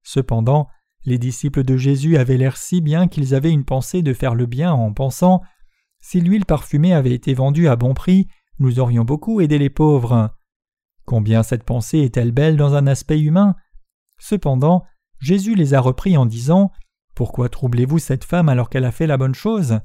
Cependant, 0.03 0.67
les 1.05 1.17
disciples 1.17 1.63
de 1.63 1.77
Jésus 1.77 2.17
avaient 2.17 2.37
l'air 2.37 2.57
si 2.57 2.81
bien 2.81 3.07
qu'ils 3.07 3.35
avaient 3.35 3.51
une 3.51 3.65
pensée 3.65 4.01
de 4.01 4.13
faire 4.13 4.35
le 4.35 4.45
bien 4.45 4.71
en 4.71 4.93
pensant 4.93 5.41
Si 5.99 6.21
l'huile 6.21 6.45
parfumée 6.45 6.93
avait 6.93 7.13
été 7.13 7.33
vendue 7.33 7.67
à 7.67 7.75
bon 7.75 7.93
prix, 7.93 8.27
nous 8.59 8.79
aurions 8.79 9.03
beaucoup 9.03 9.41
aidé 9.41 9.57
les 9.57 9.69
pauvres. 9.69 10.35
Combien 11.05 11.43
cette 11.43 11.63
pensée 11.63 11.99
est-elle 11.99 12.31
belle 12.31 12.55
dans 12.55 12.75
un 12.75 12.87
aspect 12.87 13.19
humain? 13.19 13.55
Cependant, 14.19 14.83
Jésus 15.19 15.55
les 15.55 15.73
a 15.73 15.81
repris 15.81 16.15
en 16.15 16.25
disant 16.25 16.71
Pourquoi 17.15 17.49
troublez-vous 17.49 17.99
cette 17.99 18.23
femme 18.23 18.49
alors 18.49 18.69
qu'elle 18.69 18.85
a 18.85 18.91
fait 18.91 19.07
la 19.07 19.17
bonne 19.17 19.35
chose? 19.35 19.79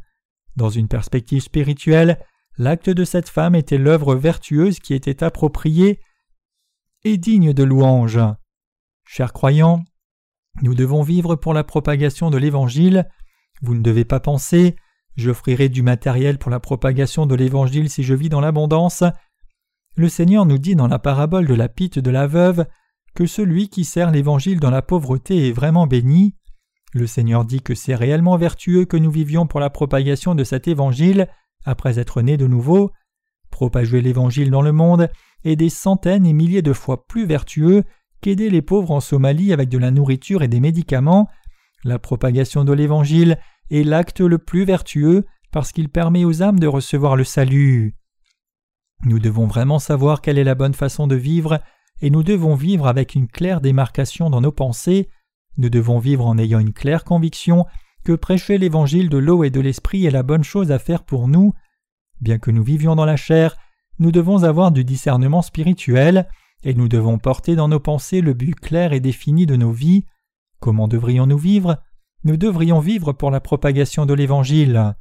Dans 0.57 0.71
une 0.71 0.89
perspective 0.89 1.43
spirituelle, 1.43 2.19
l'acte 2.57 2.91
de 2.91 3.05
cette 3.05 3.29
femme 3.29 3.55
était 3.55 3.79
l'œuvre 3.79 4.15
vertueuse 4.15 4.81
qui 4.81 4.95
était 4.95 5.23
appropriée 5.23 6.01
et 7.05 7.17
digne 7.17 7.53
de 7.53 7.63
louange. 7.63 8.19
Chers 9.05 9.33
croyants, 9.33 9.85
nous 10.63 10.75
devons 10.75 11.03
vivre 11.03 11.37
pour 11.37 11.55
la 11.55 11.65
propagation 11.65 12.31
de 12.31 12.39
l'Évangile. 12.39 13.09
Vous 13.63 13.75
ne 13.75 13.83
devez 13.83 14.05
pas 14.05 14.21
penser 14.21 14.77
J'offrirai 15.17 15.69
du 15.69 15.83
matériel 15.83 16.39
pour 16.39 16.51
la 16.51 16.61
propagation 16.61 17.27
de 17.27 17.35
l'Évangile 17.35 17.91
si 17.91 18.05
je 18.05 18.15
vis 18.15 18.29
dans 18.29 18.41
l'abondance. 18.41 19.03
Le 19.97 20.09
Seigneur 20.09 20.47
nous 20.47 20.59
dit 20.59 20.77
dans 20.77 20.87
la 20.87 21.01
parabole 21.01 21.49
de 21.49 21.55
la 21.55 21.69
pite 21.69 21.99
de 21.99 22.11
la 22.11 22.29
veuve 22.29 22.67
que 23.17 23.27
celui 23.27 23.69
qui 23.69 23.85
sert 23.85 24.13
l'Évangile 24.13 24.61
dans 24.61 24.71
la 24.71 24.81
pauvreté 24.81 25.49
est 25.49 25.53
vraiment 25.53 25.89
béni. 25.89 26.37
Le 26.95 27.07
Seigneur 27.07 27.45
dit 27.45 27.61
que 27.61 27.75
c'est 27.75 27.95
réellement 27.95 28.37
vertueux 28.37 28.85
que 28.85 28.97
nous 28.97 29.11
vivions 29.11 29.47
pour 29.47 29.61
la 29.61 29.71
propagation 29.71 30.35
de 30.35 30.45
cet 30.45 30.69
Évangile 30.69 31.29
après 31.65 31.99
être 31.99 32.23
nés 32.23 32.37
de 32.37 32.47
nouveau. 32.47 32.91
Propager 33.51 34.01
l'Évangile 34.01 34.51
dans 34.51 34.63
le 34.63 34.73
monde 34.73 35.11
est 35.45 35.57
des 35.57 35.69
centaines 35.69 36.27
et 36.27 36.33
milliers 36.33 36.63
de 36.63 36.73
fois 36.73 37.07
plus 37.07 37.27
vertueux 37.27 37.85
qu'aider 38.21 38.51
les 38.51 38.63
pauvres 38.63 38.91
en 38.91 39.01
Somalie 39.01 39.53
avec 39.53 39.69
de 39.69 39.79
la 39.79 39.91
nourriture 39.91 40.43
et 40.43 40.49
des 40.49 40.61
médicaments. 40.61 41.29
La 41.85 41.99
propagation 41.99 42.65
de 42.65 42.73
l'Évangile 42.73 43.39
est 43.71 43.85
l'acte 43.85 44.21
le 44.21 44.39
plus 44.39 44.65
vertueux 44.65 45.27
parce 45.53 45.73
qu'il 45.73 45.89
permet 45.89 46.25
aux 46.25 46.43
âmes 46.43 46.59
de 46.59 46.67
recevoir 46.67 47.17
le 47.17 47.25
salut. 47.25 47.95
Nous 49.05 49.19
devons 49.19 49.47
vraiment 49.47 49.79
savoir 49.79 50.21
quelle 50.21 50.39
est 50.39 50.45
la 50.45 50.55
bonne 50.55 50.75
façon 50.75 51.07
de 51.07 51.15
vivre 51.15 51.61
et 52.01 52.11
nous 52.11 52.23
devons 52.23 52.55
vivre 52.55 52.87
avec 52.87 53.15
une 53.15 53.29
claire 53.29 53.61
démarcation 53.61 54.31
dans 54.31 54.41
nos 54.41 54.53
pensées, 54.53 55.09
nous 55.59 55.71
devons 55.71 55.99
vivre 55.99 56.27
en 56.27 56.39
ayant 56.39 56.61
une 56.61 56.73
claire 56.73 57.05
conviction 57.05 57.67
que 58.05 58.13
prêcher 58.13 58.57
l'évangile 58.57 59.09
de 59.11 59.19
l'eau 59.19 59.45
et 59.45 59.51
de 59.51 59.61
l'esprit 59.61 60.07
est 60.07 60.11
la 60.11 60.23
bonne 60.23 60.45
chose 60.45 60.73
à 60.73 60.79
faire 60.79 61.03
pour 61.03 61.29
nous. 61.29 61.53
Bien 62.21 62.39
que 62.39 62.51
nous 62.51 62.63
vivions 62.63 62.97
dans 62.97 63.05
la 63.05 63.17
chair, 63.17 63.57
nous 63.99 64.13
devons 64.13 64.45
avoir 64.45 64.71
du 64.71 64.85
discernement 64.85 65.43
spirituel, 65.43 66.29
et 66.65 66.75
nous 66.75 66.89
devons 66.89 67.19
porter 67.19 67.55
dans 67.55 67.69
nos 67.69 67.81
pensées 67.81 68.21
le 68.21 68.35
but 68.35 68.55
clair 68.55 68.93
et 68.93 69.01
défini 69.01 69.47
de 69.47 69.57
nos 69.57 69.71
vies. 69.71 70.05
Comment 70.61 70.89
devrions-nous 70.89 71.39
vivre? 71.39 71.79
Nous 72.25 72.37
devrions 72.37 72.81
vivre 72.81 73.13
pour 73.13 73.31
la 73.31 73.41
propagation 73.41 74.07
de 74.07 74.15
l'Évangile. 74.15 74.95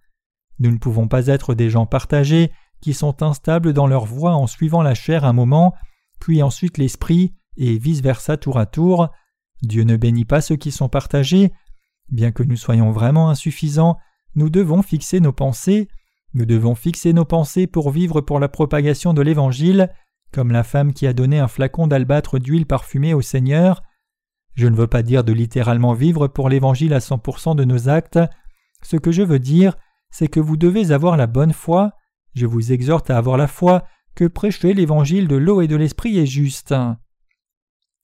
Nous 0.60 0.72
ne 0.72 0.78
pouvons 0.78 1.08
pas 1.08 1.28
être 1.28 1.54
des 1.56 1.70
gens 1.70 1.86
partagés 1.86 2.52
qui 2.82 2.94
sont 2.94 3.24
instables 3.24 3.74
dans 3.74 3.88
leur 3.88 4.06
voie 4.06 4.36
en 4.36 4.46
suivant 4.46 4.84
la 4.84 4.94
chair 4.94 5.26
un 5.26 5.34
moment, 5.34 5.74
puis 6.20 6.44
ensuite 6.44 6.78
l'esprit, 6.78 7.34
et 7.58 7.78
vice-versa 7.78 8.38
tour 8.38 8.60
à 8.60 8.68
tour. 8.68 9.10
Dieu 9.62 9.84
ne 9.84 9.98
bénit 9.98 10.26
pas 10.26 10.42
ceux 10.42 10.56
qui 10.56 10.72
sont 10.72 10.90
partagés. 10.90 11.52
Bien 12.10 12.32
que 12.32 12.44
nous 12.44 12.56
soyons 12.56 12.92
vraiment 12.92 13.30
insuffisants, 13.30 13.98
nous 14.36 14.50
devons 14.50 14.82
fixer 14.82 15.20
nos 15.20 15.34
pensées, 15.34 15.88
nous 16.34 16.46
devons 16.46 16.76
fixer 16.76 17.14
nos 17.14 17.26
pensées 17.26 17.68
pour 17.68 17.92
vivre 17.92 18.22
pour 18.22 18.40
la 18.40 18.50
propagation 18.50 19.14
de 19.14 19.22
l'Évangile, 19.22 19.90
comme 20.32 20.52
la 20.52 20.64
femme 20.64 20.94
qui 20.94 21.08
a 21.08 21.14
donné 21.14 21.40
un 21.40 21.48
flacon 21.48 21.88
d'albâtre 21.88 22.38
d'huile 22.38 22.66
parfumée 22.66 23.14
au 23.14 23.22
Seigneur. 23.22 23.82
Je 24.54 24.68
ne 24.68 24.76
veux 24.76 24.88
pas 24.88 25.04
dire 25.04 25.24
de 25.24 25.34
littéralement 25.34 25.94
vivre 25.94 26.28
pour 26.28 26.50
l'Évangile 26.50 26.94
à 26.94 27.00
100% 27.00 27.56
de 27.56 27.64
nos 27.64 27.90
actes. 27.90 28.20
Ce 28.84 28.98
que 28.98 29.12
je 29.12 29.24
veux 29.24 29.40
dire, 29.40 29.76
c'est 30.12 30.28
que 30.28 30.40
vous 30.40 30.58
devez 30.58 30.92
avoir 30.92 31.18
la 31.18 31.28
bonne 31.28 31.54
foi. 31.54 31.94
Je 32.36 32.46
vous 32.46 32.72
exhorte 32.72 33.10
à 33.10 33.18
avoir 33.18 33.38
la 33.38 33.48
foi 33.48 33.86
que 34.16 34.26
prêcher 34.26 34.74
l'Évangile 34.74 35.28
de 35.28 35.36
l'eau 35.36 35.62
et 35.62 35.68
de 35.68 35.76
l'Esprit 35.76 36.18
est 36.18 36.26
juste. 36.26 36.74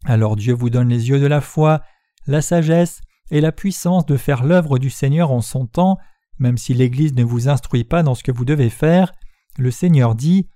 Alors 0.06 0.36
Dieu 0.36 0.54
vous 0.54 0.70
donne 0.70 0.90
les 0.90 1.10
yeux 1.10 1.20
de 1.20 1.28
la 1.28 1.42
foi, 1.42 1.82
la 2.28 2.42
sagesse 2.42 3.02
et 3.32 3.42
la 3.42 3.52
puissance 3.52 4.06
de 4.06 4.18
faire 4.18 4.44
l'œuvre 4.44 4.78
du 4.78 4.90
Seigneur 4.90 5.32
en 5.32 5.42
son 5.42 5.66
temps, 5.66 5.98
même 6.40 6.58
si 6.58 6.74
l'Église 6.74 7.14
ne 7.14 7.24
vous 7.24 7.50
instruit 7.50 7.84
pas 7.84 8.04
dans 8.04 8.16
ce 8.16 8.24
que 8.24 8.32
vous 8.32 8.46
devez 8.46 8.70
faire. 8.70 9.14
Le 9.58 9.72
Seigneur 9.72 10.16
dit 10.16 10.48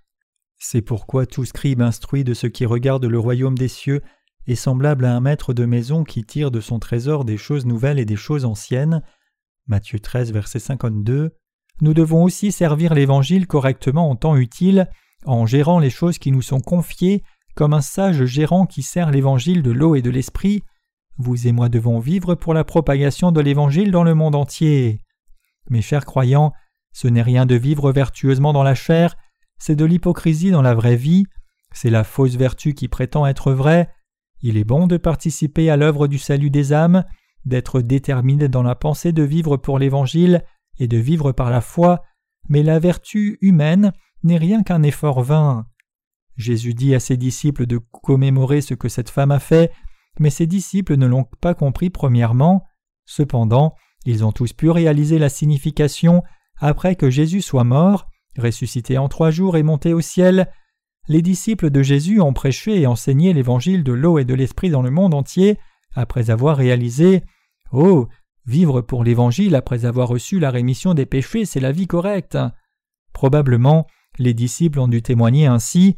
c'est 0.59 0.81
pourquoi 0.81 1.27
tout 1.27 1.45
scribe 1.45 1.81
instruit 1.81 2.23
de 2.23 2.33
ce 2.33 2.47
qui 2.47 2.65
regarde 2.65 3.05
le 3.05 3.19
royaume 3.19 3.57
des 3.57 3.67
cieux 3.67 4.01
est 4.47 4.55
semblable 4.55 5.05
à 5.05 5.15
un 5.15 5.19
maître 5.19 5.53
de 5.53 5.65
maison 5.65 6.03
qui 6.03 6.23
tire 6.23 6.51
de 6.51 6.61
son 6.61 6.79
trésor 6.79 7.25
des 7.25 7.37
choses 7.37 7.65
nouvelles 7.65 7.99
et 7.99 8.05
des 8.05 8.15
choses 8.15 8.43
anciennes. 8.43 9.03
Matthieu 9.67 9.99
13, 9.99 10.31
verset 10.31 10.59
52. 10.59 11.35
Nous 11.81 11.93
devons 11.93 12.23
aussi 12.23 12.51
servir 12.51 12.95
l'Évangile 12.95 13.45
correctement 13.45 14.09
en 14.09 14.15
temps 14.15 14.35
utile, 14.35 14.89
en 15.25 15.45
gérant 15.45 15.79
les 15.79 15.89
choses 15.91 16.17
qui 16.17 16.31
nous 16.31 16.41
sont 16.41 16.61
confiées, 16.61 17.23
comme 17.57 17.73
un 17.73 17.81
sage 17.81 18.23
gérant 18.25 18.67
qui 18.67 18.83
sert 18.83 19.09
l'Évangile 19.09 19.63
de 19.63 19.71
l'eau 19.71 19.95
et 19.95 20.03
de 20.03 20.11
l'Esprit. 20.11 20.63
Vous 21.17 21.47
et 21.47 21.51
moi 21.51 21.69
devons 21.69 21.97
vivre 21.97 22.35
pour 22.35 22.53
la 22.53 22.63
propagation 22.63 23.31
de 23.31 23.41
l'Évangile 23.41 23.89
dans 23.89 24.03
le 24.03 24.13
monde 24.13 24.35
entier. 24.35 25.01
Mes 25.71 25.81
chers 25.81 26.05
croyants, 26.05 26.53
ce 26.93 27.07
n'est 27.07 27.23
rien 27.23 27.47
de 27.47 27.55
vivre 27.55 27.91
vertueusement 27.91 28.53
dans 28.53 28.61
la 28.61 28.75
chair, 28.75 29.15
c'est 29.57 29.75
de 29.75 29.85
l'hypocrisie 29.85 30.51
dans 30.51 30.61
la 30.61 30.75
vraie 30.75 30.95
vie, 30.95 31.25
c'est 31.73 31.89
la 31.89 32.03
fausse 32.03 32.35
vertu 32.35 32.75
qui 32.75 32.87
prétend 32.87 33.25
être 33.25 33.51
vraie. 33.51 33.89
Il 34.41 34.55
est 34.55 34.63
bon 34.63 34.85
de 34.85 34.97
participer 34.97 35.71
à 35.71 35.77
l'œuvre 35.77 36.07
du 36.07 36.19
salut 36.19 36.51
des 36.51 36.73
âmes, 36.73 37.05
d'être 37.45 37.81
déterminé 37.81 38.49
dans 38.49 38.61
la 38.61 38.75
pensée 38.75 39.13
de 39.13 39.23
vivre 39.23 39.57
pour 39.57 39.79
l'Évangile 39.79 40.43
et 40.77 40.87
de 40.87 40.97
vivre 40.97 41.31
par 41.31 41.49
la 41.49 41.61
foi, 41.61 42.03
mais 42.49 42.61
la 42.61 42.77
vertu 42.77 43.39
humaine 43.41 43.93
n'est 44.21 44.37
rien 44.37 44.61
qu'un 44.61 44.83
effort 44.83 45.23
vain. 45.23 45.65
Jésus 46.37 46.73
dit 46.73 46.95
à 46.95 46.99
ses 46.99 47.17
disciples 47.17 47.65
de 47.65 47.79
commémorer 47.91 48.61
ce 48.61 48.73
que 48.73 48.89
cette 48.89 49.09
femme 49.09 49.31
a 49.31 49.39
fait, 49.39 49.71
mais 50.19 50.29
ses 50.29 50.47
disciples 50.47 50.95
ne 50.95 51.07
l'ont 51.07 51.25
pas 51.41 51.53
compris 51.53 51.89
premièrement. 51.89 52.63
Cependant, 53.05 53.75
ils 54.05 54.23
ont 54.23 54.31
tous 54.31 54.53
pu 54.53 54.69
réaliser 54.69 55.19
la 55.19 55.29
signification 55.29 56.23
après 56.59 56.95
que 56.95 57.09
Jésus 57.09 57.41
soit 57.41 57.63
mort, 57.63 58.07
Ressuscité 58.37 58.97
en 58.97 59.07
trois 59.07 59.31
jours 59.31 59.57
et 59.57 59.63
monté 59.63 59.93
au 59.93 60.01
ciel, 60.01 60.51
les 61.07 61.21
disciples 61.21 61.69
de 61.69 61.81
Jésus 61.81 62.21
ont 62.21 62.33
prêché 62.33 62.79
et 62.79 62.87
enseigné 62.87 63.33
l'évangile 63.33 63.83
de 63.83 63.93
l'eau 63.93 64.19
et 64.19 64.25
de 64.25 64.33
l'esprit 64.33 64.69
dans 64.69 64.81
le 64.81 64.91
monde 64.91 65.13
entier, 65.13 65.57
après 65.95 66.29
avoir 66.29 66.57
réalisé 66.57 67.23
Oh, 67.71 68.07
vivre 68.45 68.81
pour 68.81 69.03
l'évangile 69.03 69.55
après 69.55 69.85
avoir 69.85 70.07
reçu 70.07 70.39
la 70.39 70.51
rémission 70.51 70.93
des 70.93 71.05
péchés, 71.05 71.45
c'est 71.45 71.59
la 71.59 71.71
vie 71.71 71.87
correcte. 71.87 72.37
Probablement, 73.11 73.87
les 74.19 74.33
disciples 74.33 74.79
ont 74.79 74.87
dû 74.87 75.01
témoigner 75.01 75.47
ainsi. 75.47 75.95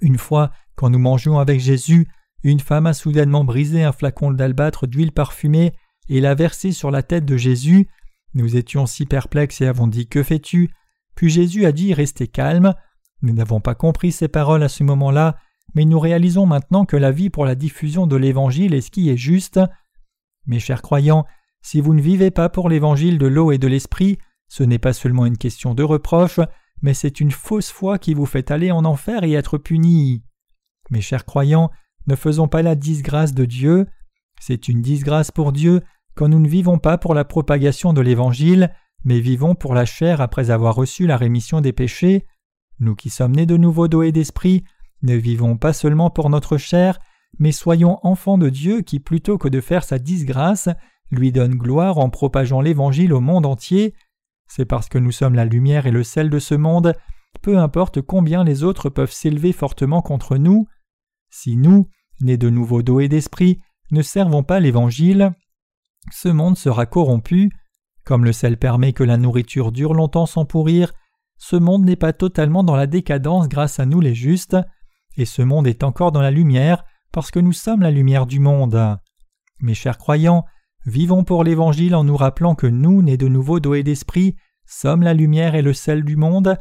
Une 0.00 0.18
fois, 0.18 0.50
quand 0.74 0.90
nous 0.90 0.98
mangions 0.98 1.38
avec 1.38 1.60
Jésus, 1.60 2.08
une 2.42 2.60
femme 2.60 2.86
a 2.86 2.92
soudainement 2.92 3.44
brisé 3.44 3.84
un 3.84 3.92
flacon 3.92 4.32
d'albâtre 4.32 4.86
d'huile 4.86 5.12
parfumée 5.12 5.72
et 6.08 6.20
l'a 6.20 6.34
versé 6.34 6.72
sur 6.72 6.90
la 6.90 7.02
tête 7.02 7.24
de 7.24 7.36
Jésus. 7.36 7.88
Nous 8.34 8.56
étions 8.56 8.86
si 8.86 9.06
perplexes 9.06 9.60
et 9.60 9.66
avons 9.66 9.86
dit 9.86 10.08
Que 10.08 10.22
fais-tu? 10.22 10.70
Puis 11.14 11.28
Jésus 11.28 11.66
a 11.66 11.72
dit 11.72 11.94
Restez 11.94 12.26
calme. 12.26 12.74
Nous 13.20 13.32
n'avons 13.32 13.60
pas 13.60 13.74
compris 13.74 14.10
ces 14.10 14.28
paroles 14.28 14.62
à 14.62 14.68
ce 14.68 14.82
moment-là, 14.82 15.36
mais 15.74 15.84
nous 15.84 16.00
réalisons 16.00 16.46
maintenant 16.46 16.84
que 16.84 16.96
la 16.96 17.12
vie 17.12 17.30
pour 17.30 17.44
la 17.44 17.54
diffusion 17.54 18.06
de 18.06 18.16
l'Évangile 18.16 18.74
est 18.74 18.80
ce 18.80 18.90
qui 18.90 19.10
est 19.10 19.16
juste. 19.16 19.60
Mes 20.46 20.58
chers 20.58 20.82
croyants, 20.82 21.24
si 21.62 21.80
vous 21.80 21.94
ne 21.94 22.00
vivez 22.00 22.32
pas 22.32 22.48
pour 22.48 22.68
l'Évangile 22.68 23.18
de 23.18 23.26
l'eau 23.26 23.52
et 23.52 23.58
de 23.58 23.68
l'Esprit, 23.68 24.18
ce 24.48 24.64
n'est 24.64 24.80
pas 24.80 24.92
seulement 24.92 25.24
une 25.26 25.38
question 25.38 25.74
de 25.74 25.84
reproche, 25.84 26.40
mais 26.82 26.94
c'est 26.94 27.20
une 27.20 27.30
fausse 27.30 27.70
foi 27.70 27.98
qui 27.98 28.14
vous 28.14 28.26
fait 28.26 28.50
aller 28.50 28.70
en 28.70 28.84
enfer 28.84 29.24
et 29.24 29.32
être 29.32 29.58
puni. 29.58 30.22
Mes 30.90 31.00
chers 31.00 31.24
croyants, 31.24 31.70
ne 32.06 32.16
faisons 32.16 32.48
pas 32.48 32.62
la 32.62 32.74
disgrâce 32.74 33.32
de 33.32 33.44
Dieu. 33.44 33.86
C'est 34.40 34.68
une 34.68 34.82
disgrâce 34.82 35.30
pour 35.30 35.52
Dieu 35.52 35.80
quand 36.14 36.28
nous 36.28 36.40
ne 36.40 36.48
vivons 36.48 36.78
pas 36.78 36.98
pour 36.98 37.14
la 37.14 37.24
propagation 37.24 37.92
de 37.92 38.00
l'Évangile, 38.00 38.74
mais 39.04 39.20
vivons 39.20 39.54
pour 39.54 39.74
la 39.74 39.84
chair 39.84 40.20
après 40.20 40.50
avoir 40.50 40.74
reçu 40.74 41.06
la 41.06 41.16
rémission 41.16 41.60
des 41.60 41.72
péchés. 41.72 42.26
Nous 42.80 42.94
qui 42.94 43.10
sommes 43.10 43.36
nés 43.36 43.46
de 43.46 43.56
nouveau 43.56 43.88
d'eau 43.88 44.02
et 44.02 44.12
d'esprit, 44.12 44.64
ne 45.02 45.14
vivons 45.14 45.56
pas 45.56 45.72
seulement 45.72 46.10
pour 46.10 46.30
notre 46.30 46.56
chair, 46.56 46.98
mais 47.38 47.52
soyons 47.52 47.98
enfants 48.02 48.38
de 48.38 48.48
Dieu 48.48 48.82
qui, 48.82 49.00
plutôt 49.00 49.38
que 49.38 49.48
de 49.48 49.60
faire 49.60 49.84
sa 49.84 49.98
disgrâce, 49.98 50.68
lui 51.10 51.32
donne 51.32 51.54
gloire 51.54 51.98
en 51.98 52.10
propageant 52.10 52.60
l'Évangile 52.60 53.12
au 53.12 53.20
monde 53.20 53.46
entier. 53.46 53.94
C'est 54.54 54.66
parce 54.66 54.90
que 54.90 54.98
nous 54.98 55.12
sommes 55.12 55.34
la 55.34 55.46
lumière 55.46 55.86
et 55.86 55.90
le 55.90 56.04
sel 56.04 56.28
de 56.28 56.38
ce 56.38 56.54
monde, 56.54 56.94
peu 57.40 57.56
importe 57.56 58.02
combien 58.02 58.44
les 58.44 58.64
autres 58.64 58.90
peuvent 58.90 59.10
s'élever 59.10 59.50
fortement 59.50 60.02
contre 60.02 60.36
nous. 60.36 60.66
Si 61.30 61.56
nous, 61.56 61.88
nés 62.20 62.36
de 62.36 62.50
nouveau 62.50 62.82
d'eau 62.82 63.00
et 63.00 63.08
d'esprit, 63.08 63.62
ne 63.92 64.02
servons 64.02 64.42
pas 64.42 64.60
l'Évangile, 64.60 65.32
ce 66.10 66.28
monde 66.28 66.58
sera 66.58 66.84
corrompu, 66.84 67.50
comme 68.04 68.26
le 68.26 68.34
sel 68.34 68.58
permet 68.58 68.92
que 68.92 69.04
la 69.04 69.16
nourriture 69.16 69.72
dure 69.72 69.94
longtemps 69.94 70.26
sans 70.26 70.44
pourrir, 70.44 70.92
ce 71.38 71.56
monde 71.56 71.86
n'est 71.86 71.96
pas 71.96 72.12
totalement 72.12 72.62
dans 72.62 72.76
la 72.76 72.86
décadence 72.86 73.48
grâce 73.48 73.80
à 73.80 73.86
nous 73.86 74.02
les 74.02 74.14
justes. 74.14 74.58
et 75.16 75.24
ce 75.24 75.40
monde 75.40 75.66
est 75.66 75.82
encore 75.82 76.12
dans 76.12 76.20
la 76.20 76.30
lumière 76.30 76.84
parce 77.10 77.30
que 77.30 77.40
nous 77.40 77.54
sommes 77.54 77.80
la 77.80 77.90
lumière 77.90 78.26
du 78.26 78.38
monde. 78.38 78.98
Mes 79.60 79.72
chers 79.72 79.96
croyants, 79.96 80.44
vivons 80.86 81.24
pour 81.24 81.44
l'Évangile 81.44 81.94
en 81.94 82.04
nous 82.04 82.16
rappelant 82.16 82.54
que 82.54 82.66
nous, 82.66 83.02
nés 83.02 83.16
de 83.16 83.28
nouveau 83.28 83.60
d'eau 83.60 83.80
d'esprit, 83.82 84.36
sommes 84.66 85.02
la 85.02 85.14
lumière 85.14 85.54
et 85.54 85.62
le 85.62 85.72
sel 85.72 86.04
du 86.04 86.16
monde. 86.16 86.56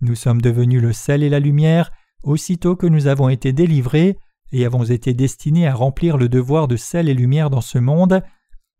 Nous 0.00 0.14
sommes 0.14 0.40
devenus 0.40 0.82
le 0.82 0.92
sel 0.92 1.22
et 1.22 1.28
la 1.28 1.40
lumière 1.40 1.90
aussitôt 2.22 2.76
que 2.76 2.86
nous 2.86 3.06
avons 3.06 3.28
été 3.28 3.52
délivrés 3.52 4.18
et 4.52 4.64
avons 4.64 4.84
été 4.84 5.14
destinés 5.14 5.66
à 5.66 5.74
remplir 5.74 6.16
le 6.16 6.28
devoir 6.28 6.68
de 6.68 6.76
sel 6.76 7.08
et 7.08 7.14
lumière 7.14 7.50
dans 7.50 7.60
ce 7.60 7.78
monde. 7.78 8.22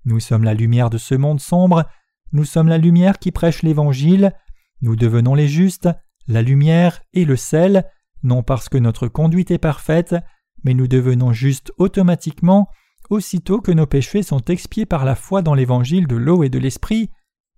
Nous 0.04 0.20
sommes 0.20 0.44
la 0.44 0.54
lumière 0.54 0.90
de 0.90 0.98
ce 0.98 1.14
monde 1.14 1.40
sombre, 1.40 1.84
nous 2.32 2.44
sommes 2.44 2.68
la 2.68 2.78
lumière 2.78 3.18
qui 3.18 3.32
prêche 3.32 3.62
l'Évangile, 3.62 4.32
nous 4.80 4.96
devenons 4.96 5.34
les 5.34 5.48
justes, 5.48 5.88
la 6.26 6.42
lumière 6.42 7.00
et 7.12 7.24
le 7.24 7.36
sel, 7.36 7.84
non 8.22 8.42
parce 8.42 8.68
que 8.68 8.78
notre 8.78 9.08
conduite 9.08 9.50
est 9.50 9.58
parfaite, 9.58 10.14
mais 10.62 10.74
nous 10.74 10.88
devenons 10.88 11.32
justes 11.32 11.72
automatiquement 11.78 12.68
aussitôt 13.10 13.60
que 13.60 13.72
nos 13.72 13.86
péchés 13.86 14.22
sont 14.22 14.40
expiés 14.40 14.86
par 14.86 15.04
la 15.04 15.14
foi 15.14 15.42
dans 15.42 15.54
l'Évangile 15.54 16.06
de 16.06 16.16
l'eau 16.16 16.42
et 16.42 16.48
de 16.48 16.58
l'Esprit, 16.58 17.10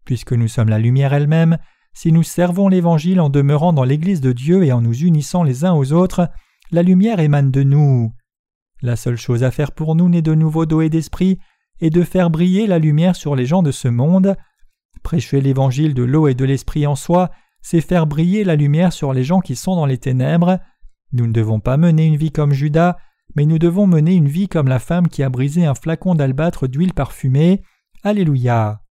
puisque 0.04 0.32
nous 0.32 0.48
sommes 0.48 0.68
la 0.68 0.78
lumière 0.78 1.12
elle-même, 1.12 1.58
si 1.92 2.12
nous 2.12 2.22
servons 2.22 2.68
l'Évangile 2.68 3.20
en 3.20 3.30
demeurant 3.30 3.72
dans 3.72 3.84
l'Église 3.84 4.20
de 4.20 4.32
Dieu 4.32 4.64
et 4.64 4.72
en 4.72 4.80
nous 4.80 4.94
unissant 4.94 5.42
les 5.42 5.64
uns 5.64 5.72
aux 5.72 5.92
autres, 5.92 6.28
la 6.70 6.82
lumière 6.82 7.20
émane 7.20 7.50
de 7.50 7.62
nous. 7.62 8.12
La 8.82 8.96
seule 8.96 9.16
chose 9.16 9.44
à 9.44 9.50
faire 9.50 9.72
pour 9.72 9.94
nous 9.94 10.08
nés 10.08 10.22
de 10.22 10.34
nouveau 10.34 10.66
d'eau 10.66 10.82
et 10.82 10.90
d'esprit 10.90 11.38
est 11.80 11.90
de 11.90 12.02
faire 12.02 12.30
briller 12.30 12.66
la 12.66 12.78
lumière 12.78 13.16
sur 13.16 13.34
les 13.34 13.46
gens 13.46 13.62
de 13.62 13.70
ce 13.70 13.88
monde. 13.88 14.36
Prêcher 15.02 15.40
l'Évangile 15.40 15.94
de 15.94 16.02
l'eau 16.02 16.28
et 16.28 16.34
de 16.34 16.44
l'esprit 16.44 16.86
en 16.86 16.96
soi, 16.96 17.30
c'est 17.62 17.80
faire 17.80 18.06
briller 18.06 18.44
la 18.44 18.56
lumière 18.56 18.92
sur 18.92 19.12
les 19.12 19.24
gens 19.24 19.40
qui 19.40 19.56
sont 19.56 19.76
dans 19.76 19.86
les 19.86 19.98
ténèbres. 19.98 20.58
Nous 21.12 21.26
ne 21.26 21.32
devons 21.32 21.60
pas 21.60 21.76
mener 21.76 22.06
une 22.06 22.16
vie 22.16 22.32
comme 22.32 22.52
Judas, 22.52 22.96
mais 23.34 23.44
nous 23.44 23.58
devons 23.58 23.86
mener 23.86 24.14
une 24.14 24.28
vie 24.28 24.48
comme 24.48 24.68
la 24.68 24.78
femme 24.78 25.08
qui 25.08 25.22
a 25.22 25.28
brisé 25.28 25.66
un 25.66 25.74
flacon 25.74 26.14
d'albâtre 26.14 26.66
d'huile 26.66 26.94
parfumée. 26.94 27.62
Alléluia. 28.02 28.85